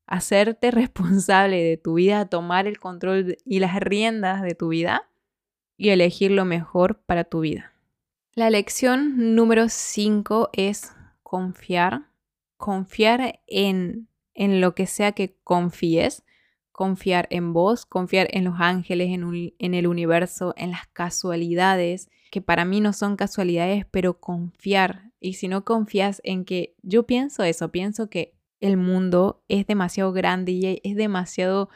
hacerte 0.09 0.71
responsable 0.73 1.63
de 1.63 1.77
tu 1.77 1.95
vida, 1.95 2.27
tomar 2.27 2.67
el 2.67 2.81
control 2.81 3.37
y 3.45 3.61
las 3.61 3.77
riendas 3.77 4.43
de 4.43 4.55
tu 4.55 4.69
vida 4.69 5.09
y 5.77 5.91
elegir 5.91 6.33
lo 6.33 6.45
mejor 6.45 7.01
para 7.07 7.25
tu 7.25 7.41
vida. 7.41 7.73
La 8.33 8.51
lección 8.51 9.35
número 9.35 9.69
5 9.69 10.51
es 10.53 10.93
confiar, 11.23 12.09
confiar 12.57 13.41
en, 13.47 14.09
en 14.35 14.61
lo 14.61 14.75
que 14.75 14.87
sea 14.87 15.13
que 15.13 15.37
confíes, 15.45 16.25
confiar 16.73 17.27
en 17.31 17.53
vos, 17.53 17.87
confiar 17.87 18.29
en 18.31 18.45
los 18.45 18.55
ángeles, 18.59 19.09
en, 19.11 19.55
en 19.59 19.75
el 19.75 19.87
universo, 19.87 20.55
en 20.57 20.71
las 20.71 20.87
casualidades, 20.89 22.09
que 22.31 22.41
para 22.41 22.65
mí 22.65 22.81
no 22.81 22.93
son 22.93 23.17
casualidades, 23.17 23.85
pero 23.91 24.21
confiar. 24.21 25.11
Y 25.21 25.35
si 25.35 25.49
no 25.49 25.65
confías 25.65 26.21
en 26.23 26.45
que 26.45 26.77
yo 26.83 27.05
pienso 27.05 27.43
eso, 27.43 27.73
pienso 27.73 28.09
que 28.09 28.38
el 28.61 28.77
mundo 28.77 29.43
es 29.49 29.67
demasiado 29.67 30.13
grande 30.13 30.53
y 30.53 30.81
es 30.83 30.97
demasiado 30.97 31.69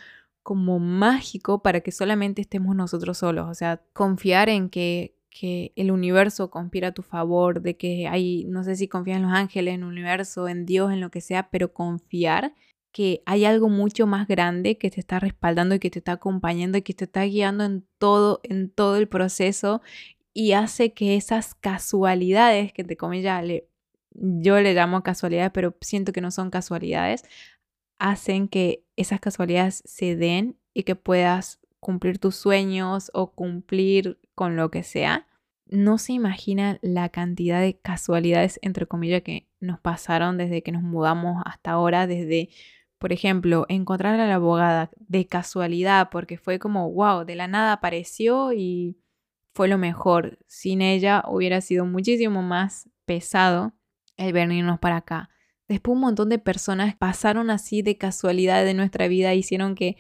como 0.43 0.79
mágico 0.79 1.63
para 1.63 1.81
que 1.81 1.93
solamente 1.93 2.43
estemos 2.43 2.75
nosotros 2.75 3.19
solos. 3.19 3.49
O 3.49 3.55
sea, 3.55 3.83
confiar 3.93 4.49
en 4.49 4.69
que, 4.71 5.17
que 5.31 5.73
el 5.77 5.91
universo 5.91 6.51
conspira 6.51 6.89
a 6.89 6.93
tu 6.93 7.03
favor, 7.03 7.63
de 7.63 7.77
que 7.77 8.09
hay, 8.09 8.45
no 8.45 8.65
sé 8.65 8.77
si 8.77 8.89
confías 8.89 9.19
en 9.19 9.25
los 9.25 9.33
ángeles, 9.33 9.75
en 9.75 9.83
el 9.83 9.87
universo, 9.87 10.49
en 10.49 10.67
Dios, 10.67 10.93
en 10.93 11.01
lo 11.01 11.11
que 11.11 11.21
sea, 11.21 11.51
pero 11.51 11.73
confiar 11.73 12.55
que 12.93 13.23
hay 13.25 13.45
algo 13.47 13.69
mucho 13.71 14.07
más 14.07 14.29
grande 14.29 14.77
que 14.77 14.91
te 14.91 15.01
está 15.01 15.19
respaldando 15.19 15.75
y 15.75 15.79
que 15.79 15.91
te 15.91 16.01
está 16.01 16.13
acompañando 16.13 16.77
y 16.79 16.83
que 16.83 16.93
te 16.93 17.05
está 17.05 17.23
guiando 17.23 17.65
en 17.65 17.87
todo, 17.99 18.41
en 18.45 18.71
todo 18.71 18.97
el 18.97 19.09
proceso 19.09 19.81
y 20.35 20.53
hace 20.53 20.93
que 20.93 21.17
esas 21.17 21.55
casualidades 21.55 22.73
que 22.73 22.85
te 22.85 22.97
ya 23.23 23.43
le 23.43 23.69
yo 24.15 24.61
le 24.61 24.75
llamo 24.75 25.03
casualidades, 25.03 25.53
pero 25.53 25.77
siento 25.81 26.13
que 26.13 26.21
no 26.21 26.31
son 26.31 26.51
casualidades, 26.51 27.25
hacen 27.99 28.49
que 28.49 28.85
esas 28.97 29.21
casualidades 29.21 29.83
se 29.87 30.17
den 30.17 30.57
y 30.75 30.83
que 30.83 30.97
puedas 30.97 31.61
cumplir 31.81 32.19
tus 32.19 32.37
sueños 32.37 33.11
o 33.15 33.33
cumplir 33.33 34.19
con 34.35 34.57
lo 34.57 34.71
que 34.71 34.83
sea. 34.83 35.27
No 35.67 35.99
se 35.99 36.13
imagina 36.13 36.79
la 36.83 37.09
cantidad 37.09 37.61
de 37.61 37.79
casualidades, 37.79 38.59
entre 38.63 38.87
comillas, 38.87 39.23
que 39.23 39.49
nos 39.61 39.81
pasaron 39.81 40.37
desde 40.37 40.63
que 40.63 40.73
nos 40.73 40.83
mudamos 40.83 41.43
hasta 41.47 41.73
ahora, 41.73 42.07
desde, 42.07 42.51
por 42.99 43.13
ejemplo, 43.13 43.67
encontrar 43.69 44.19
a 44.21 44.27
la 44.27 44.35
abogada 44.35 44.91
de 44.97 45.27
casualidad, 45.27 46.11
porque 46.11 46.37
fue 46.39 46.59
como, 46.59 46.91
wow, 46.93 47.25
de 47.25 47.37
la 47.37 47.49
nada 47.49 47.73
apareció 47.73 48.53
y 48.53 48.99
fue 49.55 49.69
lo 49.69 49.79
mejor. 49.79 50.39
Sin 50.47 50.83
ella 50.83 51.25
hubiera 51.29 51.61
sido 51.61 51.87
muchísimo 51.87 52.43
más 52.43 52.89
pesado 53.05 53.73
el 54.17 54.33
venirnos 54.33 54.79
para 54.79 54.99
acá. 54.99 55.31
Después 55.69 55.95
un 55.95 56.01
montón 56.01 56.29
de 56.29 56.39
personas 56.39 56.97
pasaron 56.97 57.51
así 57.51 57.83
de 57.83 57.97
casualidad 57.97 58.65
de 58.65 58.75
nuestra 58.75 59.09
vida, 59.09 59.35
hicieron 59.35 59.75
que 59.75 59.97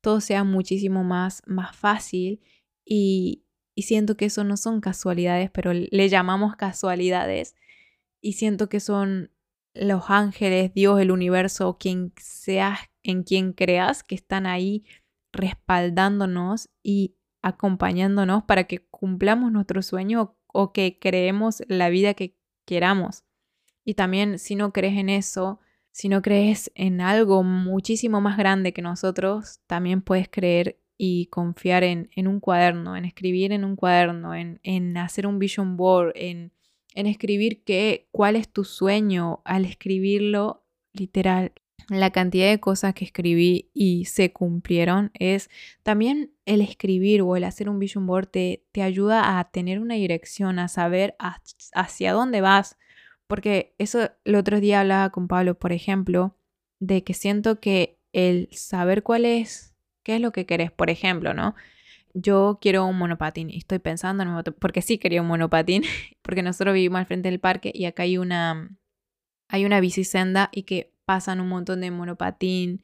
todo 0.00 0.20
sea 0.20 0.44
muchísimo 0.44 1.04
más, 1.04 1.42
más 1.46 1.76
fácil 1.76 2.40
y, 2.84 3.44
y 3.74 3.82
siento 3.82 4.16
que 4.16 4.26
eso 4.26 4.44
no 4.44 4.56
son 4.56 4.80
casualidades, 4.80 5.50
pero 5.50 5.72
le 5.72 6.08
llamamos 6.08 6.56
casualidades 6.56 7.54
y 8.20 8.34
siento 8.34 8.68
que 8.68 8.80
son 8.80 9.30
los 9.74 10.10
ángeles, 10.10 10.72
Dios, 10.74 11.00
el 11.00 11.10
universo, 11.10 11.78
quien 11.78 12.12
seas, 12.16 12.78
en 13.02 13.22
quien 13.22 13.52
creas, 13.52 14.04
que 14.04 14.14
están 14.14 14.46
ahí 14.46 14.84
respaldándonos 15.32 16.68
y 16.82 17.16
acompañándonos 17.42 18.44
para 18.44 18.64
que 18.64 18.86
cumplamos 18.86 19.50
nuestro 19.50 19.82
sueño 19.82 20.36
o 20.46 20.72
que 20.72 20.98
creemos 21.00 21.62
la 21.68 21.88
vida 21.88 22.14
que 22.14 22.36
queramos. 22.66 23.24
Y 23.84 23.94
también 23.94 24.38
si 24.38 24.54
no 24.54 24.72
crees 24.72 24.96
en 24.96 25.08
eso, 25.08 25.60
si 25.90 26.08
no 26.08 26.22
crees 26.22 26.70
en 26.74 27.00
algo 27.00 27.42
muchísimo 27.42 28.20
más 28.20 28.36
grande 28.36 28.72
que 28.72 28.82
nosotros, 28.82 29.60
también 29.66 30.02
puedes 30.02 30.28
creer 30.28 30.78
y 30.96 31.26
confiar 31.26 31.84
en, 31.84 32.10
en 32.14 32.28
un 32.28 32.40
cuaderno, 32.40 32.96
en 32.96 33.04
escribir 33.04 33.52
en 33.52 33.64
un 33.64 33.76
cuaderno, 33.76 34.34
en, 34.34 34.60
en 34.62 34.96
hacer 34.96 35.26
un 35.26 35.38
vision 35.38 35.76
board, 35.76 36.12
en 36.14 36.52
en 36.94 37.06
escribir 37.06 37.62
qué, 37.64 38.08
cuál 38.10 38.36
es 38.36 38.48
tu 38.48 38.64
sueño, 38.64 39.40
al 39.44 39.64
escribirlo 39.64 40.64
literal, 40.92 41.52
la 41.88 42.10
cantidad 42.10 42.48
de 42.48 42.60
cosas 42.60 42.94
que 42.94 43.04
escribí 43.04 43.70
y 43.74 44.04
se 44.04 44.32
cumplieron 44.32 45.10
es 45.14 45.50
también 45.82 46.32
el 46.46 46.60
escribir 46.60 47.22
o 47.22 47.36
el 47.36 47.44
hacer 47.44 47.68
un 47.68 47.78
vision 47.78 48.06
board 48.06 48.28
te, 48.28 48.64
te 48.72 48.82
ayuda 48.82 49.38
a 49.38 49.50
tener 49.50 49.80
una 49.80 49.94
dirección, 49.94 50.58
a 50.58 50.68
saber 50.68 51.16
hacia 51.74 52.12
dónde 52.12 52.40
vas. 52.40 52.78
Porque 53.26 53.74
eso 53.78 54.10
el 54.24 54.34
otro 54.34 54.60
día 54.60 54.80
hablaba 54.80 55.10
con 55.10 55.28
Pablo, 55.28 55.58
por 55.58 55.72
ejemplo, 55.72 56.36
de 56.80 57.04
que 57.04 57.14
siento 57.14 57.60
que 57.60 57.98
el 58.12 58.48
saber 58.52 59.02
cuál 59.02 59.24
es, 59.24 59.74
qué 60.02 60.16
es 60.16 60.20
lo 60.20 60.32
que 60.32 60.46
querés, 60.46 60.70
por 60.70 60.90
ejemplo, 60.90 61.32
¿no? 61.34 61.54
yo 62.14 62.58
quiero 62.60 62.86
un 62.86 62.98
monopatín 62.98 63.50
y 63.50 63.58
estoy 63.58 63.78
pensando 63.78 64.22
en 64.22 64.28
un 64.30 64.42
porque 64.58 64.82
sí 64.82 64.98
quería 64.98 65.22
un 65.22 65.28
monopatín, 65.28 65.82
porque 66.22 66.42
nosotros 66.42 66.74
vivimos 66.74 66.98
al 66.98 67.06
frente 67.06 67.30
del 67.30 67.40
parque 67.40 67.72
y 67.74 67.86
acá 67.86 68.04
hay 68.04 68.18
una, 68.18 68.70
hay 69.48 69.64
una 69.64 69.80
bicisenda 69.80 70.50
y 70.52 70.64
que 70.64 70.92
pasan 71.04 71.40
un 71.40 71.48
montón 71.48 71.80
de 71.80 71.90
monopatín 71.90 72.82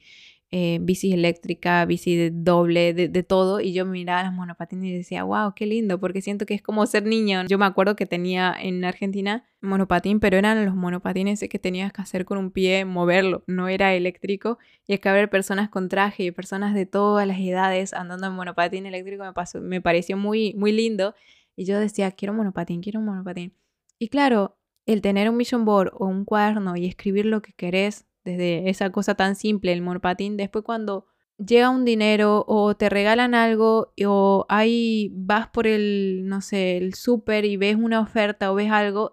eh, 0.51 0.79
bici 0.81 1.13
eléctrica, 1.13 1.85
bici 1.85 2.17
de 2.17 2.31
doble, 2.31 2.95
de, 2.95 3.23
todo, 3.23 3.61
y 3.61 3.75
yo 3.75 3.85
miraba 3.85 4.23
las 4.23 4.33
monopatines 4.33 4.87
y 4.87 4.97
decía, 4.97 5.23
wow, 5.25 5.53
qué 5.55 5.67
lindo, 5.67 6.01
porque 6.01 6.23
siento 6.23 6.47
que 6.47 6.55
es 6.55 6.63
como 6.63 6.87
ser 6.87 7.05
niño. 7.05 7.45
Yo 7.47 7.59
me 7.59 7.67
acuerdo 7.67 7.97
que 7.97 8.07
tenía 8.07 8.57
en 8.59 8.83
Argentina 8.85 9.45
monopatín, 9.61 10.21
pero 10.21 10.39
eran 10.39 10.65
los 10.65 10.75
monopatines 10.75 11.45
que 11.51 11.59
tenías 11.59 11.93
que 11.93 12.01
hacer 12.01 12.25
con 12.25 12.39
un 12.39 12.51
pie, 12.51 12.87
moverlo, 12.87 13.45
no 13.47 13.69
era 13.69 13.95
eléctrico, 13.95 14.59
y 14.87 14.95
es 14.95 15.01
que 15.01 15.09
haber 15.11 15.29
personas 15.29 15.69
con 15.69 15.91
traje 15.91 16.25
y 16.25 16.31
personas 16.31 16.75
de 16.75 16.87
todas 16.87 17.27
las 17.27 17.39
edades 17.39 17.93
andando 17.93 18.29
en 18.29 18.33
monopatín 18.33 18.87
eléctrico 18.87 19.25
me, 19.25 19.35
pasó, 19.35 19.61
me 19.61 19.83
pareció 19.83 20.17
muy, 20.17 20.55
muy 20.55 20.73
lindo, 20.73 21.15
y 21.57 21.67
yo 21.67 21.79
decía, 21.79 22.11
quiero 22.13 22.33
monopatín, 22.33 22.81
quiero 22.81 23.01
un 23.01 23.07
monopatín. 23.07 23.53
Y 23.99 24.09
claro, 24.09 24.57
el 24.87 25.03
tener 25.03 25.29
un 25.29 25.37
vision 25.37 25.67
board 25.67 25.93
o 25.93 26.07
un 26.07 26.25
cuaderno 26.25 26.75
y 26.75 26.87
escribir 26.87 27.27
lo 27.27 27.43
que 27.43 27.53
querés 27.53 28.08
desde 28.29 28.69
esa 28.69 28.91
cosa 28.91 29.15
tan 29.15 29.37
simple, 29.37 29.73
el 29.73 29.83
monopatín, 29.83 30.37
después 30.37 30.65
cuando 30.65 31.07
llega 31.39 31.71
un 31.71 31.85
dinero 31.85 32.45
o 32.47 32.77
te 32.77 32.89
regalan 32.89 33.35
algo 33.35 33.95
o 34.05 34.45
ahí 34.49 35.11
vas 35.15 35.49
por 35.49 35.67
el, 35.67 36.25
no 36.27 36.41
sé, 36.41 36.77
el 36.77 36.95
súper 36.95 37.45
y 37.45 37.57
ves 37.57 37.77
una 37.77 38.01
oferta 38.01 38.53
o 38.53 38.55
ves 38.55 38.71
algo, 38.71 39.13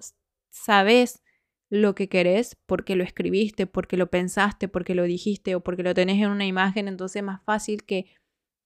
sabes 0.49 1.23
lo 1.69 1.95
que 1.95 2.09
querés 2.09 2.57
porque 2.65 2.95
lo 2.95 3.03
escribiste, 3.03 3.67
porque 3.67 3.97
lo 3.97 4.09
pensaste, 4.09 4.67
porque 4.67 4.95
lo 4.95 5.03
dijiste 5.03 5.55
o 5.55 5.61
porque 5.61 5.83
lo 5.83 5.93
tenés 5.93 6.21
en 6.21 6.29
una 6.29 6.45
imagen, 6.45 6.87
entonces 6.87 7.17
es 7.17 7.23
más 7.23 7.41
fácil 7.43 7.83
que, 7.83 8.05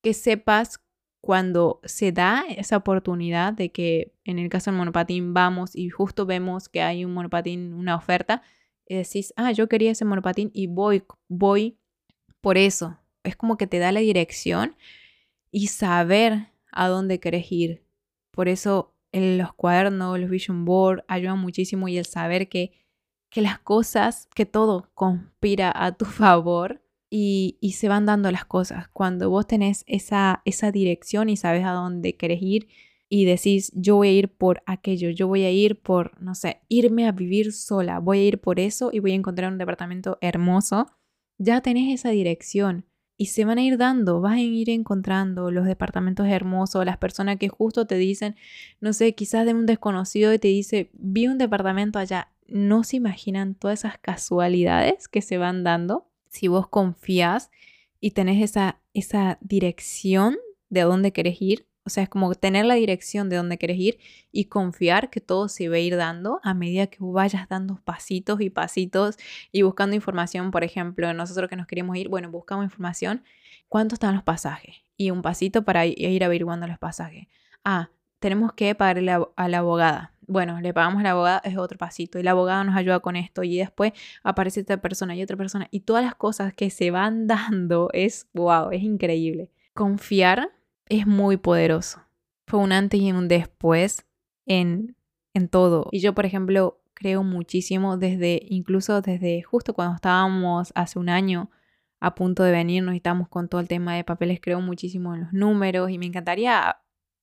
que 0.02 0.14
sepas 0.14 0.80
cuando 1.22 1.82
se 1.84 2.12
da 2.12 2.46
esa 2.48 2.78
oportunidad 2.78 3.54
de 3.54 3.72
que 3.72 4.14
en 4.24 4.40
el 4.40 4.50
caso 4.50 4.72
del 4.72 4.78
monopatín 4.78 5.34
vamos 5.34 5.76
y 5.76 5.90
justo 5.90 6.26
vemos 6.26 6.70
que 6.70 6.82
hay 6.82 7.04
un 7.04 7.14
monopatín, 7.14 7.74
una 7.74 7.96
oferta, 7.96 8.42
y 8.90 8.96
decís, 8.96 9.34
ah, 9.38 9.52
yo 9.52 9.70
quería 9.70 9.92
ese 9.92 10.04
monopatín 10.04 10.50
y 10.54 10.68
voy, 10.68 11.04
voy 11.30 11.78
por 12.42 12.58
eso. 12.58 12.98
Es 13.24 13.36
como 13.36 13.56
que 13.56 13.68
te 13.68 13.78
da 13.78 13.92
la 13.92 14.00
dirección 14.00 14.76
y 15.52 15.68
saber 15.68 16.48
a 16.72 16.88
dónde 16.88 17.20
querés 17.20 17.52
ir. 17.52 17.84
Por 18.32 18.50
eso 18.50 18.96
en 19.12 19.38
los 19.38 19.54
cuadernos, 19.54 20.20
los 20.20 20.30
vision 20.30 20.66
board 20.66 21.04
ayudan 21.08 21.40
muchísimo 21.40 21.88
y 21.88 22.00
el 22.00 22.06
saber 22.06 22.50
que, 22.50 22.72
que 23.30 23.42
las 23.42 23.60
cosas, 23.60 24.28
que 24.34 24.48
todo 24.48 24.90
conspira 24.96 25.72
a 25.74 25.92
tu 25.92 26.06
favor 26.06 26.82
y, 27.12 27.58
y, 27.62 27.74
se 27.74 27.90
van 27.90 28.08
dando 28.08 28.32
las 28.32 28.46
cosas. 28.46 28.88
Cuando 28.90 29.30
vos 29.30 29.46
tenés 29.46 29.84
esa, 29.88 30.42
esa 30.46 30.72
dirección 30.72 31.30
y 31.30 31.38
sabes 31.38 31.64
a 31.64 31.72
dónde 31.72 32.16
querés 32.18 32.42
ir, 32.42 32.68
y 33.10 33.26
decís, 33.26 33.72
yo 33.74 33.96
voy 33.96 34.10
a 34.10 34.12
ir 34.12 34.30
por 34.30 34.62
aquello, 34.68 35.10
yo 35.10 35.28
voy 35.28 35.44
a 35.44 35.52
ir 35.52 35.82
por, 35.82 36.22
no 36.22 36.36
sé, 36.36 36.62
irme 36.70 37.08
a 37.08 37.12
vivir 37.12 37.52
sola, 37.52 38.00
voy 38.00 38.20
a 38.20 38.24
ir 38.24 38.40
por 38.40 38.60
eso 38.60 38.92
y 38.94 39.00
voy 39.00 39.12
a 39.14 39.16
encontrar 39.16 39.52
un 39.52 39.58
departamento 39.58 40.20
hermoso, 40.22 40.86
ya 41.40 41.62
tenés 41.62 41.92
esa 41.92 42.12
dirección 42.12 42.86
y 43.18 43.26
se 43.28 43.46
van 43.46 43.58
a 43.58 43.64
ir 43.64 43.78
dando, 43.78 44.22
vas 44.22 44.34
a 44.34 44.40
ir 44.40 44.70
encontrando 44.70 45.50
los 45.50 45.66
departamentos 45.66 46.28
hermosos, 46.28 46.86
las 46.86 46.98
personas 46.98 47.38
que 47.38 47.50
justo 47.50 47.88
te 47.88 47.96
dicen, 47.96 48.36
no 48.80 48.94
sé, 48.94 49.14
quizás 49.16 49.46
de 49.46 49.56
un 49.56 49.66
desconocido 49.66 50.32
y 50.32 50.40
te 50.40 50.48
dice, 50.48 50.92
vi 50.94 51.28
un 51.28 51.40
departamento 51.40 51.98
allá, 51.98 52.32
no 52.48 52.84
se 52.84 52.98
imaginan 52.98 53.56
todas 53.56 53.80
esas 53.80 53.98
casualidades 53.98 55.08
que 55.08 55.22
se 55.22 55.38
van 55.38 55.64
dando 55.64 56.08
si 56.30 56.48
vos 56.48 56.68
confías 56.68 57.50
y 58.00 58.12
tenés 58.12 58.42
esa, 58.42 58.80
esa 58.94 59.40
dirección 59.42 60.38
de 60.70 60.82
dónde 60.82 61.12
querés 61.12 61.42
ir 61.42 61.69
o 61.90 61.92
sea, 61.92 62.04
es 62.04 62.10
como 62.10 62.36
tener 62.36 62.66
la 62.66 62.76
dirección 62.76 63.30
de 63.30 63.38
dónde 63.38 63.58
quieres 63.58 63.80
ir 63.80 63.98
y 64.32 64.46
confiar 64.46 65.10
que 65.10 65.22
todo 65.22 65.48
se 65.48 65.70
va 65.70 65.80
ir 65.80 65.98
dando 65.98 66.40
a 66.44 66.54
medida 66.54 66.86
que 66.86 66.98
vayas 67.00 67.50
dando 67.50 67.82
pasitos 67.84 68.42
y 68.42 68.52
pasitos 68.52 69.18
y 69.52 69.64
buscando 69.64 69.96
información. 69.96 70.52
Por 70.52 70.64
ejemplo, 70.64 71.12
nosotros 71.16 71.50
que 71.50 71.56
nos 71.56 71.66
queremos 71.66 71.98
ir, 71.98 72.08
bueno, 72.08 72.30
buscamos 72.30 72.64
información. 72.64 73.24
¿Cuánto 73.70 73.96
están 73.96 74.14
los 74.14 74.24
pasajes? 74.24 74.76
Y 74.98 75.10
un 75.10 75.24
pasito 75.24 75.64
para 75.64 75.88
ir 75.88 76.24
averiguando 76.24 76.68
los 76.68 76.78
pasajes. 76.78 77.28
Ah, 77.66 77.90
tenemos 78.20 78.54
que 78.54 78.76
pagarle 78.76 79.12
a 79.36 79.48
la 79.48 79.58
abogada. 79.58 80.14
Bueno, 80.28 80.62
le 80.62 80.72
pagamos 80.72 81.00
a 81.00 81.04
la 81.06 81.12
abogada, 81.12 81.42
es 81.44 81.58
otro 81.58 81.80
pasito. 81.80 82.20
Y 82.20 82.24
la 82.24 82.32
abogada 82.32 82.64
nos 82.64 82.76
ayuda 82.76 83.00
con 83.00 83.16
esto. 83.16 83.42
Y 83.42 83.58
después 83.58 83.94
aparece 84.22 84.62
otra 84.62 84.78
persona 84.78 85.16
y 85.16 85.24
otra 85.24 85.38
persona. 85.38 85.68
Y 85.72 85.80
todas 85.80 86.06
las 86.06 86.14
cosas 86.14 86.54
que 86.54 86.70
se 86.70 86.92
van 86.92 87.26
dando 87.28 87.90
es 87.94 88.28
wow, 88.34 88.70
es 88.70 88.84
increíble. 88.84 89.50
Confiar 89.74 90.52
es 90.90 91.08
muy 91.08 91.38
poderoso. 91.38 92.02
Fue 92.48 92.60
un 92.60 92.72
antes 92.72 93.00
y 93.00 93.12
un 93.12 93.28
después 93.28 94.06
en, 94.46 94.96
en 95.34 95.48
todo. 95.48 95.88
Y 95.92 96.00
yo, 96.00 96.14
por 96.14 96.26
ejemplo, 96.26 96.82
creo 96.94 97.24
muchísimo 97.24 97.98
desde, 97.98 98.42
incluso 98.50 99.02
desde 99.02 99.42
justo 99.44 99.74
cuando 99.74 99.96
estábamos 99.96 100.74
hace 100.76 101.00
un 101.00 101.10
año 101.10 101.50
a 102.02 102.16
punto 102.16 102.44
de 102.44 102.52
venirnos 102.52 102.94
y 102.94 102.98
estábamos 102.98 103.30
con 103.30 103.50
todo 103.50 103.62
el 103.62 103.68
tema 103.68 103.96
de 103.96 104.04
papeles, 104.04 104.40
creo 104.42 104.62
muchísimo 104.62 105.16
en 105.16 105.22
los 105.22 105.34
números 105.34 105.90
y 105.92 105.98
me 105.98 106.06
encantaría 106.06 106.78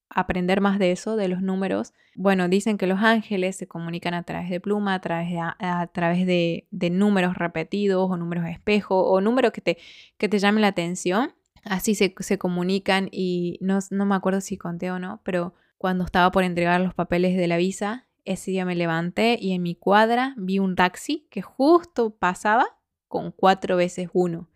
aprender 0.09 0.61
más 0.61 0.79
de 0.79 0.93
eso, 0.93 1.17
de 1.17 1.29
los 1.29 1.43
números. 1.43 1.93
Bueno, 2.14 2.49
dicen 2.49 2.79
que 2.79 2.87
los 2.87 3.01
ángeles 3.01 3.57
se 3.57 3.67
comunican 3.67 4.14
a 4.14 4.23
través 4.23 4.49
de 4.51 4.61
pluma, 4.61 4.95
a 4.95 5.01
través 5.01 5.31
de, 5.31 5.41
a, 5.41 5.91
través 5.93 6.27
de, 6.27 6.69
de 6.71 6.91
números 6.91 7.37
repetidos 7.37 8.11
o 8.11 8.17
números 8.17 8.45
de 8.45 8.53
espejo 8.53 9.03
o 9.03 9.21
números 9.21 9.53
que 9.53 9.61
te, 9.61 9.79
que 10.19 10.29
te 10.29 10.39
llamen 10.39 10.62
la 10.62 10.69
atención 10.69 11.33
así 11.69 11.95
se, 11.95 12.39
comunican 12.39 13.09
y 13.12 13.59
no, 13.61 13.79
no 13.91 14.07
me 14.07 14.14
acuerdo 14.14 14.41
si 14.41 14.57
conté 14.57 14.91
o 14.91 14.99
no, 14.99 15.21
pero 15.25 15.55
cuando 15.79 16.05
estaba 16.05 16.31
por 16.31 16.45
entregar 16.45 16.81
los 16.81 16.95
papeles 16.95 17.37
de 17.37 17.47
la 17.47 17.57
visa, 17.57 18.07
ese 18.25 18.51
día 18.51 18.64
me 18.64 18.75
levanté 18.75 19.39
y 19.41 19.53
en 19.53 19.62
mi 19.62 19.75
cuadra 19.75 20.35
vi 20.37 20.59
un 20.59 20.75
taxi 20.75 21.27
que 21.31 21.43
justo 21.43 22.17
pasaba 22.17 22.67
con 23.09 23.31
cuatro 23.31 23.77
veces 23.77 24.09
uno. 24.12 24.49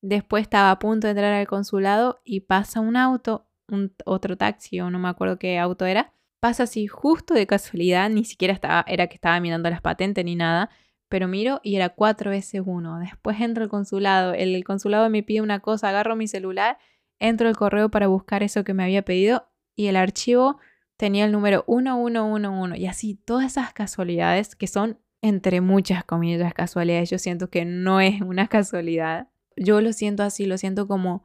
Después 0.00 0.42
estaba 0.42 0.70
a 0.70 0.78
punto 0.78 1.06
de 1.06 1.12
entrar 1.12 1.32
al 1.32 1.46
consulado 1.46 2.20
y 2.24 2.40
pasa 2.40 2.80
un 2.80 2.96
auto, 2.96 3.48
un, 3.68 3.92
otro 4.04 4.36
taxi 4.36 4.80
o 4.80 4.90
no 4.90 4.98
me 4.98 5.08
acuerdo 5.08 5.38
qué 5.38 5.58
auto 5.58 5.86
era. 5.86 6.12
Pasa 6.38 6.64
así 6.64 6.86
justo 6.86 7.34
de 7.34 7.46
casualidad, 7.46 8.10
ni 8.10 8.24
siquiera 8.24 8.54
estaba, 8.54 8.84
era 8.86 9.08
que 9.08 9.14
estaba 9.14 9.40
mirando 9.40 9.70
las 9.70 9.80
patentes 9.80 10.24
ni 10.24 10.36
nada 10.36 10.70
pero 11.08 11.28
miro 11.28 11.60
y 11.62 11.76
era 11.76 11.90
cuatro 11.90 12.30
veces 12.30 12.62
uno. 12.64 12.98
Después 12.98 13.40
entro 13.40 13.64
al 13.64 13.70
consulado, 13.70 14.34
el, 14.34 14.62
consulado 14.64 15.08
me 15.10 15.22
pide 15.22 15.40
una 15.40 15.60
cosa, 15.60 15.88
agarro 15.88 16.16
mi 16.16 16.28
celular, 16.28 16.78
entro 17.18 17.48
al 17.48 17.56
correo 17.56 17.90
para 17.90 18.06
buscar 18.08 18.42
eso 18.42 18.64
que 18.64 18.74
me 18.74 18.84
había 18.84 19.02
pedido 19.02 19.48
y 19.74 19.86
el 19.86 19.96
archivo 19.96 20.58
tenía 20.96 21.24
el 21.24 21.32
número 21.32 21.64
1111 21.68 22.78
y 22.78 22.86
así 22.86 23.14
todas 23.14 23.46
esas 23.46 23.72
casualidades 23.72 24.56
que 24.56 24.66
son 24.66 24.98
entre 25.22 25.60
muchas 25.60 26.04
comillas 26.04 26.54
casualidades, 26.54 27.10
yo 27.10 27.18
siento 27.18 27.50
que 27.50 27.64
no 27.64 28.00
es 28.00 28.20
una 28.20 28.48
casualidad. 28.48 29.28
Yo 29.56 29.80
lo 29.80 29.92
siento 29.92 30.22
así, 30.22 30.46
lo 30.46 30.58
siento 30.58 30.86
como 30.86 31.24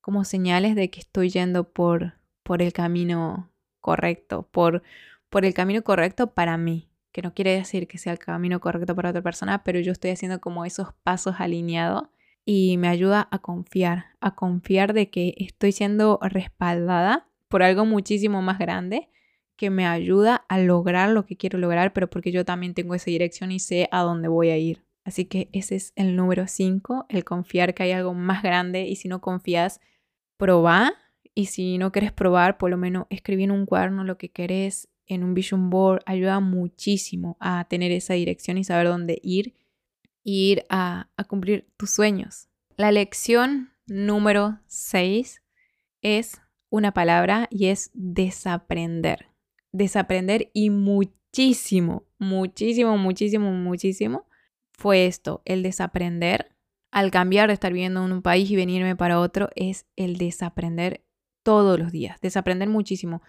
como 0.00 0.24
señales 0.24 0.74
de 0.74 0.90
que 0.90 1.00
estoy 1.00 1.30
yendo 1.30 1.72
por 1.72 2.14
por 2.42 2.62
el 2.62 2.72
camino 2.72 3.50
correcto, 3.80 4.48
por, 4.50 4.82
por 5.28 5.44
el 5.44 5.54
camino 5.54 5.82
correcto 5.82 6.34
para 6.34 6.56
mí, 6.56 6.88
que 7.12 7.22
no 7.22 7.34
quiere 7.34 7.52
decir 7.52 7.86
que 7.86 7.98
sea 7.98 8.12
el 8.12 8.18
camino 8.18 8.60
correcto 8.60 8.96
para 8.96 9.10
otra 9.10 9.22
persona, 9.22 9.62
pero 9.62 9.78
yo 9.80 9.92
estoy 9.92 10.10
haciendo 10.10 10.40
como 10.40 10.64
esos 10.64 10.88
pasos 11.02 11.36
alineados 11.38 12.04
y 12.44 12.76
me 12.78 12.88
ayuda 12.88 13.28
a 13.30 13.38
confiar, 13.38 14.06
a 14.20 14.34
confiar 14.34 14.94
de 14.94 15.10
que 15.10 15.34
estoy 15.36 15.72
siendo 15.72 16.18
respaldada 16.22 17.28
por 17.48 17.62
algo 17.62 17.84
muchísimo 17.84 18.42
más 18.42 18.58
grande 18.58 19.08
que 19.56 19.70
me 19.70 19.86
ayuda 19.86 20.44
a 20.48 20.58
lograr 20.58 21.10
lo 21.10 21.24
que 21.24 21.36
quiero 21.36 21.58
lograr, 21.58 21.92
pero 21.92 22.08
porque 22.10 22.32
yo 22.32 22.44
también 22.44 22.74
tengo 22.74 22.94
esa 22.94 23.10
dirección 23.10 23.52
y 23.52 23.60
sé 23.60 23.88
a 23.92 24.00
dónde 24.00 24.28
voy 24.28 24.48
a 24.48 24.56
ir. 24.56 24.82
Así 25.04 25.26
que 25.26 25.48
ese 25.52 25.76
es 25.76 25.92
el 25.96 26.16
número 26.16 26.46
5, 26.46 27.06
el 27.08 27.24
confiar 27.24 27.74
que 27.74 27.84
hay 27.84 27.92
algo 27.92 28.14
más 28.14 28.42
grande 28.42 28.86
y 28.88 28.96
si 28.96 29.08
no 29.08 29.20
confías, 29.20 29.80
probá 30.36 30.94
y 31.34 31.46
si 31.46 31.78
no 31.78 31.92
quieres 31.92 32.12
probar, 32.12 32.58
por 32.58 32.70
lo 32.70 32.76
menos 32.76 33.06
escribir 33.10 33.44
en 33.44 33.52
un 33.52 33.66
cuaderno 33.66 34.04
lo 34.04 34.18
que 34.18 34.30
querés, 34.30 34.88
en 35.12 35.24
un 35.24 35.34
vision 35.34 35.70
board, 35.70 36.02
ayuda 36.06 36.40
muchísimo 36.40 37.36
a 37.40 37.66
tener 37.68 37.92
esa 37.92 38.14
dirección 38.14 38.58
y 38.58 38.64
saber 38.64 38.86
dónde 38.86 39.18
ir, 39.22 39.54
ir 40.24 40.64
a, 40.68 41.10
a 41.16 41.24
cumplir 41.24 41.68
tus 41.76 41.90
sueños. 41.90 42.48
La 42.76 42.92
lección 42.92 43.70
número 43.86 44.60
6 44.66 45.42
es 46.02 46.40
una 46.70 46.92
palabra 46.92 47.48
y 47.50 47.66
es 47.66 47.90
desaprender. 47.94 49.26
Desaprender 49.72 50.50
y 50.52 50.70
muchísimo, 50.70 52.04
muchísimo, 52.18 52.96
muchísimo, 52.96 53.52
muchísimo 53.52 54.26
fue 54.72 55.06
esto, 55.06 55.42
el 55.44 55.62
desaprender. 55.62 56.50
Al 56.90 57.10
cambiar 57.10 57.48
de 57.48 57.54
estar 57.54 57.72
viviendo 57.72 58.04
en 58.04 58.12
un 58.12 58.20
país 58.20 58.50
y 58.50 58.56
venirme 58.56 58.96
para 58.96 59.20
otro, 59.20 59.48
es 59.54 59.86
el 59.96 60.18
desaprender 60.18 61.04
todos 61.42 61.78
los 61.78 61.92
días, 61.92 62.20
desaprender 62.20 62.68
muchísimo. 62.68 63.22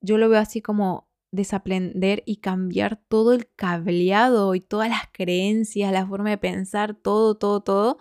Yo 0.00 0.18
lo 0.18 0.28
veo 0.28 0.40
así 0.40 0.60
como 0.60 1.08
desaprender 1.34 2.22
y 2.26 2.36
cambiar 2.36 2.96
todo 3.08 3.32
el 3.32 3.48
cableado 3.56 4.54
y 4.54 4.60
todas 4.60 4.88
las 4.88 5.02
creencias, 5.12 5.92
la 5.92 6.06
forma 6.06 6.30
de 6.30 6.38
pensar, 6.38 6.94
todo, 6.94 7.34
todo, 7.36 7.60
todo 7.62 7.98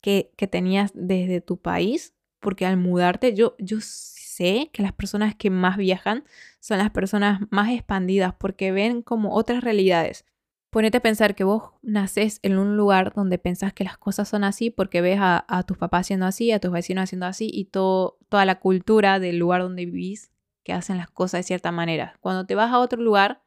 que, 0.00 0.32
que 0.36 0.46
tenías 0.46 0.92
desde 0.94 1.40
tu 1.40 1.58
país, 1.58 2.14
porque 2.40 2.66
al 2.66 2.76
mudarte 2.76 3.34
yo, 3.34 3.56
yo 3.58 3.78
sé 3.80 4.70
que 4.72 4.82
las 4.82 4.92
personas 4.92 5.34
que 5.34 5.50
más 5.50 5.76
viajan 5.76 6.24
son 6.60 6.78
las 6.78 6.90
personas 6.90 7.40
más 7.50 7.70
expandidas 7.70 8.34
porque 8.38 8.72
ven 8.72 9.02
como 9.02 9.34
otras 9.34 9.64
realidades. 9.64 10.24
Ponete 10.70 10.98
a 10.98 11.02
pensar 11.02 11.34
que 11.34 11.44
vos 11.44 11.72
naces 11.82 12.38
en 12.42 12.58
un 12.58 12.76
lugar 12.76 13.14
donde 13.14 13.38
pensás 13.38 13.72
que 13.72 13.84
las 13.84 13.98
cosas 13.98 14.28
son 14.28 14.44
así 14.44 14.70
porque 14.70 15.00
ves 15.00 15.18
a, 15.20 15.64
tus 15.66 15.78
papás 15.78 16.02
haciendo 16.02 16.26
así, 16.26 16.52
a 16.52 16.60
tus 16.60 16.70
vecinos 16.70 17.04
haciendo 17.04 17.26
así 17.26 17.50
y 17.52 17.66
todo, 17.66 18.18
toda 18.28 18.44
la 18.44 18.60
cultura 18.60 19.18
del 19.18 19.38
lugar 19.38 19.62
donde 19.62 19.86
vivís 19.86 20.30
que 20.66 20.72
hacen 20.72 20.96
las 20.96 21.08
cosas 21.08 21.38
de 21.38 21.42
cierta 21.44 21.70
manera. 21.70 22.16
Cuando 22.18 22.44
te 22.44 22.56
vas 22.56 22.72
a 22.72 22.80
otro 22.80 23.00
lugar, 23.00 23.40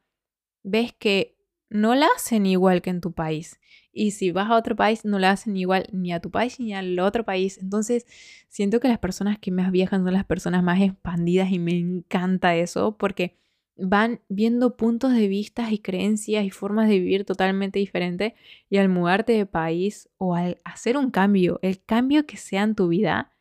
ves 0.62 0.94
que 0.94 1.36
no 1.68 1.94
la 1.94 2.06
hacen 2.16 2.46
igual 2.46 2.80
que 2.80 2.88
en 2.88 3.02
tu 3.02 3.12
país. 3.12 3.60
Y 3.92 4.12
si 4.12 4.32
vas 4.32 4.48
a 4.48 4.56
otro 4.56 4.74
país, 4.74 5.04
no 5.04 5.18
la 5.18 5.32
hacen 5.32 5.54
igual 5.54 5.86
ni 5.92 6.14
a 6.14 6.20
tu 6.20 6.30
país 6.30 6.58
ni 6.58 6.72
al 6.72 6.98
otro 6.98 7.26
país. 7.26 7.58
Entonces, 7.58 8.06
siento 8.48 8.80
que 8.80 8.88
las 8.88 9.00
personas 9.00 9.38
que 9.38 9.50
más 9.50 9.70
viajan 9.70 10.02
son 10.02 10.14
las 10.14 10.24
personas 10.24 10.62
más 10.62 10.80
expandidas 10.80 11.52
y 11.52 11.58
me 11.58 11.76
encanta 11.76 12.56
eso 12.56 12.96
porque 12.96 13.36
van 13.76 14.22
viendo 14.30 14.78
puntos 14.78 15.12
de 15.12 15.28
vista 15.28 15.70
y 15.70 15.78
creencias 15.78 16.42
y 16.46 16.50
formas 16.50 16.88
de 16.88 17.00
vivir 17.00 17.26
totalmente 17.26 17.80
diferentes 17.80 18.32
y 18.70 18.78
al 18.78 18.88
mudarte 18.88 19.34
de 19.34 19.44
país 19.44 20.08
o 20.16 20.34
al 20.34 20.58
hacer 20.64 20.96
un 20.96 21.10
cambio, 21.10 21.58
el 21.60 21.84
cambio 21.84 22.24
que 22.24 22.38
sea 22.38 22.62
en 22.62 22.74
tu 22.74 22.88
vida, 22.88 23.34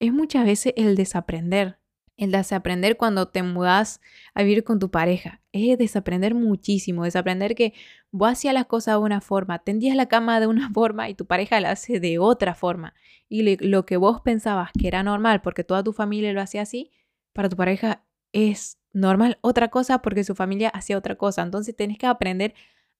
es 0.00 0.10
muchas 0.10 0.46
veces 0.46 0.72
el 0.78 0.96
desaprender. 0.96 1.80
El 2.16 2.30
desaprender 2.32 2.96
cuando 2.96 3.28
te 3.28 3.42
mudas 3.42 4.00
a 4.34 4.42
vivir 4.42 4.64
con 4.64 4.78
tu 4.78 4.90
pareja. 4.90 5.42
Es 5.52 5.76
desaprender 5.76 6.34
muchísimo, 6.34 7.04
desaprender 7.04 7.54
que 7.54 7.74
vos 8.10 8.30
hacías 8.30 8.54
las 8.54 8.66
cosas 8.66 8.94
de 8.94 8.98
una 9.00 9.20
forma, 9.20 9.58
tendías 9.58 9.96
la 9.96 10.06
cama 10.06 10.40
de 10.40 10.46
una 10.46 10.70
forma 10.74 11.08
y 11.08 11.14
tu 11.14 11.26
pareja 11.26 11.60
la 11.60 11.72
hace 11.72 12.00
de 12.00 12.18
otra 12.18 12.54
forma. 12.54 12.94
Y 13.28 13.56
lo 13.66 13.84
que 13.84 13.96
vos 13.96 14.20
pensabas 14.22 14.70
que 14.78 14.88
era 14.88 15.02
normal 15.02 15.42
porque 15.42 15.64
toda 15.64 15.82
tu 15.82 15.92
familia 15.92 16.32
lo 16.32 16.40
hacía 16.40 16.62
así, 16.62 16.90
para 17.32 17.48
tu 17.48 17.56
pareja 17.56 18.04
es 18.32 18.78
normal 18.92 19.38
otra 19.42 19.68
cosa 19.68 20.00
porque 20.00 20.24
su 20.24 20.34
familia 20.34 20.70
hacía 20.70 20.96
otra 20.96 21.16
cosa. 21.16 21.42
Entonces 21.42 21.76
tenés 21.76 21.98
que 21.98 22.06
aprender 22.06 22.54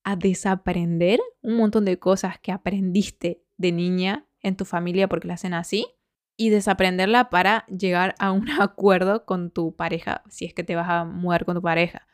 a 0.05 0.14
desaprender 0.14 1.21
un 1.41 1.57
montón 1.57 1.85
de 1.85 1.99
cosas 1.99 2.39
que 2.39 2.53
aprendiste 2.53 3.43
de 3.57 3.73
niña 3.73 4.27
en 4.41 4.57
tu 4.57 4.64
familia 4.64 5.09
porque 5.09 5.27
la 5.27 5.35
hacen 5.35 5.55
así 5.55 5.87
y 6.37 6.51
desaprenderla 6.51 7.30
para 7.30 7.66
llegar 7.66 8.14
a 8.18 8.32
un 8.32 8.51
acuerdo 8.61 9.24
con 9.24 9.51
tu 9.51 9.74
pareja, 9.74 10.22
si 10.28 10.45
es 10.45 10.55
que 10.55 10.64
te 10.64 10.76
vas 10.76 10.89
a 10.89 11.05
mudar 11.05 11.45
con 11.45 11.57
tu 11.57 11.62
pareja 11.62 12.07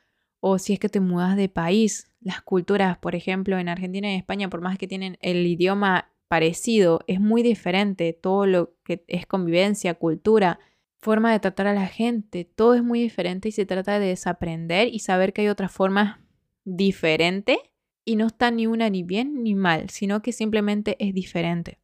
o 0.45 0.59
si 0.59 0.73
es 0.73 0.81
que 0.81 0.89
te 0.89 1.01
mudas 1.01 1.37
de 1.37 1.49
país. 1.49 2.11
Las 2.21 2.43
culturas, 2.43 2.99
por 2.99 3.15
ejemplo, 3.15 3.59
en 3.59 3.69
Argentina 3.69 4.13
y 4.13 4.17
España, 4.17 4.51
por 4.51 4.61
más 4.61 4.77
que 4.77 4.89
tienen 4.89 5.17
el 5.21 5.47
idioma 5.47 6.11
parecido, 6.27 7.01
es 7.07 7.21
muy 7.21 7.43
diferente 7.43 8.13
todo 8.13 8.47
lo 8.47 8.75
que 8.85 9.05
es 9.07 9.27
convivencia, 9.27 9.95
cultura 9.95 10.59
forma 11.03 11.33
de 11.33 11.41
tratar 11.41 11.67
a 11.67 11.75
la 11.75 11.87
gente, 11.87 12.45
todo 12.45 12.75
es 12.75 12.83
muy 12.83 13.01
diferente 13.01 13.49
y 13.49 13.53
se 13.53 13.67
trata 13.67 13.99
de 13.99 14.07
desaprender 14.07 14.89
y 14.89 15.01
saber 15.01 15.33
que 15.33 15.43
hay 15.43 15.49
otras 15.49 15.73
formas 15.73 16.19
diferentes 16.65 17.59
y 18.05 18.17
no 18.17 18.29
está 18.29 18.51
ni 18.51 18.67
una 18.67 18.89
ni 18.89 19.03
bien 19.03 19.43
ni 19.43 19.55
mal, 19.55 19.91
sino 19.91 20.23
que 20.23 20.33
simplemente 20.33 20.97
es 20.99 21.13
diferente. 21.13 21.82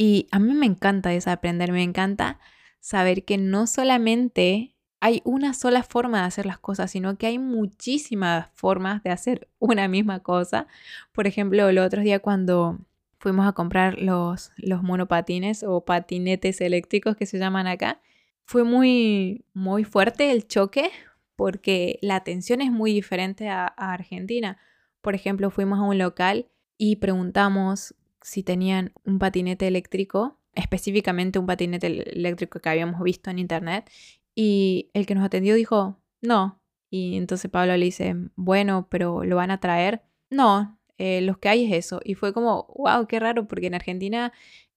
Y 0.00 0.28
a 0.30 0.38
mí 0.38 0.54
me 0.54 0.66
encanta 0.66 1.10
desaprender, 1.10 1.72
me 1.72 1.82
encanta 1.82 2.38
saber 2.78 3.24
que 3.24 3.36
no 3.36 3.66
solamente 3.66 4.76
hay 5.00 5.22
una 5.24 5.54
sola 5.54 5.82
forma 5.82 6.20
de 6.20 6.26
hacer 6.28 6.46
las 6.46 6.60
cosas, 6.60 6.92
sino 6.92 7.18
que 7.18 7.26
hay 7.26 7.40
muchísimas 7.40 8.48
formas 8.54 9.02
de 9.02 9.10
hacer 9.10 9.48
una 9.58 9.88
misma 9.88 10.20
cosa. 10.20 10.68
Por 11.10 11.26
ejemplo, 11.26 11.68
el 11.68 11.78
otro 11.78 12.00
día 12.02 12.20
cuando 12.20 12.78
fuimos 13.18 13.48
a 13.48 13.54
comprar 13.54 13.98
los, 13.98 14.52
los 14.56 14.84
monopatines 14.84 15.64
o 15.64 15.84
patinetes 15.84 16.60
eléctricos 16.60 17.16
que 17.16 17.26
se 17.26 17.40
llaman 17.40 17.66
acá, 17.66 18.00
fue 18.44 18.62
muy, 18.62 19.44
muy 19.52 19.82
fuerte 19.82 20.30
el 20.30 20.46
choque 20.46 20.92
porque 21.34 21.98
la 22.02 22.14
atención 22.14 22.60
es 22.60 22.70
muy 22.70 22.92
diferente 22.92 23.48
a, 23.48 23.66
Argentina. 23.66 24.58
Por 25.00 25.16
ejemplo, 25.16 25.50
fuimos 25.50 25.80
a 25.80 25.82
un 25.82 25.98
local 25.98 26.46
y 26.76 26.96
preguntamos 26.96 27.96
si 28.28 28.42
tenían 28.42 28.92
un 29.04 29.18
patinete 29.18 29.66
eléctrico, 29.66 30.38
específicamente 30.54 31.38
un 31.38 31.46
patinete 31.46 31.86
eléctrico 31.86 32.60
que 32.60 32.68
habíamos 32.68 33.02
visto 33.02 33.30
en 33.30 33.38
internet, 33.38 33.90
y 34.34 34.90
el 34.94 35.06
que 35.06 35.14
nos 35.14 35.24
atendió 35.24 35.54
dijo, 35.54 35.98
no. 36.20 36.60
Y 36.90 37.16
entonces 37.16 37.50
Pablo 37.50 37.76
le 37.76 37.84
dice, 37.84 38.14
bueno, 38.36 38.86
pero 38.90 39.24
¿lo 39.24 39.36
van 39.36 39.50
a 39.50 39.60
traer? 39.60 40.02
No, 40.30 40.78
eh, 40.98 41.20
los 41.22 41.38
que 41.38 41.48
hay 41.48 41.64
es 41.64 41.86
eso. 41.86 42.00
Y 42.04 42.14
fue 42.14 42.32
como, 42.32 42.66
wow, 42.76 43.06
qué 43.06 43.18
raro, 43.20 43.46
porque 43.48 43.66
en 43.66 43.74
Argentina 43.74 44.32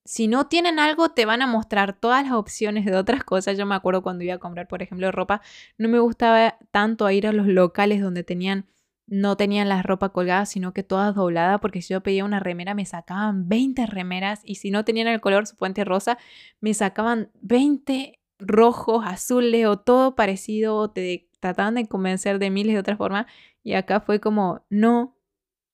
si 0.05 0.27
no 0.27 0.47
tienen 0.47 0.79
algo, 0.79 1.09
te 1.09 1.25
van 1.25 1.41
a 1.41 1.47
mostrar 1.47 1.93
todas 1.93 2.23
las 2.23 2.33
opciones 2.33 2.85
de 2.85 2.95
otras 2.95 3.23
cosas. 3.23 3.57
Yo 3.57 3.65
me 3.65 3.75
acuerdo 3.75 4.01
cuando 4.01 4.23
iba 4.23 4.35
a 4.35 4.39
comprar, 4.39 4.67
por 4.67 4.81
ejemplo, 4.81 5.11
ropa, 5.11 5.41
no 5.77 5.89
me 5.89 5.99
gustaba 5.99 6.57
tanto 6.71 7.09
ir 7.11 7.27
a 7.27 7.31
los 7.31 7.47
locales 7.47 8.01
donde 8.01 8.23
tenían, 8.23 8.65
no 9.11 9.35
tenían 9.35 9.67
la 9.67 9.83
ropa 9.83 10.09
colgada, 10.09 10.45
sino 10.45 10.73
que 10.73 10.83
todas 10.83 11.13
dobladas, 11.13 11.59
porque 11.59 11.81
si 11.81 11.93
yo 11.93 12.01
pedía 12.01 12.23
una 12.23 12.39
remera, 12.39 12.73
me 12.73 12.85
sacaban 12.85 13.49
20 13.49 13.85
remeras 13.85 14.39
y 14.45 14.55
si 14.55 14.71
no 14.71 14.85
tenían 14.85 15.09
el 15.09 15.19
color 15.19 15.45
supuente 15.45 15.83
rosa, 15.83 16.17
me 16.61 16.73
sacaban 16.73 17.29
20 17.41 18.21
rojos, 18.39 19.03
azules 19.05 19.67
o 19.67 19.77
todo 19.77 20.15
parecido, 20.15 20.77
o 20.77 20.91
te 20.91 21.29
trataban 21.41 21.75
de 21.75 21.89
convencer 21.89 22.39
de 22.39 22.51
miles 22.51 22.73
de 22.73 22.79
otras 22.79 22.97
formas. 22.97 23.25
Y 23.63 23.73
acá 23.73 23.99
fue 23.99 24.21
como, 24.21 24.65
no, 24.69 25.17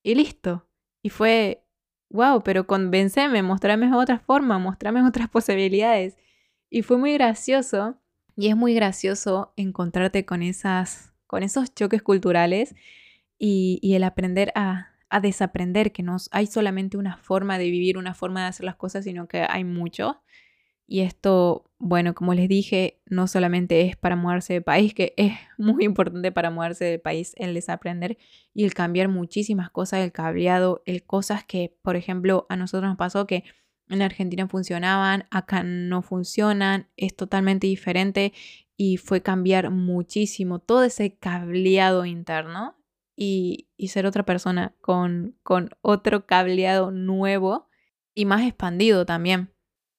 y 0.02 0.16
listo. 0.16 0.68
Y 1.04 1.10
fue 1.12 1.64
wow, 2.10 2.42
pero 2.42 2.66
convenceme, 2.66 3.44
mostrame 3.44 3.94
otra 3.94 4.18
forma, 4.18 4.58
mostrame 4.58 5.04
otras 5.04 5.30
posibilidades. 5.32 6.18
Y 6.72 6.82
fue 6.82 6.98
muy 6.98 7.14
gracioso, 7.14 8.00
y 8.36 8.48
es 8.48 8.56
muy 8.56 8.74
gracioso 8.74 9.54
encontrarte 9.58 10.26
con, 10.26 10.42
esas, 10.42 11.14
con 11.28 11.44
esos 11.44 11.72
choques 11.76 12.02
culturales 12.02 12.74
y, 13.40 13.94
el 13.94 14.04
aprender 14.04 14.52
a, 14.56 14.94
a, 15.10 15.20
desaprender 15.20 15.92
que 15.92 16.04
no 16.04 16.18
hay 16.32 16.48
solamente 16.48 16.98
una 16.98 17.18
forma 17.18 17.58
de 17.58 17.70
vivir, 17.70 17.98
una 17.98 18.14
forma 18.14 18.42
de 18.42 18.48
hacer 18.48 18.66
las 18.66 18.76
cosas, 18.76 19.04
sino 19.04 19.28
que 19.28 19.46
hay 19.48 19.64
mucho. 19.64 20.22
Y 20.90 21.02
esto, 21.02 21.70
bueno, 21.80 22.16
como 22.16 22.34
les 22.34 22.48
dije, 22.48 23.02
no 23.06 23.28
solamente 23.28 23.82
es 23.82 23.98
para 23.98 24.16
mudarse 24.16 24.54
de 24.54 24.62
país, 24.62 24.94
que 24.94 25.14
es 25.18 25.34
muy 25.58 25.84
importante 25.84 26.32
para 26.32 26.50
mudarse 26.50 26.86
de 26.86 27.00
país 27.00 27.34
el 27.38 27.54
desaprender 27.54 28.18
y 28.54 28.64
el 28.64 28.74
cambiar 28.74 29.10
muchísimas 29.10 29.70
cosas, 29.70 30.00
el 30.00 30.14
cableado, 30.14 30.82
el 30.86 31.04
cosas 31.04 31.44
que, 31.44 31.76
por 31.82 31.98
ejemplo, 31.98 32.46
a 32.50 32.56
nosotros 32.56 32.90
nos 32.90 32.98
pasó 32.98 33.28
que 33.28 33.44
en 33.90 34.02
Argentina 34.02 34.48
funcionaban, 34.48 35.26
acá 35.32 35.64
no 35.64 36.02
funcionan, 36.02 36.90
es 36.98 37.16
totalmente 37.16 37.68
diferente 37.68 38.34
y 38.76 38.98
fue 38.98 39.22
cambiar 39.22 39.72
muchísimo 39.72 40.60
todo 40.60 40.84
ese 40.84 41.18
cableado 41.18 42.06
interno 42.06 42.77
y, 43.18 43.68
ser 43.90 44.06
otra 44.06 44.24
persona 44.24 44.76
con, 44.82 45.36
con 45.44 45.72
otro 45.82 46.26
cableado 46.26 46.92
nuevo 46.92 47.68
y 48.14 48.26
más 48.26 48.44
expandido 48.46 49.06
también. 49.06 49.52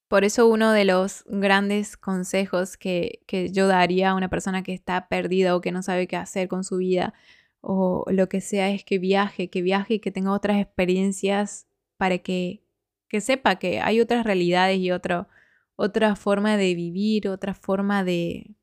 Por 0.08 0.24
eso 0.24 0.46
uno 0.48 0.72
de 0.72 0.84
los 0.86 1.24
grandes 1.26 1.96
consejos 1.96 2.78
que, 2.78 3.20
que 3.26 3.50
yo 3.50 3.66
daría 3.66 4.10
a 4.10 4.14
una 4.14 4.30
persona 4.30 4.62
que 4.62 4.72
está 4.72 5.08
perdida 5.08 5.54
o 5.54 5.60
que 5.60 5.72
no 5.72 5.82
sabe 5.82 6.06
qué 6.06 6.16
hacer 6.16 6.48
con 6.48 6.64
su 6.64 6.78
vida 6.78 7.12
o 7.60 8.04
lo 8.08 8.28
que 8.28 8.40
sea 8.40 8.70
es 8.70 8.84
que 8.84 8.98
viaje, 8.98 9.50
que 9.50 9.62
viaje 9.62 9.94
y 9.94 10.00
que 10.00 10.12
tenga 10.12 10.32
otras 10.32 10.60
experiencias 10.60 11.66
para 11.96 12.18
que, 12.18 12.62
que 13.08 13.20
sepa 13.20 13.56
que 13.56 13.80
hay 13.80 14.00
otras 14.00 14.24
realidades 14.24 14.78
y 14.78 14.92
otro, 14.92 15.28
otra 15.76 16.16
forma 16.16 16.56
de 16.56 16.74
vivir, 16.74 17.28
otra 17.28 17.54
forma 17.54 18.04
de, 18.04 18.54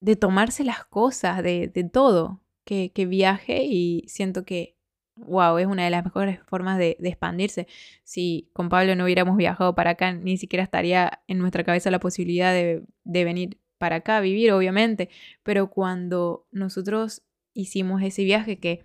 de 0.00 0.16
tomarse 0.16 0.64
las 0.64 0.84
cosas, 0.84 1.42
de, 1.42 1.68
de 1.68 1.84
todo, 1.84 2.41
que, 2.64 2.92
que, 2.92 3.06
viaje 3.06 3.64
y 3.64 4.04
siento 4.08 4.44
que, 4.44 4.76
wow, 5.16 5.58
es 5.58 5.66
una 5.66 5.84
de 5.84 5.90
las 5.90 6.04
mejores 6.04 6.40
formas 6.46 6.78
de, 6.78 6.96
de, 7.00 7.08
expandirse. 7.08 7.66
Si 8.04 8.50
con 8.52 8.68
Pablo 8.68 8.94
no 8.96 9.04
hubiéramos 9.04 9.36
viajado 9.36 9.74
para 9.74 9.90
acá, 9.90 10.12
ni 10.12 10.36
siquiera 10.36 10.62
estaría 10.62 11.22
en 11.28 11.38
nuestra 11.38 11.64
cabeza 11.64 11.90
la 11.90 12.00
posibilidad 12.00 12.52
de, 12.52 12.84
de 13.04 13.24
venir 13.24 13.58
para 13.78 13.96
acá 13.96 14.18
a 14.18 14.20
vivir, 14.20 14.52
obviamente, 14.52 15.10
pero 15.42 15.68
cuando 15.70 16.46
nosotros 16.52 17.22
hicimos 17.54 18.02
ese 18.02 18.24
viaje 18.24 18.58
que 18.58 18.84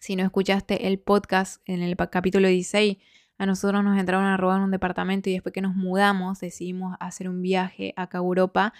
si 0.00 0.16
no 0.16 0.24
escuchaste 0.24 0.86
el 0.86 0.98
podcast 0.98 1.62
en 1.66 1.82
el 1.82 1.96
capítulo 1.96 2.48
16, 2.48 2.98
a 3.38 3.46
nosotros 3.46 3.84
nos 3.84 3.98
entraron 3.98 4.24
a 4.26 4.36
robar 4.36 4.60
un 4.60 4.70
departamento 4.70 5.30
y 5.30 5.34
después 5.34 5.52
que 5.52 5.60
nos 5.60 5.74
mudamos 5.74 6.40
decidimos 6.40 6.96
hacer 7.00 7.28
un 7.28 7.42
viaje 7.42 7.94
acá 7.96 8.18
a 8.18 8.20
Europa, 8.20 8.72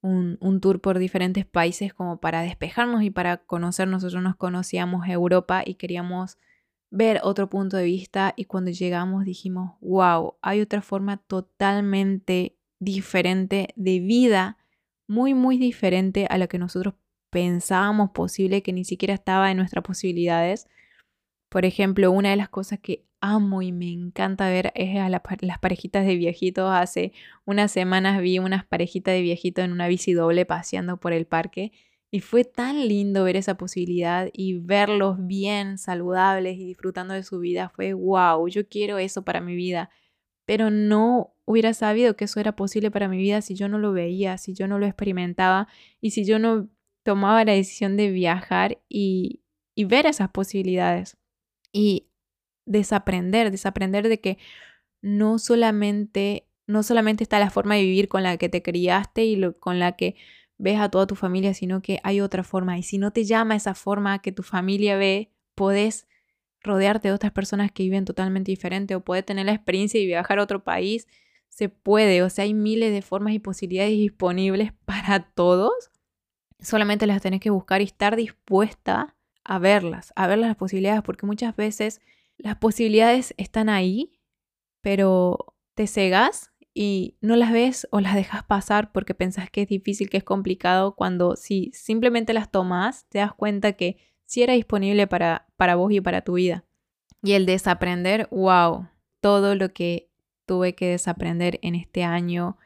un, 0.00 0.38
un, 0.40 0.60
tour 0.60 0.80
por 0.80 0.98
diferentes 0.98 1.44
países 1.46 1.92
como 1.92 2.20
para 2.20 2.42
despejarnos 2.42 3.02
y 3.02 3.10
para 3.10 3.38
conocer. 3.38 3.88
Nosotros 3.88 4.22
nos 4.22 4.36
conocíamos 4.36 5.08
Europa 5.08 5.62
y 5.64 5.74
queríamos 5.74 6.38
ver 6.90 7.20
otro 7.22 7.48
punto 7.48 7.76
de 7.76 7.84
vista 7.84 8.34
y 8.36 8.44
cuando 8.44 8.70
llegamos 8.70 9.24
dijimos, 9.24 9.76
wow, 9.80 10.34
hay 10.42 10.60
otra 10.60 10.82
forma 10.82 11.18
totalmente 11.18 12.56
diferente 12.80 13.68
de 13.76 14.00
vida, 14.00 14.58
muy, 15.06 15.34
muy 15.34 15.58
diferente 15.58 16.26
a 16.28 16.38
la 16.38 16.46
que 16.46 16.58
nosotros 16.58 16.94
pensábamos 17.30 18.10
posible, 18.10 18.62
que 18.62 18.72
ni 18.72 18.84
siquiera 18.84 19.14
estaba 19.14 19.50
en 19.50 19.56
nuestras 19.56 19.84
posibilidades. 19.84 20.66
Por 21.48 21.64
ejemplo, 21.64 22.10
una 22.10 22.30
de 22.30 22.36
las 22.36 22.48
cosas 22.48 22.80
que 22.80 23.04
amo 23.20 23.62
y 23.62 23.72
me 23.72 23.92
encanta 23.92 24.48
ver 24.48 24.72
es 24.74 24.98
a 24.98 25.08
las 25.08 25.58
parejitas 25.60 26.06
de 26.06 26.16
viejitos. 26.16 26.70
Hace 26.72 27.12
unas 27.44 27.70
semanas 27.72 28.20
vi 28.20 28.38
unas 28.38 28.64
parejitas 28.64 29.14
de 29.14 29.22
viejitos 29.22 29.64
en 29.64 29.72
una 29.72 29.88
bici 29.88 30.12
doble 30.12 30.46
paseando 30.46 30.98
por 30.98 31.12
el 31.12 31.26
parque 31.26 31.72
y 32.10 32.20
fue 32.20 32.44
tan 32.44 32.88
lindo 32.88 33.24
ver 33.24 33.36
esa 33.36 33.56
posibilidad 33.56 34.28
y 34.32 34.54
verlos 34.54 35.16
bien 35.20 35.78
saludables 35.78 36.58
y 36.58 36.64
disfrutando 36.64 37.14
de 37.14 37.22
su 37.22 37.38
vida. 37.38 37.68
Fue 37.68 37.92
wow, 37.92 38.48
yo 38.48 38.68
quiero 38.68 38.98
eso 38.98 39.24
para 39.24 39.40
mi 39.40 39.54
vida. 39.54 39.90
Pero 40.46 40.70
no 40.70 41.34
hubiera 41.44 41.74
sabido 41.74 42.16
que 42.16 42.24
eso 42.24 42.40
era 42.40 42.56
posible 42.56 42.90
para 42.90 43.08
mi 43.08 43.18
vida 43.18 43.42
si 43.42 43.54
yo 43.54 43.68
no 43.68 43.78
lo 43.78 43.92
veía, 43.92 44.38
si 44.38 44.54
yo 44.54 44.66
no 44.66 44.78
lo 44.78 44.86
experimentaba 44.86 45.68
y 46.00 46.10
si 46.10 46.24
yo 46.24 46.38
no 46.40 46.68
tomaba 47.04 47.44
la 47.44 47.52
decisión 47.52 47.96
de 47.96 48.10
viajar 48.10 48.80
y, 48.88 49.42
y 49.76 49.84
ver 49.84 50.06
esas 50.06 50.30
posibilidades. 50.30 51.16
Y 51.72 52.09
desaprender, 52.66 53.50
desaprender 53.50 54.08
de 54.08 54.20
que 54.20 54.38
no 55.02 55.38
solamente, 55.38 56.46
no 56.66 56.82
solamente 56.82 57.24
está 57.24 57.38
la 57.38 57.50
forma 57.50 57.74
de 57.74 57.82
vivir 57.82 58.08
con 58.08 58.22
la 58.22 58.36
que 58.36 58.48
te 58.48 58.62
criaste 58.62 59.24
y 59.24 59.40
con 59.60 59.78
la 59.78 59.92
que 59.92 60.16
ves 60.58 60.78
a 60.78 60.90
toda 60.90 61.06
tu 61.06 61.14
familia, 61.14 61.54
sino 61.54 61.80
que 61.80 62.00
hay 62.02 62.20
otra 62.20 62.44
forma. 62.44 62.78
Y 62.78 62.82
si 62.82 62.98
no 62.98 63.12
te 63.12 63.24
llama 63.24 63.56
esa 63.56 63.74
forma 63.74 64.20
que 64.20 64.30
tu 64.32 64.42
familia 64.42 64.96
ve, 64.96 65.32
podés 65.54 66.06
rodearte 66.62 67.08
de 67.08 67.14
otras 67.14 67.32
personas 67.32 67.72
que 67.72 67.82
viven 67.82 68.04
totalmente 68.04 68.52
diferente 68.52 68.94
o 68.94 69.00
podés 69.00 69.24
tener 69.24 69.46
la 69.46 69.52
experiencia 69.52 69.98
de 69.98 70.06
viajar 70.06 70.38
a 70.38 70.42
otro 70.42 70.62
país. 70.62 71.08
Se 71.48 71.68
puede, 71.68 72.22
o 72.22 72.30
sea, 72.30 72.44
hay 72.44 72.54
miles 72.54 72.92
de 72.92 73.02
formas 73.02 73.32
y 73.32 73.38
posibilidades 73.38 73.92
disponibles 73.92 74.72
para 74.84 75.32
todos. 75.32 75.90
Solamente 76.60 77.06
las 77.06 77.22
tenés 77.22 77.40
que 77.40 77.50
buscar 77.50 77.80
y 77.80 77.84
estar 77.84 78.16
dispuesta 78.16 79.16
a 79.44 79.58
verlas, 79.58 80.12
a 80.16 80.26
ver 80.26 80.38
las 80.38 80.54
posibilidades, 80.56 81.02
porque 81.02 81.24
muchas 81.24 81.56
veces 81.56 82.02
las 82.42 82.56
posibilidades 82.56 83.34
están 83.36 83.68
ahí, 83.68 84.12
pero 84.82 85.54
te 85.74 85.86
cegas 85.86 86.52
y 86.74 87.16
no 87.20 87.36
las 87.36 87.52
ves 87.52 87.88
o 87.90 88.00
las 88.00 88.14
dejas 88.14 88.44
pasar 88.44 88.92
porque 88.92 89.14
pensás 89.14 89.50
que 89.50 89.62
es 89.62 89.68
difícil, 89.68 90.08
que 90.08 90.18
es 90.18 90.24
complicado, 90.24 90.94
cuando 90.94 91.36
si 91.36 91.70
simplemente 91.74 92.32
las 92.32 92.50
tomas, 92.50 93.06
te 93.08 93.18
das 93.18 93.34
cuenta 93.34 93.72
que 93.72 93.98
sí 94.24 94.42
era 94.42 94.54
disponible 94.54 95.06
para, 95.06 95.46
para 95.56 95.74
vos 95.74 95.92
y 95.92 96.00
para 96.00 96.22
tu 96.22 96.34
vida. 96.34 96.64
Y 97.22 97.32
el 97.32 97.46
desaprender, 97.46 98.28
wow, 98.30 98.88
todo 99.20 99.54
lo 99.54 99.72
que 99.72 100.10
tuve 100.46 100.74
que 100.74 100.86
desaprender 100.86 101.58
en 101.62 101.74
este 101.74 102.04
año, 102.04 102.56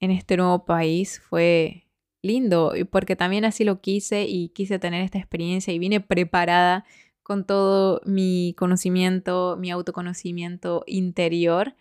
en 0.00 0.10
este 0.10 0.36
nuevo 0.36 0.64
país, 0.64 1.20
fue 1.20 1.86
lindo, 2.22 2.72
porque 2.90 3.16
también 3.16 3.44
así 3.44 3.64
lo 3.64 3.80
quise 3.80 4.24
y 4.24 4.48
quise 4.50 4.78
tener 4.78 5.02
esta 5.02 5.18
experiencia 5.18 5.72
y 5.72 5.78
vine 5.78 6.00
preparada 6.00 6.84
con 7.30 7.44
todo 7.44 8.00
mi 8.04 8.56
conocimiento, 8.58 9.56
mi 9.56 9.70
autoconocimiento 9.70 10.82
interior. 10.88 11.76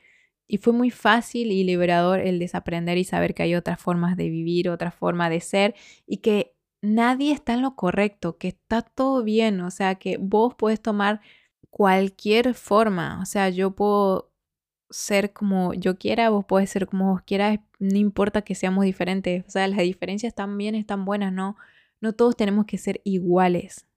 Y 0.48 0.60
fue 0.60 0.74
muy 0.74 0.92
fácil 0.92 1.52
y 1.52 1.64
liberador 1.64 2.20
el 2.20 2.38
desaprender 2.38 3.00
y 3.00 3.04
saber 3.04 3.34
que 3.34 3.42
hay 3.42 3.56
otras 3.56 3.82
formas 3.82 4.16
de 4.16 4.30
vivir, 4.30 4.70
otra 4.70 4.92
forma 4.92 5.28
de 5.28 5.42
ser 5.42 5.74
y 6.06 6.18
que 6.18 6.54
nadie 6.84 7.32
está 7.34 7.56
en 7.56 7.64
lo 7.64 7.76
correcto, 7.76 8.38
que 8.38 8.50
está 8.50 8.84
todo 8.84 9.24
bien, 9.24 9.62
o 9.62 9.72
sea, 9.72 9.96
que 9.96 10.18
vos 10.20 10.54
puedes 10.54 10.82
tomar 10.84 11.20
cualquier 11.72 12.54
forma, 12.54 13.20
o 13.20 13.26
sea, 13.26 13.50
yo 13.50 13.72
puedo 13.72 14.32
ser 14.92 15.34
como 15.34 15.74
yo 15.74 15.98
quiera, 15.98 16.30
vos 16.30 16.46
puedes 16.46 16.70
ser 16.70 16.86
como 16.86 17.14
vos 17.14 17.24
quieras, 17.24 17.60
no 17.80 17.98
importa 17.98 18.44
que 18.44 18.54
seamos 18.54 18.86
diferentes, 18.86 19.46
o 19.48 19.50
sea, 19.50 19.68
las 19.68 19.80
diferencias 19.80 20.36
también 20.36 20.76
están 20.76 21.06
buenas, 21.06 21.34
no, 21.34 21.56
no 22.02 22.14
todos 22.14 22.36
tenemos 22.36 22.66
que 22.68 22.78
ser 22.78 23.02
iguales. 23.04 23.89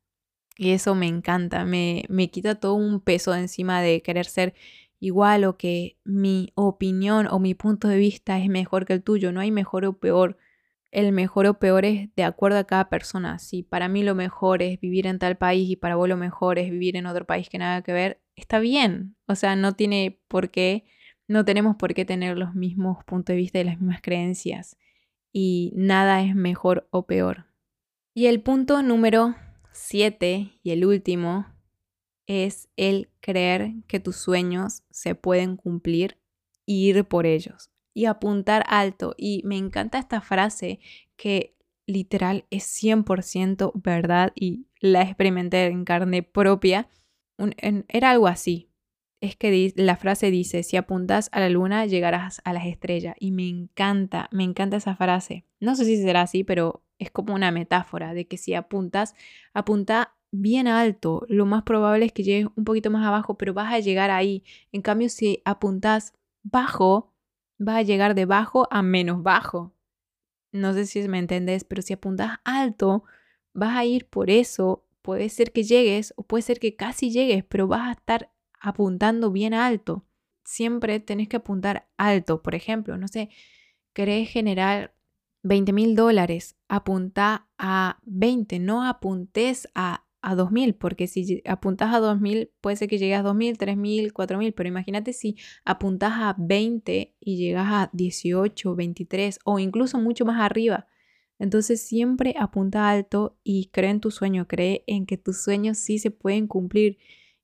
Y 0.57 0.73
eso 0.73 0.95
me 0.95 1.07
encanta, 1.07 1.65
me, 1.65 2.05
me 2.09 2.31
quita 2.31 2.57
todo 2.57 2.75
un 2.75 3.01
peso 3.01 3.35
encima 3.35 3.81
de 3.81 4.03
querer 4.03 4.27
ser 4.27 4.55
igual 5.03 5.45
o 5.45 5.57
que 5.57 5.97
mi 6.05 6.53
opinión 6.55 7.27
o 7.29 7.41
mi 7.41 7.55
punto 7.55 7.89
de 7.89 7.97
vista 7.97 8.39
es 8.39 8.49
mejor 8.49 8.87
que 8.87 8.93
el 8.93 9.03
tuyo. 9.03 9.33
No 9.33 9.41
hay 9.41 9.51
mejor 9.51 9.85
o 9.85 9.95
peor. 9.95 10.39
El 10.93 11.11
mejor 11.13 11.47
o 11.47 11.59
peor 11.59 11.85
es 11.85 12.15
de 12.15 12.23
acuerdo 12.23 12.59
a 12.59 12.65
cada 12.65 12.89
persona. 12.89 13.41
Si 13.41 13.65
para 13.65 13.89
mí 13.89 14.05
lo 14.05 14.15
mejor 14.15 14.63
es 14.63 14.79
vivir 14.79 15.09
en 15.09 15.19
tal 15.19 15.37
país 15.37 15.69
y 15.71 15.77
para 15.77 15.97
vos 15.97 16.09
lo 16.09 16.17
mejor 16.17 16.59
es 16.61 16.71
vivir 16.71 16.97
en 16.97 17.07
otro 17.07 17.25
país 17.25 17.49
que 17.49 17.59
nada 17.59 17.83
que 17.83 17.93
ver, 17.93 18.21
está 18.37 18.61
bien. 18.61 19.17
O 19.27 19.35
sea, 19.35 19.57
no 19.57 19.73
tiene 19.75 20.21
por 20.29 20.51
qué, 20.51 20.85
no 21.27 21.45
tenemos 21.45 21.75
por 21.75 21.95
qué 21.95 22.05
tener 22.05 22.39
los 22.39 22.55
mismos 22.55 23.03
puntos 23.05 23.35
de 23.35 23.39
vista 23.39 23.59
y 23.59 23.65
las 23.65 23.81
mismas 23.81 24.03
creencias. 24.03 24.77
Y 25.33 25.73
nada 25.75 26.23
es 26.23 26.37
mejor 26.37 26.87
o 26.91 27.07
peor. 27.07 27.47
Y 28.15 28.27
el 28.27 28.41
punto 28.41 28.83
número 28.83 29.35
siete 29.73 30.59
y 30.63 30.71
el 30.71 30.85
último 30.85 31.47
es 32.27 32.69
el 32.77 33.11
creer 33.21 33.73
que 33.87 34.01
tus 34.01 34.17
sueños 34.17 34.83
se 34.91 35.15
pueden 35.15 35.57
cumplir 35.57 36.19
e 36.67 36.73
ir 36.73 37.05
por 37.05 37.27
ellos 37.27 37.71
y 37.95 38.07
apuntar 38.07 38.65
alto. 38.69 39.15
Y 39.17 39.43
me 39.45 39.57
encanta 39.57 39.99
esta 39.99 40.21
frase 40.21 40.81
que 41.17 41.57
literal 41.87 42.47
es 42.51 42.65
100% 42.65 43.73
verdad 43.75 44.33
y 44.35 44.67
la 44.81 45.03
experimenté 45.03 45.67
en 45.67 45.85
carne 45.85 46.23
propia. 46.23 46.89
era 47.89 48.11
algo 48.11 48.27
así. 48.27 48.69
Es 49.21 49.37
que 49.37 49.73
la 49.77 49.97
frase 49.97 50.33
dice, 50.33 50.65
si 50.65 50.77
apuntas 50.77 51.29
a 51.31 51.39
la 51.39 51.49
luna, 51.49 51.87
llegarás 51.87 52.41
a 52.45 52.53
las 52.53 52.67
estrellas. 52.67 53.15
Y 53.21 53.31
me 53.31 53.49
encanta, 53.49 54.29
me 54.33 54.43
encanta 54.43 54.79
esa 54.79 54.97
frase. 54.97 55.45
No 55.61 55.77
sé 55.77 55.85
si 55.85 55.97
será 56.03 56.23
así, 56.23 56.43
pero 56.43 56.85
es 57.03 57.11
como 57.11 57.35
una 57.35 57.51
metáfora 57.51 58.15
de 58.15 58.27
que 58.27 58.39
si 58.39 58.55
apuntas, 58.55 59.15
apunta 59.53 60.15
bien 60.31 60.67
alto. 60.67 61.25
Lo 61.29 61.47
más 61.47 61.63
probable 61.63 62.07
es 62.07 62.13
que 62.13 62.23
llegues 62.23 62.49
un 62.57 62.65
poquito 62.65 62.91
más 62.91 63.07
abajo, 63.07 63.37
pero 63.37 63.55
vas 63.55 63.73
a 63.73 63.81
llegar 63.81 64.11
ahí. 64.11 64.45
En 64.73 64.83
cambio, 64.83 65.09
si 65.09 65.43
apuntas 65.45 66.15
bajo, 66.43 67.13
vas 67.59 67.77
a 67.77 67.83
llegar 67.83 68.15
de 68.15 68.25
bajo 68.25 68.67
a 68.71 68.83
menos 68.83 69.23
bajo. 69.23 69.73
No 70.53 70.73
sé 70.75 70.87
si 70.87 71.07
me 71.09 71.19
entendés, 71.19 71.65
pero 71.65 71.83
si 71.83 71.93
apuntas 71.93 72.39
alto, 72.45 73.05
vas 73.55 73.77
a 73.77 73.85
ir 73.85 74.07
por 74.07 74.31
eso. 74.31 74.85
Puede 75.03 75.29
ser 75.29 75.53
que 75.53 75.65
llegues 75.65 76.15
o 76.17 76.23
puede 76.23 76.43
ser 76.43 76.61
que 76.61 76.77
casi 76.77 77.11
llegues, 77.11 77.45
pero 77.45 77.67
vas 77.69 77.89
a 77.89 77.93
estar 77.93 78.33
apuntando 78.61 79.31
bien 79.33 79.55
alto. 79.55 80.05
Siempre 80.45 81.01
tenés 81.01 81.29
que 81.29 81.37
apuntar 81.37 81.89
alto. 81.97 82.43
Por 82.43 82.55
ejemplo, 82.55 82.97
no 82.97 83.09
sé, 83.09 83.31
querés 83.93 84.29
generar 84.31 84.95
20 85.43 85.73
mil 85.73 85.97
dólares, 85.97 86.57
apunta 86.69 87.49
a 87.59 87.99
20, 88.05 88.59
no 88.61 88.85
apuntes 88.85 89.69
a, 89.75 90.05
a 90.21 90.35
2 90.35 90.53
mil, 90.53 90.75
porque 90.75 91.07
si 91.07 91.43
apuntas 91.47 91.93
a 91.95 91.99
2 91.99 92.21
mil 92.21 92.51
puede 92.61 92.77
ser 92.77 92.89
que 92.89 92.99
llegues 92.99 93.19
a 93.19 93.23
2 93.23 93.35
mil, 93.35 93.59
3 93.59 93.77
mil, 93.77 94.13
4 94.13 94.39
mil, 94.39 94.55
pero 94.55 94.69
imagínate 94.69 95.13
si 95.13 95.37
apuntas 95.65 96.13
a 96.15 96.37
20 96.39 97.17
y 97.19 97.37
llegas 97.37 97.67
a 97.71 97.91
18, 97.93 98.75
23 98.75 99.39
o 99.45 99.59
incluso 99.59 99.99
mucho 99.99 100.25
más 100.25 100.41
arriba. 100.41 100.87
Entonces 101.39 101.81
siempre 101.83 102.35
apunta 102.39 102.89
alto 102.89 103.37
y 103.43 103.67
cree 103.73 103.91
en 103.91 104.01
tu 104.01 104.13
sueño, 104.13 104.47
cree 104.47 104.85
en 104.87 105.07
que 105.07 105.17
tus 105.17 105.43
sueños 105.43 105.79
sí 105.79 105.99
se 105.99 106.13
pueden 106.13 106.47
cumplir 106.47 106.99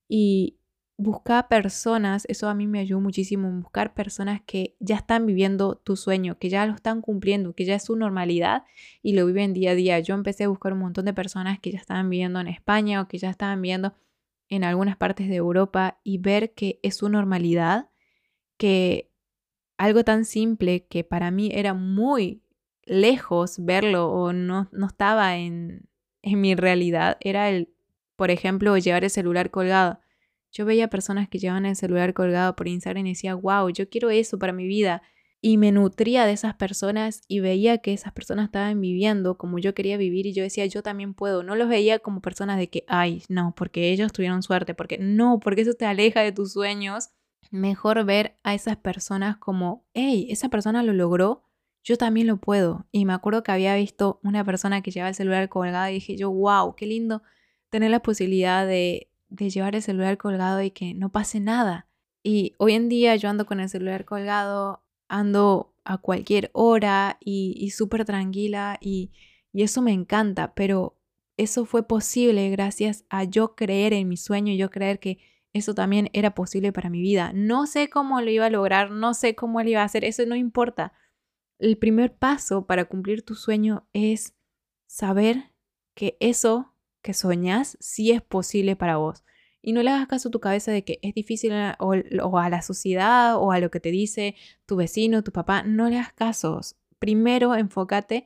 y 0.09 0.58
buscar 0.99 1.47
personas, 1.47 2.25
eso 2.29 2.49
a 2.49 2.55
mí 2.55 2.67
me 2.67 2.81
ayudó 2.81 3.01
muchísimo, 3.01 3.51
buscar 3.53 3.95
personas 3.95 4.43
que 4.45 4.77
ya 4.81 4.97
están 4.97 5.27
viviendo 5.27 5.77
tu 5.77 5.97
sueño, 5.97 6.39
que 6.39 6.51
ya 6.51 6.67
lo 6.67 6.75
están 6.75 7.01
cumpliendo, 7.03 7.55
que 7.55 7.65
ya 7.65 7.77
es 7.77 7.85
su 7.85 7.95
normalidad 7.95 8.65
y 9.01 9.15
lo 9.15 9.25
viven 9.25 9.55
día 9.55 9.71
a 9.71 9.75
día. 9.77 10.01
Yo 10.01 10.15
empecé 10.15 10.45
a 10.45 10.49
buscar 10.49 10.73
un 10.73 10.81
montón 10.81 11.05
de 11.05 11.15
personas 11.15 11.61
que 11.61 11.71
ya 11.71 11.79
estaban 11.79 12.11
viviendo 12.11 12.41
en 12.41 12.49
España 12.49 13.01
o 13.01 13.07
que 13.07 13.19
ya 13.19 13.31
estaban 13.31 13.63
viviendo 13.63 13.95
en 14.49 14.65
algunas 14.65 14.97
partes 14.97 15.29
de 15.29 15.37
Europa 15.37 16.01
y 16.03 16.19
ver 16.19 16.53
que 16.55 16.81
es 16.83 16.97
su 16.97 17.09
normalidad, 17.09 17.91
que 18.57 19.13
algo 19.77 20.03
tan 20.03 20.25
simple 20.25 20.87
que 20.87 21.05
para 21.05 21.31
mí 21.31 21.51
era 21.55 21.75
muy 21.75 22.43
lejos 22.85 23.65
verlo 23.65 24.11
o 24.11 24.33
no, 24.33 24.69
no 24.73 24.87
estaba 24.87 25.37
en, 25.37 25.89
en 26.23 26.41
mi 26.41 26.57
realidad, 26.57 27.19
era 27.21 27.51
el, 27.51 27.73
por 28.17 28.33
ejemplo, 28.33 28.77
llevar 28.79 29.05
el 29.05 29.11
celular 29.11 29.53
colgado 29.53 30.01
yo 30.51 30.65
veía 30.65 30.89
personas 30.89 31.29
que 31.29 31.39
llevaban 31.39 31.67
el 31.67 31.77
celular 31.77 32.15
colgado 32.15 32.57
por 32.57 32.69
Instagram 32.69 33.07
y 33.07 33.11
decía, 33.11 33.35
wow, 33.35 33.71
yo 33.71 33.89
quiero 33.89 34.11
eso 34.11 34.39
para 34.39 34.53
mi 34.53 34.67
vida. 34.67 35.03
Y 35.41 35.57
me 35.57 35.71
nutría 35.71 36.27
de 36.27 36.33
esas 36.33 36.55
personas 36.55 37.23
y 37.29 37.39
veía 37.39 37.79
que 37.79 37.93
esas 37.93 38.13
personas 38.13 38.47
estaban 38.47 38.81
viviendo 38.81 39.39
como 39.39 39.61
yo 39.61 39.73
quería 39.73 39.97
vivir 39.97 40.27
y 40.27 40.33
yo 40.33 40.43
decía, 40.43 40.67
yo 40.67 40.83
también 40.83 41.15
puedo. 41.15 41.45
No 41.45 41.55
los 41.55 41.69
veía 41.69 42.01
como 42.01 42.21
personas 42.21 42.59
de 42.59 42.69
que, 42.69 42.85
ay, 42.89 43.23
no, 43.29 43.55
porque 43.57 43.93
ellos 43.93 44.13
tuvieron 44.13 44.43
suerte, 44.43 44.75
porque 44.75 44.99
no, 44.99 45.39
porque 45.39 45.61
eso 45.63 45.75
te 45.75 45.87
aleja 45.87 46.23
de 46.23 46.33
tus 46.33 46.53
sueños. 46.55 47.11
Mejor 47.53 48.05
ver 48.05 48.37
a 48.43 48.55
esas 48.55 48.77
personas 48.79 49.37
como, 49.37 49.87
hey, 49.95 50.27
esa 50.31 50.49
persona 50.49 50.83
lo 50.83 50.93
logró, 50.93 51.45
yo 51.85 51.97
también 51.97 52.27
lo 52.27 52.39
puedo. 52.39 52.87
Y 52.91 53.05
me 53.05 53.13
acuerdo 53.13 53.45
que 53.45 53.53
había 53.53 53.77
visto 53.77 54.19
una 54.25 54.45
persona 54.45 54.83
que 54.83 54.91
llevaba 54.91 55.11
el 55.11 55.15
celular 55.15 55.49
colgado 55.49 55.89
y 55.89 55.95
dije 55.95 56.17
yo, 56.17 56.33
wow, 56.33 56.75
qué 56.75 56.87
lindo 56.87 57.23
tener 57.71 57.91
la 57.91 58.01
posibilidad 58.01 58.67
de, 58.67 59.08
de 59.29 59.51
llevar 59.51 59.75
el 59.75 59.83
celular 59.83 60.19
colgado 60.19 60.63
y 60.63 60.71
que 60.71 60.95
no 60.95 61.11
pase 61.11 61.41
nada. 61.41 61.87
Y 62.23 62.55
hoy 62.59 62.75
en 62.75 62.89
día 62.89 63.17
yo 63.17 63.29
ando 63.29 63.47
con 63.47 63.61
el 63.61 63.69
celular 63.69 64.05
colgado, 64.05 64.85
ando 65.09 65.75
a 65.85 65.99
cualquier 65.99 66.51
hora 66.53 67.19
y, 67.21 67.55
y 67.57 67.71
súper 67.71 68.05
tranquila 68.05 68.79
y, 68.81 69.11
y 69.53 69.63
eso 69.63 69.81
me 69.83 69.93
encanta, 69.93 70.55
pero 70.55 70.99
eso 71.37 71.65
fue 71.65 71.87
posible 71.87 72.51
gracias 72.51 73.05
a 73.09 73.25
yo 73.25 73.55
creer 73.55 73.93
en 73.93 74.09
mi 74.09 74.17
sueño 74.17 74.53
y 74.53 74.59
yo 74.59 74.71
creer 74.71 74.99
que 74.99 75.19
eso 75.53 75.75
también 75.75 76.11
era 76.13 76.35
posible 76.35 76.73
para 76.73 76.91
mi 76.91 77.01
vida. 77.01 77.33
No 77.35 77.67
sé 77.67 77.89
cómo 77.89 78.21
lo 78.21 78.31
iba 78.31 78.47
a 78.47 78.51
lograr, 78.51 78.91
no 78.91 79.15
sé 79.15 79.35
cómo 79.35 79.63
lo 79.63 79.69
iba 79.69 79.83
a 79.83 79.85
hacer, 79.85 80.05
eso 80.05 80.25
no 80.27 80.37
importa. 80.37 80.93
El 81.59 81.79
primer 81.79 82.17
paso 82.17 82.67
para 82.67 82.85
cumplir 82.85 83.25
tu 83.25 83.35
sueño 83.35 83.89
es 83.93 84.35
saber 84.87 85.53
que 85.95 86.17
eso 86.21 86.75
que 87.03 87.15
soñas 87.15 87.77
sí 87.81 88.11
es 88.11 88.23
posible 88.23 88.77
para 88.77 88.97
vos. 88.97 89.25
Y 89.61 89.73
no 89.73 89.83
le 89.83 89.91
hagas 89.91 90.07
caso 90.07 90.29
a 90.29 90.33
tu 90.33 90.41
cabeza 90.41 90.71
de 90.71 90.85
que 90.85 90.99
es 91.03 91.15
difícil 91.15 91.53
o, 91.79 92.39
a 92.39 92.49
la 92.49 92.63
sociedad 92.63 93.37
o 93.37 93.53
a 93.53 93.59
lo 93.61 93.71
que 93.71 93.81
te 93.81 93.91
dice 93.91 94.37
tu 94.67 94.77
vecino, 94.77 95.25
tu 95.25 95.33
papá. 95.33 95.63
No 95.63 95.89
le 95.89 95.97
hagas 95.97 96.13
caso. 96.13 96.61
Primero 96.99 97.55
enfócate 97.55 98.25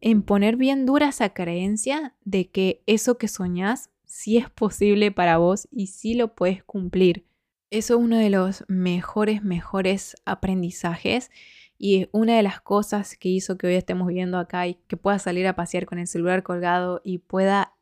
en 0.00 0.22
poner 0.22 0.56
bien 0.56 0.86
dura 0.86 1.08
esa 1.08 1.30
creencia 1.30 2.14
de 2.24 2.50
que 2.50 2.82
eso 2.86 3.18
que 3.18 3.28
soñás 3.28 3.90
sí 4.04 4.36
es 4.36 4.50
posible 4.50 5.12
para 5.12 5.38
vos 5.38 5.68
y 5.70 5.88
sí 5.88 6.14
lo 6.14 6.34
puedes 6.34 6.64
cumplir. 6.64 7.26
Eso 7.70 7.94
es 7.94 8.00
uno 8.00 8.16
de 8.16 8.30
los 8.30 8.64
mejores, 8.68 9.42
mejores 9.44 10.16
aprendizajes 10.24 11.30
y 11.78 12.08
una 12.12 12.36
de 12.36 12.42
las 12.42 12.60
cosas 12.60 13.16
que 13.16 13.28
hizo 13.28 13.56
que 13.56 13.66
hoy 13.66 13.74
estemos 13.74 14.08
viviendo 14.08 14.38
acá 14.38 14.66
y 14.66 14.74
que 14.86 14.96
pueda 14.96 15.18
salir 15.18 15.46
a 15.46 15.54
pasear 15.54 15.86
con 15.86 15.98
el 15.98 16.06
celular 16.06 16.42
colgado 16.42 17.00
y 17.04 17.18
pueda 17.18 17.74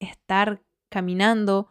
estar 0.00 0.62
caminando 0.88 1.68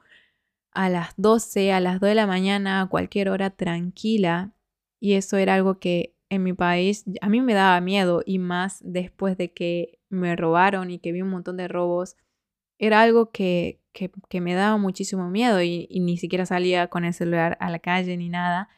a 0.71 0.89
las 0.89 1.13
12, 1.17 1.71
a 1.71 1.79
las 1.79 1.99
2 1.99 2.09
de 2.09 2.15
la 2.15 2.27
mañana, 2.27 2.81
a 2.81 2.87
cualquier 2.87 3.29
hora 3.29 3.49
tranquila. 3.49 4.53
Y 4.99 5.13
eso 5.13 5.37
era 5.37 5.55
algo 5.55 5.79
que 5.79 6.15
en 6.29 6.43
mi 6.43 6.53
país 6.53 7.05
a 7.21 7.29
mí 7.29 7.41
me 7.41 7.53
daba 7.53 7.79
miedo 7.81 8.21
y 8.25 8.39
más 8.39 8.79
después 8.83 9.37
de 9.37 9.53
que 9.53 9.99
me 10.09 10.35
robaron 10.35 10.91
y 10.91 10.99
que 10.99 11.11
vi 11.11 11.21
un 11.21 11.29
montón 11.29 11.57
de 11.57 11.67
robos. 11.67 12.17
Era 12.77 13.01
algo 13.01 13.31
que, 13.31 13.81
que, 13.93 14.41
me 14.41 14.53
daba 14.53 14.77
muchísimo 14.77 15.29
miedo 15.29 15.61
y, 15.61 15.87
y 15.89 16.01
ni 16.01 16.17
siquiera 16.17 16.45
salía 16.45 16.87
con 16.87 17.05
el 17.05 17.13
celular 17.13 17.57
a 17.61 17.69
la 17.69 17.79
calle 17.79 18.17
ni 18.17 18.29
nada. 18.29 18.69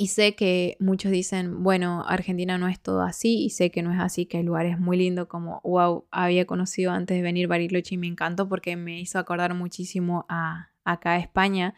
Y 0.00 0.06
sé 0.06 0.34
que 0.34 0.78
muchos 0.80 1.12
dicen, 1.12 1.62
bueno, 1.62 2.02
Argentina 2.06 2.56
no 2.56 2.68
es 2.68 2.80
todo 2.80 3.02
así, 3.02 3.44
y 3.44 3.50
sé 3.50 3.70
que 3.70 3.82
no 3.82 3.92
es 3.92 4.00
así, 4.00 4.24
que 4.24 4.38
hay 4.38 4.42
lugares 4.42 4.80
muy 4.80 4.96
lindos 4.96 5.26
como, 5.26 5.60
wow, 5.62 6.06
había 6.10 6.46
conocido 6.46 6.90
antes 6.90 7.18
de 7.18 7.22
venir 7.22 7.48
Bariloche 7.48 7.96
y 7.96 7.98
me 7.98 8.06
encantó 8.06 8.48
porque 8.48 8.76
me 8.76 8.98
hizo 8.98 9.18
acordar 9.18 9.52
muchísimo 9.52 10.24
a 10.30 10.70
acá 10.84 11.18
España, 11.18 11.74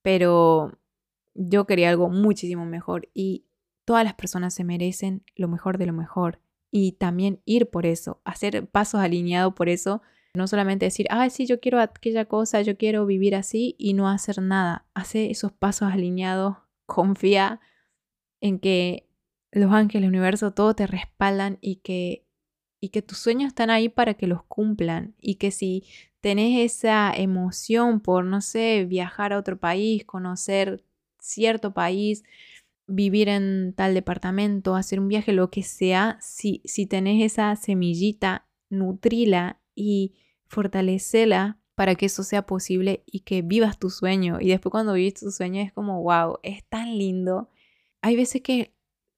pero 0.00 0.72
yo 1.34 1.66
quería 1.66 1.90
algo 1.90 2.08
muchísimo 2.08 2.64
mejor 2.64 3.10
y 3.12 3.44
todas 3.84 4.04
las 4.04 4.14
personas 4.14 4.54
se 4.54 4.64
merecen 4.64 5.22
lo 5.34 5.46
mejor 5.46 5.76
de 5.76 5.84
lo 5.84 5.92
mejor 5.92 6.40
y 6.70 6.92
también 6.92 7.42
ir 7.44 7.68
por 7.68 7.84
eso, 7.84 8.22
hacer 8.24 8.66
pasos 8.68 9.02
alineados 9.02 9.52
por 9.52 9.68
eso, 9.68 10.00
no 10.32 10.46
solamente 10.46 10.86
decir, 10.86 11.08
ay, 11.10 11.28
sí, 11.28 11.44
yo 11.44 11.60
quiero 11.60 11.78
aquella 11.78 12.24
cosa, 12.24 12.62
yo 12.62 12.78
quiero 12.78 13.04
vivir 13.04 13.34
así 13.34 13.76
y 13.78 13.92
no 13.92 14.08
hacer 14.08 14.40
nada, 14.40 14.86
hacer 14.94 15.30
esos 15.30 15.52
pasos 15.52 15.92
alineados 15.92 16.56
confía 16.86 17.60
en 18.40 18.58
que 18.58 19.08
los 19.52 19.72
ángeles, 19.72 20.04
el 20.04 20.10
universo, 20.10 20.52
todo 20.52 20.74
te 20.74 20.86
respaldan 20.86 21.58
y 21.60 21.76
que, 21.76 22.26
y 22.80 22.90
que 22.90 23.02
tus 23.02 23.18
sueños 23.18 23.48
están 23.48 23.70
ahí 23.70 23.88
para 23.88 24.14
que 24.14 24.26
los 24.26 24.42
cumplan 24.44 25.14
y 25.20 25.36
que 25.36 25.50
si 25.50 25.84
tenés 26.20 26.72
esa 26.72 27.12
emoción 27.14 28.00
por, 28.00 28.24
no 28.24 28.40
sé, 28.40 28.84
viajar 28.84 29.32
a 29.32 29.38
otro 29.38 29.58
país, 29.58 30.04
conocer 30.04 30.84
cierto 31.20 31.72
país, 31.72 32.24
vivir 32.86 33.28
en 33.28 33.74
tal 33.74 33.94
departamento, 33.94 34.76
hacer 34.76 35.00
un 35.00 35.08
viaje, 35.08 35.32
lo 35.32 35.50
que 35.50 35.62
sea, 35.62 36.18
si, 36.20 36.62
si 36.64 36.86
tenés 36.86 37.24
esa 37.24 37.54
semillita, 37.56 38.46
nutrila 38.70 39.60
y 39.74 40.14
fortalecela 40.46 41.58
para 41.76 41.94
que 41.94 42.06
eso 42.06 42.24
sea 42.24 42.46
posible 42.46 43.04
y 43.06 43.20
que 43.20 43.42
vivas 43.42 43.78
tu 43.78 43.90
sueño. 43.90 44.38
Y 44.40 44.48
después 44.48 44.72
cuando 44.72 44.94
vivís 44.94 45.14
tu 45.14 45.30
sueño 45.30 45.62
es 45.62 45.72
como, 45.72 46.02
wow, 46.02 46.38
es 46.42 46.64
tan 46.64 46.98
lindo. 46.98 47.50
Hay 48.02 48.16
veces 48.16 48.42
que 48.42 48.74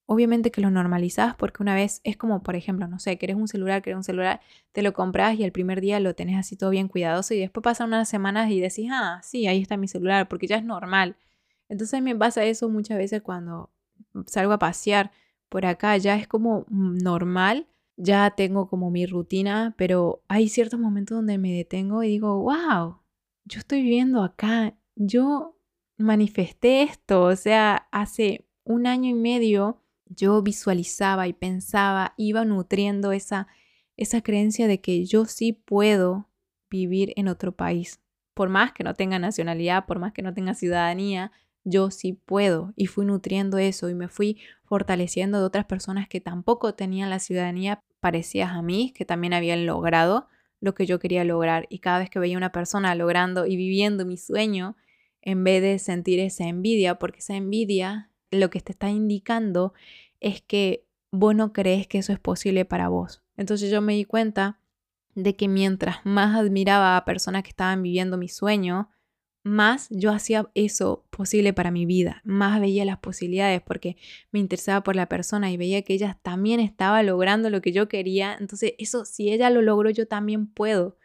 obviamente 0.06 0.50
que 0.50 0.61
lo 0.61 0.70
normalizás 0.70 1.36
porque 1.36 1.62
una 1.62 1.74
vez 1.74 2.00
es 2.02 2.16
como, 2.16 2.42
por 2.42 2.56
ejemplo, 2.56 2.88
no 2.88 2.98
sé, 2.98 3.16
querés 3.16 3.36
un 3.36 3.46
celular, 3.46 3.80
querés 3.80 3.98
un 3.98 4.04
celular, 4.04 4.40
te 4.72 4.82
lo 4.82 4.92
compras 4.92 5.38
y 5.38 5.44
el 5.44 5.52
primer 5.52 5.80
día 5.80 6.00
lo 6.00 6.14
tenés 6.14 6.36
así 6.36 6.56
todo 6.56 6.70
bien 6.70 6.88
cuidadoso 6.88 7.32
y 7.34 7.38
después 7.38 7.62
pasan 7.62 7.88
unas 7.88 8.09
semanas 8.09 8.50
y 8.50 8.61
decís, 8.61 8.88
ah, 8.92 9.20
sí, 9.22 9.46
ahí 9.46 9.62
está 9.62 9.76
mi 9.76 9.86
celular, 9.86 10.28
porque 10.28 10.48
ya 10.48 10.56
es 10.56 10.64
normal. 10.64 11.16
Entonces 11.68 12.02
me 12.02 12.16
pasa 12.16 12.44
eso 12.44 12.68
muchas 12.68 12.98
veces 12.98 13.22
cuando 13.22 13.70
salgo 14.26 14.52
a 14.52 14.59
pasear 14.59 15.12
por 15.48 15.64
acá, 15.64 15.96
ya 15.96 16.16
es 16.16 16.26
como 16.26 16.66
normal 16.68 17.68
ya 17.99 18.30
tengo 18.30 18.68
como 18.68 18.90
mi 18.90 19.07
rutina, 19.07 19.74
pero 19.76 20.22
hay 20.28 20.49
ciertos 20.49 20.78
momentos 20.78 21.18
donde 21.18 21.36
me 21.36 21.53
detengo 21.53 22.03
y 22.05 22.09
digo, 22.09 22.38
wow, 22.38 23.01
yo 23.44 23.59
estoy 23.59 23.82
viviendo 23.82 24.22
acá, 24.22 24.78
yo 24.94 25.59
manifesté 25.96 26.82
esto, 26.82 27.22
o 27.22 27.36
sea, 27.36 27.88
hace 27.90 28.46
un 28.64 28.86
año 28.86 29.11
y 29.11 29.14
medio 29.14 29.82
yo 30.07 30.40
visualizaba 30.42 31.26
y 31.26 31.32
pensaba, 31.32 32.14
iba 32.16 32.44
nutriendo 32.44 33.12
esa, 33.12 33.49
esa 33.96 34.22
creencia 34.22 34.68
de 34.68 34.80
que 34.80 35.05
yo 35.05 35.24
sí 35.24 35.53
puedo 35.53 36.28
vivir 36.70 37.12
en 37.16 37.28
otro 37.28 37.53
país. 37.53 38.01
Por 38.32 38.49
más 38.49 38.72
que 38.72 38.84
no 38.84 38.94
tenga 38.94 39.18
nacionalidad, 39.18 39.86
por 39.86 39.99
más 39.99 40.12
que 40.12 40.22
no 40.22 40.32
tenga 40.32 40.55
ciudadanía, 40.55 41.32
yo 41.64 41.90
sí 41.90 42.12
puedo. 42.12 42.72
Y 42.76 42.86
fui 42.86 43.05
nutriendo 43.05 43.59
eso 43.59 43.90
y 43.90 43.94
me 43.94 44.09
fui 44.09 44.38
fortaleciendo 44.64 45.40
de 45.40 45.46
otras 45.46 45.66
personas 45.66 46.09
que 46.09 46.20
tampoco 46.20 46.74
tenían 46.74 47.11
la 47.11 47.18
ciudadanía 47.18 47.82
parecidas 48.01 48.53
a 48.53 48.62
mí, 48.62 48.92
que 48.94 49.05
también 49.05 49.32
habían 49.32 49.66
logrado 49.66 50.28
lo 50.61 50.74
que 50.74 50.86
yo 50.86 50.99
quería 50.99 51.24
lograr. 51.24 51.66
Y 51.68 51.78
cada 51.78 52.01
vez 52.01 52.11
que 52.11 52.18
veía 52.18 52.36
una 52.36 52.53
persona 52.53 52.94
logrando 52.94 53.46
y 53.46 53.57
viviendo 53.57 54.05
mi 54.07 54.16
sueño, 54.16 54.76
en 55.22 55.44
vez 55.44 55.62
de 55.62 55.78
sentir 55.78 56.20
esa 56.20 56.44
envidia, 56.44 56.99
porque 56.99 57.18
esa 57.18 57.36
envidia 57.36 58.11
lo 58.30 58.51
que 58.51 58.61
te 58.61 58.72
está 58.72 58.90
indicando 58.90 59.72
es 60.20 60.42
que 60.42 60.86
vos 61.11 61.34
no 61.34 61.53
crees 61.53 61.86
que 61.86 61.99
eso 61.99 62.12
es 62.12 62.18
posible 62.18 62.64
para 62.64 62.88
vos. 62.88 63.22
Entonces 63.36 63.70
yo 63.70 63.80
me 63.80 63.94
di 63.94 64.05
cuenta 64.05 64.61
de 65.14 65.36
que 65.36 65.49
mientras 65.49 66.05
más 66.05 66.36
admiraba 66.36 66.96
a 66.96 67.05
personas 67.05 67.42
que 67.42 67.51
estaban 67.51 67.82
viviendo 67.82 68.18
mi 68.18 68.28
sueño, 68.28 68.90
más 69.49 69.88
yo 69.90 70.12
hacía 70.12 70.49
eso 70.55 71.07
posible 71.11 71.53
para 71.53 71.70
mi 71.70 71.86
vida, 71.86 72.22
más 72.24 72.61
veía 72.61 72.84
las 72.84 72.99
posibilidades 72.99 73.62
porque 73.62 73.96
me 74.30 74.38
interesaba 74.38 74.82
por 74.82 74.94
la 74.94 75.09
persona 75.09 75.51
y 75.51 75.57
veía 75.57 75.82
que 75.82 75.94
ella 75.94 76.18
también 76.22 76.61
estaba 76.61 77.03
logrando 77.03 77.51
lo 77.51 77.61
que 77.61 77.72
yo 77.72 77.88
quería. 77.88 78.36
Entonces, 78.38 78.74
eso, 78.78 79.05
si 79.05 79.32
ella 79.32 79.51
lo 79.51 79.62
logró, 79.62 79.90
yo 79.90 80.07
también 80.07 80.46
puedo. 80.46 80.96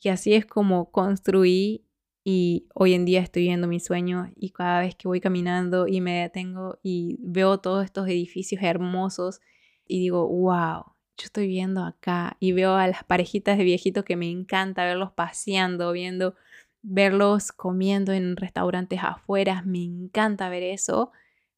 Y 0.00 0.08
así 0.10 0.34
es 0.34 0.46
como 0.46 0.90
construí 0.90 1.84
y 2.24 2.68
hoy 2.74 2.94
en 2.94 3.04
día 3.04 3.20
estoy 3.20 3.42
viendo 3.42 3.66
mi 3.66 3.80
sueño 3.80 4.30
y 4.36 4.50
cada 4.50 4.80
vez 4.80 4.94
que 4.94 5.08
voy 5.08 5.20
caminando 5.20 5.88
y 5.88 6.00
me 6.00 6.20
detengo 6.20 6.78
y 6.82 7.16
veo 7.20 7.58
todos 7.58 7.84
estos 7.84 8.06
edificios 8.08 8.62
hermosos 8.62 9.40
y 9.86 9.98
digo, 10.00 10.28
wow, 10.28 10.84
yo 11.16 11.24
estoy 11.24 11.48
viendo 11.48 11.82
acá 11.82 12.36
y 12.38 12.52
veo 12.52 12.74
a 12.74 12.86
las 12.86 13.02
parejitas 13.02 13.58
de 13.58 13.64
viejitos 13.64 14.04
que 14.04 14.16
me 14.16 14.30
encanta 14.30 14.84
verlos 14.84 15.12
paseando, 15.12 15.90
viendo 15.92 16.36
verlos 16.82 17.52
comiendo 17.52 18.12
en 18.12 18.36
restaurantes 18.36 19.00
afuera, 19.02 19.62
me 19.62 19.82
encanta 19.82 20.48
ver 20.48 20.62
eso. 20.62 21.12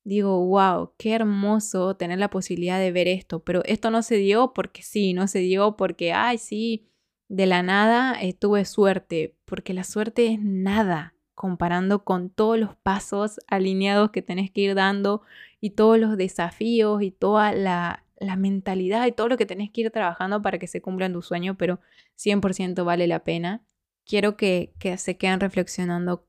Digo, 0.04 0.46
wow, 0.46 0.92
qué 0.98 1.14
hermoso 1.14 1.96
tener 1.96 2.18
la 2.18 2.30
posibilidad 2.30 2.78
de 2.78 2.92
ver 2.92 3.08
esto, 3.08 3.40
pero 3.44 3.62
esto 3.64 3.90
no 3.90 4.02
se 4.02 4.16
dio 4.16 4.52
porque 4.54 4.82
sí, 4.82 5.12
no 5.12 5.26
se 5.28 5.40
dio 5.40 5.76
porque, 5.76 6.12
ay, 6.12 6.38
sí, 6.38 6.88
de 7.28 7.46
la 7.46 7.62
nada 7.62 8.20
eh, 8.20 8.32
tuve 8.32 8.64
suerte, 8.64 9.36
porque 9.44 9.74
la 9.74 9.84
suerte 9.84 10.26
es 10.26 10.40
nada 10.40 11.14
comparando 11.40 12.04
con 12.04 12.28
todos 12.28 12.58
los 12.58 12.76
pasos 12.76 13.40
alineados 13.46 14.10
que 14.10 14.20
tenés 14.20 14.50
que 14.50 14.60
ir 14.60 14.74
dando 14.74 15.22
y 15.58 15.70
todos 15.70 15.98
los 15.98 16.18
desafíos 16.18 17.02
y 17.02 17.12
toda 17.12 17.52
la, 17.52 18.04
mentalidad 18.36 19.06
y 19.06 19.12
todo 19.12 19.28
lo 19.28 19.38
que 19.38 19.46
tenés 19.46 19.70
que 19.70 19.80
ir 19.80 19.90
trabajando 19.90 20.42
para 20.42 20.58
que 20.58 20.66
se 20.66 20.82
cumplan 20.82 21.14
tus 21.14 21.26
sueños, 21.26 21.56
pero 21.58 21.80
100% 22.16 22.84
vale 22.84 23.06
la 23.06 23.24
pena. 23.24 23.62
Quiero 24.04 24.36
que, 24.36 24.74
que 24.78 24.96
se 24.98 25.16
queden 25.16 25.40
reflexionando 25.40 26.26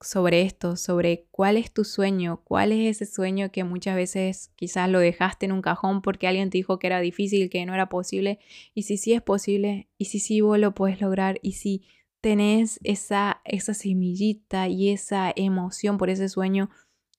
sobre 0.00 0.42
esto, 0.42 0.76
sobre 0.76 1.26
cuál 1.30 1.56
es 1.56 1.72
tu 1.72 1.84
sueño, 1.84 2.42
cuál 2.44 2.72
es 2.72 2.96
ese 2.96 3.10
sueño 3.10 3.50
que 3.50 3.64
muchas 3.64 3.96
veces 3.96 4.52
quizás 4.56 4.90
lo 4.90 4.98
dejaste 4.98 5.46
en 5.46 5.52
un 5.52 5.62
cajón 5.62 6.02
porque 6.02 6.26
alguien 6.26 6.50
te 6.50 6.58
dijo 6.58 6.78
que 6.78 6.86
era 6.86 7.00
difícil, 7.00 7.48
que 7.50 7.64
no 7.64 7.74
era 7.74 7.88
posible, 7.88 8.38
y 8.74 8.82
si 8.82 8.98
sí 8.98 9.14
es 9.14 9.22
posible, 9.22 9.88
y 9.98 10.06
si 10.06 10.20
sí 10.20 10.40
vos 10.40 10.58
lo 10.58 10.74
puedes 10.74 11.00
lograr, 11.00 11.38
y 11.42 11.52
si 11.52 11.84
tenés 12.20 12.78
esa, 12.82 13.40
esa 13.44 13.72
semillita 13.72 14.68
y 14.68 14.90
esa 14.90 15.32
emoción 15.34 15.96
por 15.96 16.10
ese 16.10 16.28
sueño, 16.28 16.70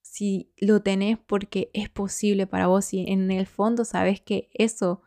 si 0.02 0.52
lo 0.58 0.82
tenés 0.82 1.18
porque 1.18 1.70
es 1.74 1.90
posible 1.90 2.48
para 2.48 2.68
vos 2.68 2.94
y 2.94 3.06
en 3.08 3.30
el 3.32 3.46
fondo 3.46 3.86
sabes 3.86 4.22
que 4.22 4.50
eso 4.54 5.02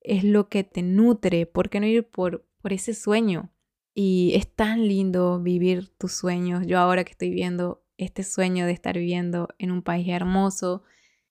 es 0.00 0.24
lo 0.24 0.48
que 0.48 0.64
te 0.64 0.82
nutre, 0.82 1.46
¿por 1.46 1.68
qué 1.70 1.80
no 1.80 1.86
ir 1.86 2.04
por, 2.04 2.46
por 2.60 2.72
ese 2.72 2.94
sueño? 2.94 3.50
Y 3.98 4.34
es 4.34 4.46
tan 4.54 4.86
lindo 4.86 5.40
vivir 5.40 5.88
tus 5.96 6.12
sueños. 6.12 6.66
Yo 6.66 6.78
ahora 6.78 7.02
que 7.02 7.12
estoy 7.12 7.30
viendo 7.30 7.82
este 7.96 8.24
sueño 8.24 8.66
de 8.66 8.72
estar 8.72 8.98
viviendo 8.98 9.48
en 9.58 9.70
un 9.70 9.80
país 9.80 10.06
hermoso, 10.08 10.82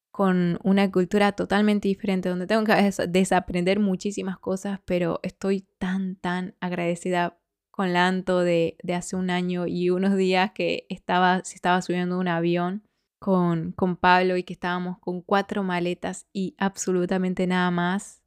con 0.09 0.57
una 0.63 0.89
cultura 0.91 1.33
totalmente 1.33 1.87
diferente, 1.87 2.27
donde 2.27 2.47
tengo 2.47 2.63
que 2.63 2.91
desaprender 3.07 3.79
muchísimas 3.79 4.39
cosas, 4.39 4.79
pero 4.85 5.19
estoy 5.21 5.67
tan, 5.77 6.15
tan 6.15 6.55
agradecida 6.59 7.37
con 7.69 7.93
Lanto 7.93 8.39
de, 8.39 8.77
de 8.81 8.95
hace 8.95 9.15
un 9.15 9.29
año 9.29 9.67
y 9.67 9.91
unos 9.91 10.17
días 10.17 10.51
que 10.53 10.87
estaba, 10.89 11.43
se 11.43 11.53
estaba 11.53 11.83
subiendo 11.83 12.17
un 12.17 12.29
avión 12.29 12.81
con, 13.19 13.73
con 13.73 13.95
Pablo 13.95 14.37
y 14.37 14.43
que 14.43 14.53
estábamos 14.53 14.97
con 14.97 15.21
cuatro 15.21 15.61
maletas 15.61 16.25
y 16.33 16.55
absolutamente 16.57 17.45
nada 17.45 17.69
más 17.69 18.23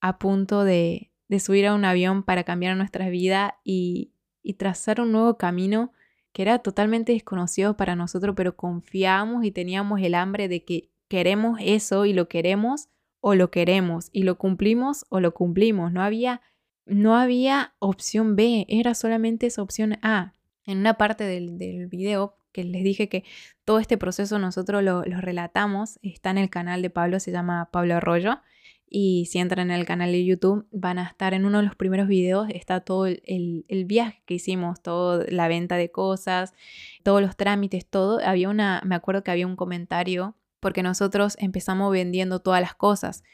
a 0.00 0.18
punto 0.18 0.64
de, 0.64 1.10
de 1.28 1.40
subir 1.40 1.66
a 1.66 1.74
un 1.74 1.84
avión 1.84 2.22
para 2.22 2.44
cambiar 2.44 2.76
nuestra 2.76 3.08
vida 3.08 3.58
y, 3.64 4.10
trazar 4.58 5.00
un 5.00 5.10
nuevo 5.10 5.38
camino 5.38 5.90
que 6.32 6.42
era 6.42 6.58
totalmente 6.58 7.12
desconocido 7.12 7.76
para 7.76 7.96
nosotros, 7.96 8.34
pero 8.36 8.56
confiábamos 8.56 9.44
y 9.44 9.50
teníamos 9.50 10.02
el 10.02 10.14
hambre 10.14 10.48
de 10.48 10.64
que 10.64 10.90
queremos 11.08 11.58
eso 11.62 12.04
y 12.04 12.12
lo 12.12 12.28
queremos 12.28 12.88
o 13.20 13.34
lo 13.34 13.50
queremos 13.50 14.10
y 14.12 14.24
lo 14.24 14.36
cumplimos 14.36 15.06
o 15.08 15.20
lo 15.20 15.32
cumplimos. 15.32 15.92
No 15.92 16.02
había, 16.02 16.42
no 16.84 17.16
había 17.16 17.74
opción 17.78 18.36
B, 18.36 18.66
era 18.68 18.94
solamente 18.94 19.46
esa 19.46 19.62
opción 19.62 19.96
A. 20.02 20.34
En 20.66 20.78
una 20.78 20.94
parte 20.94 21.24
del, 21.24 21.86
video 21.88 22.36
que 22.52 22.64
les 22.64 22.84
dije 22.84 23.08
que 23.08 23.24
todo 23.64 23.78
este 23.78 23.96
proceso 23.96 24.38
nosotros 24.38 24.82
lo, 24.82 25.02
relatamos, 25.04 25.98
está 26.02 26.30
en 26.30 26.38
el 26.38 26.50
canal 26.50 26.82
de 26.82 26.90
Pablo, 26.90 27.18
se 27.20 27.32
llama 27.32 27.70
Pablo 27.72 27.94
Arroyo. 27.94 28.40
Y 28.96 29.26
si 29.26 29.40
entran 29.40 29.72
en 29.72 29.76
el 29.76 29.86
canal 29.86 30.12
de 30.12 30.24
YouTube, 30.24 30.68
van 30.70 31.00
a 31.00 31.08
estar 31.08 31.34
en 31.34 31.46
uno 31.46 31.58
de 31.58 31.64
los 31.64 31.74
primeros 31.74 32.06
videos, 32.06 32.46
está 32.50 32.78
todo 32.78 33.06
el, 33.06 33.64
el, 33.66 33.84
viaje 33.86 34.22
que 34.24 34.34
hicimos, 34.34 34.80
toda 34.82 35.26
la 35.30 35.48
venta 35.48 35.74
de 35.74 35.90
cosas, 35.90 36.54
todos 37.02 37.20
los 37.20 37.36
trámites, 37.36 37.86
todo. 37.86 38.20
Había 38.24 38.48
una, 38.48 38.82
me 38.86 38.94
acuerdo 38.94 39.24
que 39.24 39.32
había 39.32 39.48
un 39.48 39.56
comentario, 39.56 40.36
porque 40.60 40.84
nosotros 40.84 41.36
empezamos 41.40 41.90
vendiendo 41.90 42.38
todas 42.38 42.60
las 42.60 42.76
cosas. 42.76 43.24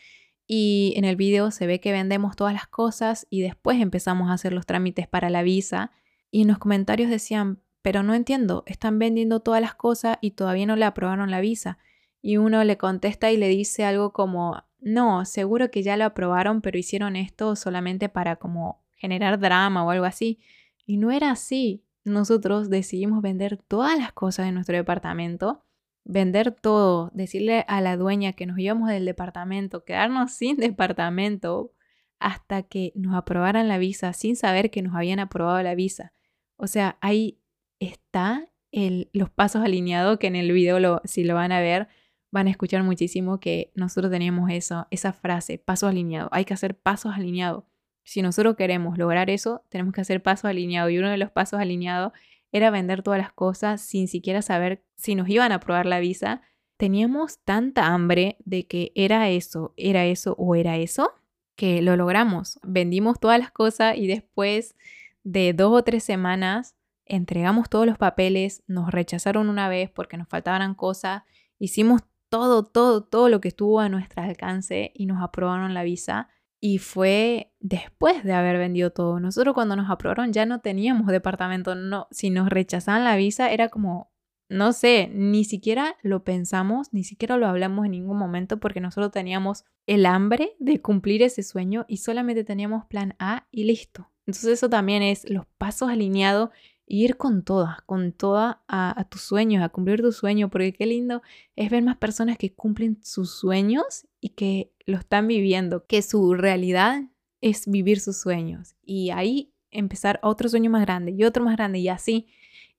Y 0.46 0.94
en 0.96 1.04
el 1.04 1.16
video 1.16 1.50
se 1.50 1.66
ve 1.66 1.78
que 1.78 1.92
vendemos 1.92 2.36
todas 2.36 2.54
las 2.54 2.66
cosas 2.66 3.26
y 3.28 3.42
después 3.42 3.82
empezamos 3.82 4.30
a 4.30 4.32
hacer 4.32 4.54
los 4.54 4.64
trámites 4.64 5.08
para 5.08 5.28
la 5.28 5.42
visa. 5.42 5.92
Y 6.30 6.40
en 6.40 6.48
los 6.48 6.56
comentarios 6.56 7.10
decían, 7.10 7.60
pero 7.82 8.02
no 8.02 8.14
entiendo, 8.14 8.62
están 8.64 8.98
vendiendo 8.98 9.40
todas 9.40 9.60
las 9.60 9.74
cosas 9.74 10.16
y 10.22 10.30
todavía 10.30 10.64
no 10.64 10.76
le 10.76 10.86
aprobaron 10.86 11.30
la 11.30 11.42
visa. 11.42 11.76
Y 12.22 12.38
uno 12.38 12.64
le 12.64 12.78
contesta 12.78 13.30
y 13.30 13.36
le 13.36 13.48
dice 13.48 13.84
algo 13.84 14.14
como, 14.14 14.62
no, 14.80 15.24
seguro 15.24 15.70
que 15.70 15.82
ya 15.82 15.96
lo 15.96 16.04
aprobaron, 16.04 16.62
pero 16.62 16.78
hicieron 16.78 17.16
esto 17.16 17.56
solamente 17.56 18.08
para 18.08 18.36
como 18.36 18.82
generar 18.96 19.38
drama 19.38 19.84
o 19.84 19.90
algo 19.90 20.04
así. 20.04 20.38
Y 20.86 20.96
no 20.96 21.10
era 21.10 21.30
así. 21.30 21.84
Nosotros 22.04 22.70
decidimos 22.70 23.22
vender 23.22 23.58
todas 23.58 23.98
las 23.98 24.12
cosas 24.12 24.46
de 24.46 24.52
nuestro 24.52 24.76
departamento, 24.76 25.64
vender 26.04 26.52
todo, 26.52 27.10
decirle 27.14 27.64
a 27.68 27.80
la 27.80 27.96
dueña 27.96 28.32
que 28.32 28.46
nos 28.46 28.58
íbamos 28.58 28.88
del 28.88 29.04
departamento, 29.04 29.84
quedarnos 29.84 30.32
sin 30.32 30.56
departamento 30.56 31.72
hasta 32.18 32.62
que 32.62 32.92
nos 32.94 33.14
aprobaran 33.14 33.68
la 33.68 33.78
visa 33.78 34.12
sin 34.12 34.36
saber 34.36 34.70
que 34.70 34.82
nos 34.82 34.94
habían 34.94 35.20
aprobado 35.20 35.62
la 35.62 35.74
visa. 35.74 36.12
O 36.56 36.66
sea, 36.66 36.98
ahí 37.00 37.40
está 37.80 38.48
el, 38.72 39.10
los 39.12 39.30
pasos 39.30 39.62
alineados 39.62 40.18
que 40.18 40.26
en 40.26 40.36
el 40.36 40.52
video, 40.52 40.80
lo, 40.80 41.00
si 41.04 41.24
lo 41.24 41.34
van 41.34 41.52
a 41.52 41.60
ver, 41.60 41.88
van 42.30 42.46
a 42.46 42.50
escuchar 42.50 42.82
muchísimo 42.82 43.40
que 43.40 43.72
nosotros 43.74 44.10
teníamos 44.10 44.50
eso, 44.50 44.86
esa 44.90 45.12
frase, 45.12 45.58
pasos 45.58 45.90
alineados. 45.90 46.30
Hay 46.32 46.44
que 46.44 46.54
hacer 46.54 46.78
pasos 46.78 47.14
alineados. 47.14 47.64
Si 48.04 48.22
nosotros 48.22 48.56
queremos 48.56 48.98
lograr 48.98 49.30
eso, 49.30 49.64
tenemos 49.68 49.92
que 49.92 50.00
hacer 50.00 50.22
pasos 50.22 50.46
alineados. 50.46 50.92
Y 50.92 50.98
uno 50.98 51.10
de 51.10 51.18
los 51.18 51.30
pasos 51.30 51.60
alineados 51.60 52.12
era 52.52 52.70
vender 52.70 53.02
todas 53.02 53.20
las 53.20 53.32
cosas 53.32 53.80
sin 53.80 54.08
siquiera 54.08 54.42
saber 54.42 54.84
si 54.96 55.14
nos 55.14 55.28
iban 55.28 55.52
a 55.52 55.56
aprobar 55.56 55.86
la 55.86 56.00
visa. 56.00 56.42
Teníamos 56.76 57.38
tanta 57.44 57.88
hambre 57.88 58.36
de 58.44 58.66
que 58.66 58.92
era 58.94 59.28
eso, 59.28 59.74
era 59.76 60.06
eso 60.06 60.34
o 60.38 60.54
era 60.54 60.76
eso, 60.76 61.12
que 61.56 61.82
lo 61.82 61.96
logramos. 61.96 62.58
Vendimos 62.62 63.20
todas 63.20 63.38
las 63.38 63.50
cosas 63.50 63.96
y 63.96 64.06
después 64.06 64.76
de 65.22 65.52
dos 65.52 65.72
o 65.72 65.84
tres 65.84 66.04
semanas 66.04 66.76
entregamos 67.04 67.68
todos 67.68 67.86
los 67.86 67.98
papeles, 67.98 68.62
nos 68.66 68.90
rechazaron 68.90 69.48
una 69.48 69.68
vez 69.68 69.90
porque 69.90 70.16
nos 70.16 70.28
faltaban 70.28 70.74
cosas, 70.74 71.24
hicimos 71.58 72.02
todo, 72.30 72.64
todo, 72.64 73.02
todo 73.02 73.28
lo 73.28 73.40
que 73.40 73.48
estuvo 73.48 73.80
a 73.80 73.88
nuestro 73.88 74.22
alcance 74.22 74.92
y 74.94 75.06
nos 75.06 75.22
aprobaron 75.22 75.74
la 75.74 75.82
visa. 75.82 76.28
Y 76.60 76.78
fue 76.78 77.52
después 77.58 78.22
de 78.22 78.32
haber 78.32 78.58
vendido 78.58 78.90
todo. 78.90 79.18
Nosotros 79.18 79.54
cuando 79.54 79.76
nos 79.76 79.90
aprobaron 79.90 80.32
ya 80.32 80.46
no 80.46 80.60
teníamos 80.60 81.08
departamento. 81.08 81.74
No, 81.74 82.06
si 82.10 82.30
nos 82.30 82.48
rechazaban 82.48 83.04
la 83.04 83.16
visa 83.16 83.50
era 83.50 83.68
como, 83.68 84.12
no 84.48 84.72
sé, 84.72 85.10
ni 85.12 85.44
siquiera 85.44 85.96
lo 86.02 86.22
pensamos, 86.22 86.92
ni 86.92 87.02
siquiera 87.02 87.36
lo 87.36 87.46
hablamos 87.46 87.86
en 87.86 87.92
ningún 87.92 88.18
momento 88.18 88.58
porque 88.58 88.80
nosotros 88.80 89.10
teníamos 89.10 89.64
el 89.86 90.06
hambre 90.06 90.54
de 90.58 90.80
cumplir 90.80 91.22
ese 91.22 91.42
sueño 91.42 91.84
y 91.88 91.98
solamente 91.98 92.44
teníamos 92.44 92.84
plan 92.86 93.16
A 93.18 93.46
y 93.50 93.64
listo. 93.64 94.10
Entonces 94.26 94.52
eso 94.52 94.70
también 94.70 95.02
es 95.02 95.28
los 95.28 95.46
pasos 95.58 95.88
alineados 95.88 96.50
ir 96.92 97.16
con 97.16 97.44
todas, 97.44 97.80
con 97.82 98.12
toda 98.12 98.62
a, 98.66 99.06
tus 99.08 99.22
sueños, 99.22 99.62
a 99.62 99.68
cumplir 99.68 100.02
tu 100.02 100.10
sueño, 100.10 100.50
porque 100.50 100.72
qué 100.72 100.86
lindo 100.86 101.22
es 101.54 101.70
ver 101.70 101.84
más 101.84 101.96
personas 101.96 102.36
que 102.36 102.52
cumplen 102.52 102.98
sus 103.00 103.30
sueños 103.30 104.08
y 104.20 104.30
que 104.30 104.72
lo 104.86 104.98
están 104.98 105.28
viviendo, 105.28 105.86
que 105.86 106.02
su 106.02 106.34
realidad 106.34 107.04
es 107.40 107.70
vivir 107.70 108.00
sus 108.00 108.16
sueños 108.16 108.74
y 108.84 109.10
ahí 109.10 109.52
empezar 109.70 110.18
otro 110.24 110.48
sueño 110.48 110.68
más 110.68 110.82
grande 110.82 111.12
y 111.16 111.22
otro 111.22 111.44
más 111.44 111.56
grande 111.56 111.78
y 111.78 111.88
así 111.88 112.26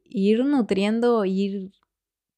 ir 0.03 0.43
nutriendo, 0.43 1.23
ir 1.23 1.71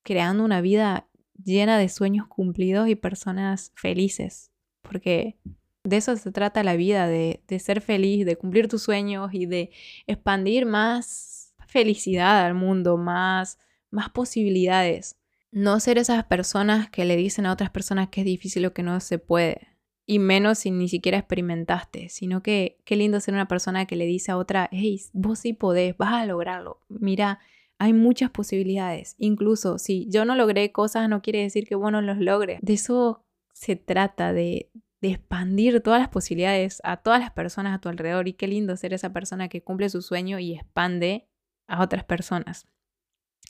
creando 0.04 0.46
una 0.46 0.62
vida 0.62 1.08
llena 1.44 1.80
de 1.80 1.90
sueños 1.90 2.28
cumplidos 2.28 2.88
y 2.88 2.94
personas 2.94 3.72
felices, 3.76 4.52
porque 4.84 5.38
de 5.84 5.98
eso 5.98 6.16
se 6.18 6.32
trata 6.32 6.64
la 6.64 6.76
vida, 6.76 7.08
de, 7.08 7.42
de 7.48 7.58
ser 7.58 7.82
feliz, 7.82 8.28
de 8.28 8.36
cumplir 8.36 8.68
tus 8.68 8.84
sueños 8.84 9.34
y 9.34 9.48
de 9.48 9.72
expandir 10.06 10.68
más 10.68 11.33
felicidad 11.74 12.46
al 12.46 12.54
mundo, 12.54 12.98
más, 12.98 13.58
más 13.90 14.10
posibilidades. 14.10 15.18
No 15.52 15.80
ser 15.80 15.98
esas 15.98 16.24
personas 16.26 16.90
que 16.90 17.04
le 17.04 17.16
dicen 17.16 17.46
a 17.46 17.52
otras 17.52 17.72
personas 17.72 18.10
que 18.10 18.22
es 18.22 18.26
difícil 18.26 18.66
o 18.68 18.74
que 18.74 18.84
no 18.84 19.00
se 19.00 19.18
puede. 19.18 19.68
Y 20.06 20.20
menos 20.20 20.60
si 20.60 20.72
ni 20.72 20.88
siquiera 20.88 21.18
experimentaste, 21.18 22.10
sino 22.10 22.44
que 22.44 22.78
qué 22.86 22.96
lindo 22.96 23.20
ser 23.20 23.34
una 23.34 23.48
persona 23.48 23.86
que 23.86 23.96
le 23.96 24.06
dice 24.06 24.32
a 24.32 24.38
otra, 24.38 24.70
hey, 24.72 25.02
vos 25.14 25.40
sí 25.40 25.54
podés, 25.54 25.98
vas 25.98 26.14
a 26.14 26.26
lograrlo. 26.26 26.82
Mira, 26.90 27.40
hay 27.80 27.94
muchas 27.94 28.30
posibilidades. 28.30 29.16
Incluso 29.18 29.80
si 29.80 30.08
yo 30.10 30.26
no 30.26 30.36
logré 30.36 30.72
cosas, 30.72 31.10
no 31.10 31.22
quiere 31.22 31.42
decir 31.42 31.68
que 31.68 31.76
vos 31.76 31.92
no 31.92 32.02
los 32.02 32.18
logres. 32.18 32.60
De 32.62 32.74
eso 32.74 33.26
se 33.54 33.76
trata, 33.76 34.32
de, 34.32 34.70
de 35.02 35.12
expandir 35.12 35.82
todas 35.82 36.00
las 36.00 36.10
posibilidades 36.10 36.82
a 36.84 36.98
todas 36.98 37.20
las 37.20 37.32
personas 37.32 37.76
a 37.76 37.82
tu 37.82 37.90
alrededor. 37.90 38.28
Y 38.28 38.34
qué 38.34 38.48
lindo 38.48 38.78
ser 38.78 38.94
esa 38.94 39.12
persona 39.12 39.48
que 39.48 39.64
cumple 39.64 39.90
su 39.90 40.02
sueño 40.02 40.38
y 40.40 40.54
expande 40.54 41.28
a 41.74 41.82
otras 41.82 42.04
personas. 42.04 42.68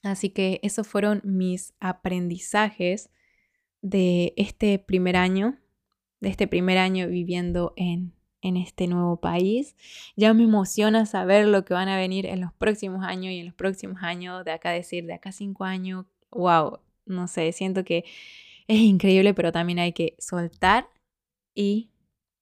Así 0.02 0.30
que 0.30 0.60
esos 0.64 0.88
fueron 0.88 1.22
mis 1.24 1.74
aprendizajes 1.80 3.10
de 3.82 4.34
este 4.38 4.80
primer 4.80 5.16
año, 5.18 5.58
de 6.20 6.30
este 6.30 6.48
primer 6.48 6.78
año 6.78 7.08
viviendo 7.08 7.74
en, 7.76 8.14
en 8.42 8.58
este 8.58 8.88
nuevo 8.88 9.18
país. 9.18 9.76
Ya 10.16 10.34
me 10.34 10.44
emociona 10.44 11.06
saber 11.06 11.48
lo 11.48 11.66
que 11.66 11.74
van 11.74 11.90
a 11.90 11.98
venir 11.98 12.26
en 12.26 12.42
los 12.42 12.54
próximos 12.54 13.04
años 13.04 13.34
y 13.34 13.40
en 13.40 13.48
los 13.48 13.56
próximos 13.56 14.02
años, 14.02 14.44
de 14.46 14.52
acá 14.52 14.72
decir, 14.72 15.06
de 15.06 15.14
acá 15.14 15.32
cinco 15.32 15.66
años, 15.66 16.06
wow, 16.32 16.80
no 17.06 17.28
sé, 17.28 17.52
siento 17.52 17.84
que 17.84 18.06
es 18.68 18.80
increíble, 18.80 19.34
pero 19.34 19.52
también 19.52 19.80
hay 19.80 19.92
que 19.92 20.16
soltar 20.18 20.90
y 21.54 21.90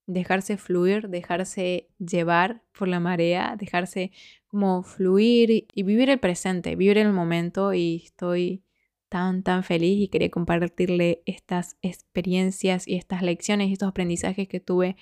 dejarse 0.07 0.57
fluir, 0.57 1.09
dejarse 1.09 1.87
llevar 1.99 2.63
por 2.77 2.87
la 2.87 2.99
marea, 2.99 3.55
dejarse 3.57 4.11
como 4.47 4.83
fluir 4.83 5.67
y 5.73 5.83
vivir 5.83 6.09
el 6.09 6.19
presente, 6.19 6.75
vivir 6.75 6.97
el 6.97 7.13
momento 7.13 7.73
y 7.73 8.01
estoy 8.03 8.63
tan, 9.09 9.43
tan 9.43 9.63
feliz 9.63 9.99
y 9.99 10.07
quería 10.07 10.29
compartirle 10.29 11.21
estas 11.25 11.77
experiencias 11.81 12.87
y 12.87 12.95
estas 12.95 13.21
lecciones 13.21 13.69
y 13.69 13.73
estos 13.73 13.89
aprendizajes 13.89 14.47
que 14.47 14.59
tuve 14.59 14.95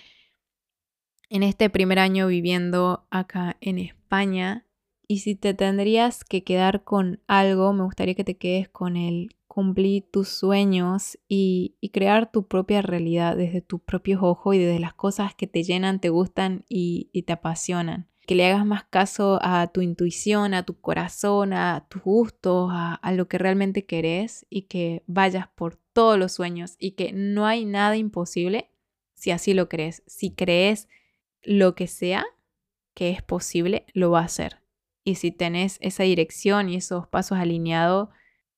en 1.30 1.44
este 1.44 1.70
primer 1.70 2.00
año 2.00 2.28
viviendo 2.28 3.08
acá 3.12 3.58
en 3.62 3.78
España. 3.78 4.66
Y 5.08 5.20
si 5.20 5.36
te 5.36 5.54
tendrías 5.54 6.24
que 6.24 6.44
quedar 6.44 6.84
con 6.84 7.22
algo, 7.28 7.74
me 7.74 7.84
gustaría 7.84 8.16
que 8.16 8.24
te 8.24 8.38
quedes 8.38 8.70
con 8.70 8.98
el 8.98 9.36
cumplir 9.60 10.10
tus 10.10 10.30
sueños 10.30 11.19
y, 11.27 11.76
crear 11.91 12.31
tu 12.31 12.48
propia 12.48 12.81
realidad 12.81 13.36
desde 13.36 13.60
tus 13.60 13.81
propios 13.81 14.22
ojos 14.23 14.56
y 14.56 14.60
desde 14.60 14.80
las 14.80 14.94
cosas 14.94 15.36
que 15.36 15.48
te 15.48 15.64
llenan, 15.64 15.99
te 15.99 16.07
gustan 16.07 16.64
y, 16.69 17.10
te 17.27 17.34
apasionan 17.34 18.07
que 18.26 18.36
le 18.36 18.45
hagas 18.45 18.65
más 18.65 18.84
caso 18.84 19.40
a 19.41 19.68
tu 19.73 19.81
intuición, 19.81 20.53
a 20.53 20.64
tu 20.64 20.80
corazón, 20.80 21.52
a 21.52 21.88
tus 21.90 22.03
gustos, 22.03 22.69
a, 22.72 23.11
lo 23.11 23.27
que 23.27 23.40
realmente 23.40 23.86
querés 23.86 24.45
y 24.52 24.61
que 24.64 25.03
vayas 25.07 25.48
por 25.48 25.77
todos 25.94 26.18
los 26.18 26.34
sueños 26.34 26.76
y 26.77 26.91
que 26.91 27.11
no 27.11 27.48
hay 27.48 27.65
nada 27.65 27.98
imposible 27.98 28.69
si 29.15 29.31
así 29.31 29.56
lo 29.56 29.68
crees. 29.68 30.03
Si 30.06 30.36
crees 30.36 30.88
lo 31.41 31.73
que 31.73 31.88
sea 31.88 32.23
que 32.94 33.10
es 33.10 33.23
posible, 33.23 33.88
lo 33.94 34.11
va 34.11 34.19
a 34.19 34.26
hacer. 34.26 34.61
Y 35.03 35.15
si 35.15 35.31
tenés 35.31 35.80
esa 35.81 36.03
dirección 36.03 36.69
y 36.69 36.76
esos 36.76 37.07
pasos 37.07 37.40
alineados, 37.40 38.10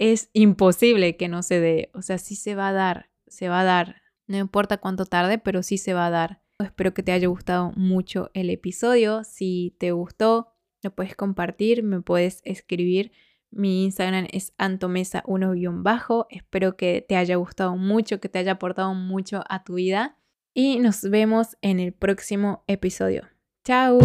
es 0.01 0.31
imposible 0.33 1.15
que 1.15 1.27
no 1.27 1.43
se 1.43 1.59
dé. 1.59 1.91
O 1.93 2.01
sea, 2.01 2.17
sí 2.17 2.35
se 2.35 2.55
va 2.55 2.69
a 2.69 2.73
dar, 2.73 3.11
se 3.27 3.49
va 3.49 3.61
a 3.61 3.63
dar. 3.63 4.01
No 4.25 4.37
importa 4.37 4.77
cuánto 4.77 5.05
tarde, 5.05 5.37
pero 5.37 5.61
sí 5.61 5.77
se 5.77 5.93
va 5.93 6.07
a 6.07 6.09
dar. 6.09 6.41
Espero 6.57 6.93
que 6.93 7.03
te 7.03 7.11
haya 7.11 7.27
gustado 7.27 7.71
mucho 7.75 8.31
el 8.33 8.49
episodio. 8.49 9.23
Si 9.23 9.75
te 9.79 9.91
gustó, 9.91 10.53
lo 10.81 10.95
puedes 10.95 11.15
compartir, 11.15 11.83
me 11.83 12.01
puedes 12.01 12.41
escribir. 12.45 13.11
Mi 13.51 13.83
Instagram 13.83 14.27
es 14.31 14.57
antomesa1-bajo. 14.57 16.25
Espero 16.31 16.75
que 16.75 17.05
te 17.07 17.15
haya 17.15 17.35
gustado 17.35 17.77
mucho, 17.77 18.19
que 18.19 18.29
te 18.29 18.39
haya 18.39 18.53
aportado 18.53 18.95
mucho 18.95 19.43
a 19.49 19.63
tu 19.63 19.75
vida. 19.75 20.17
Y 20.55 20.79
nos 20.79 21.03
vemos 21.03 21.57
en 21.61 21.79
el 21.79 21.93
próximo 21.93 22.63
episodio. 22.67 23.27
¡Chao! 23.63 23.99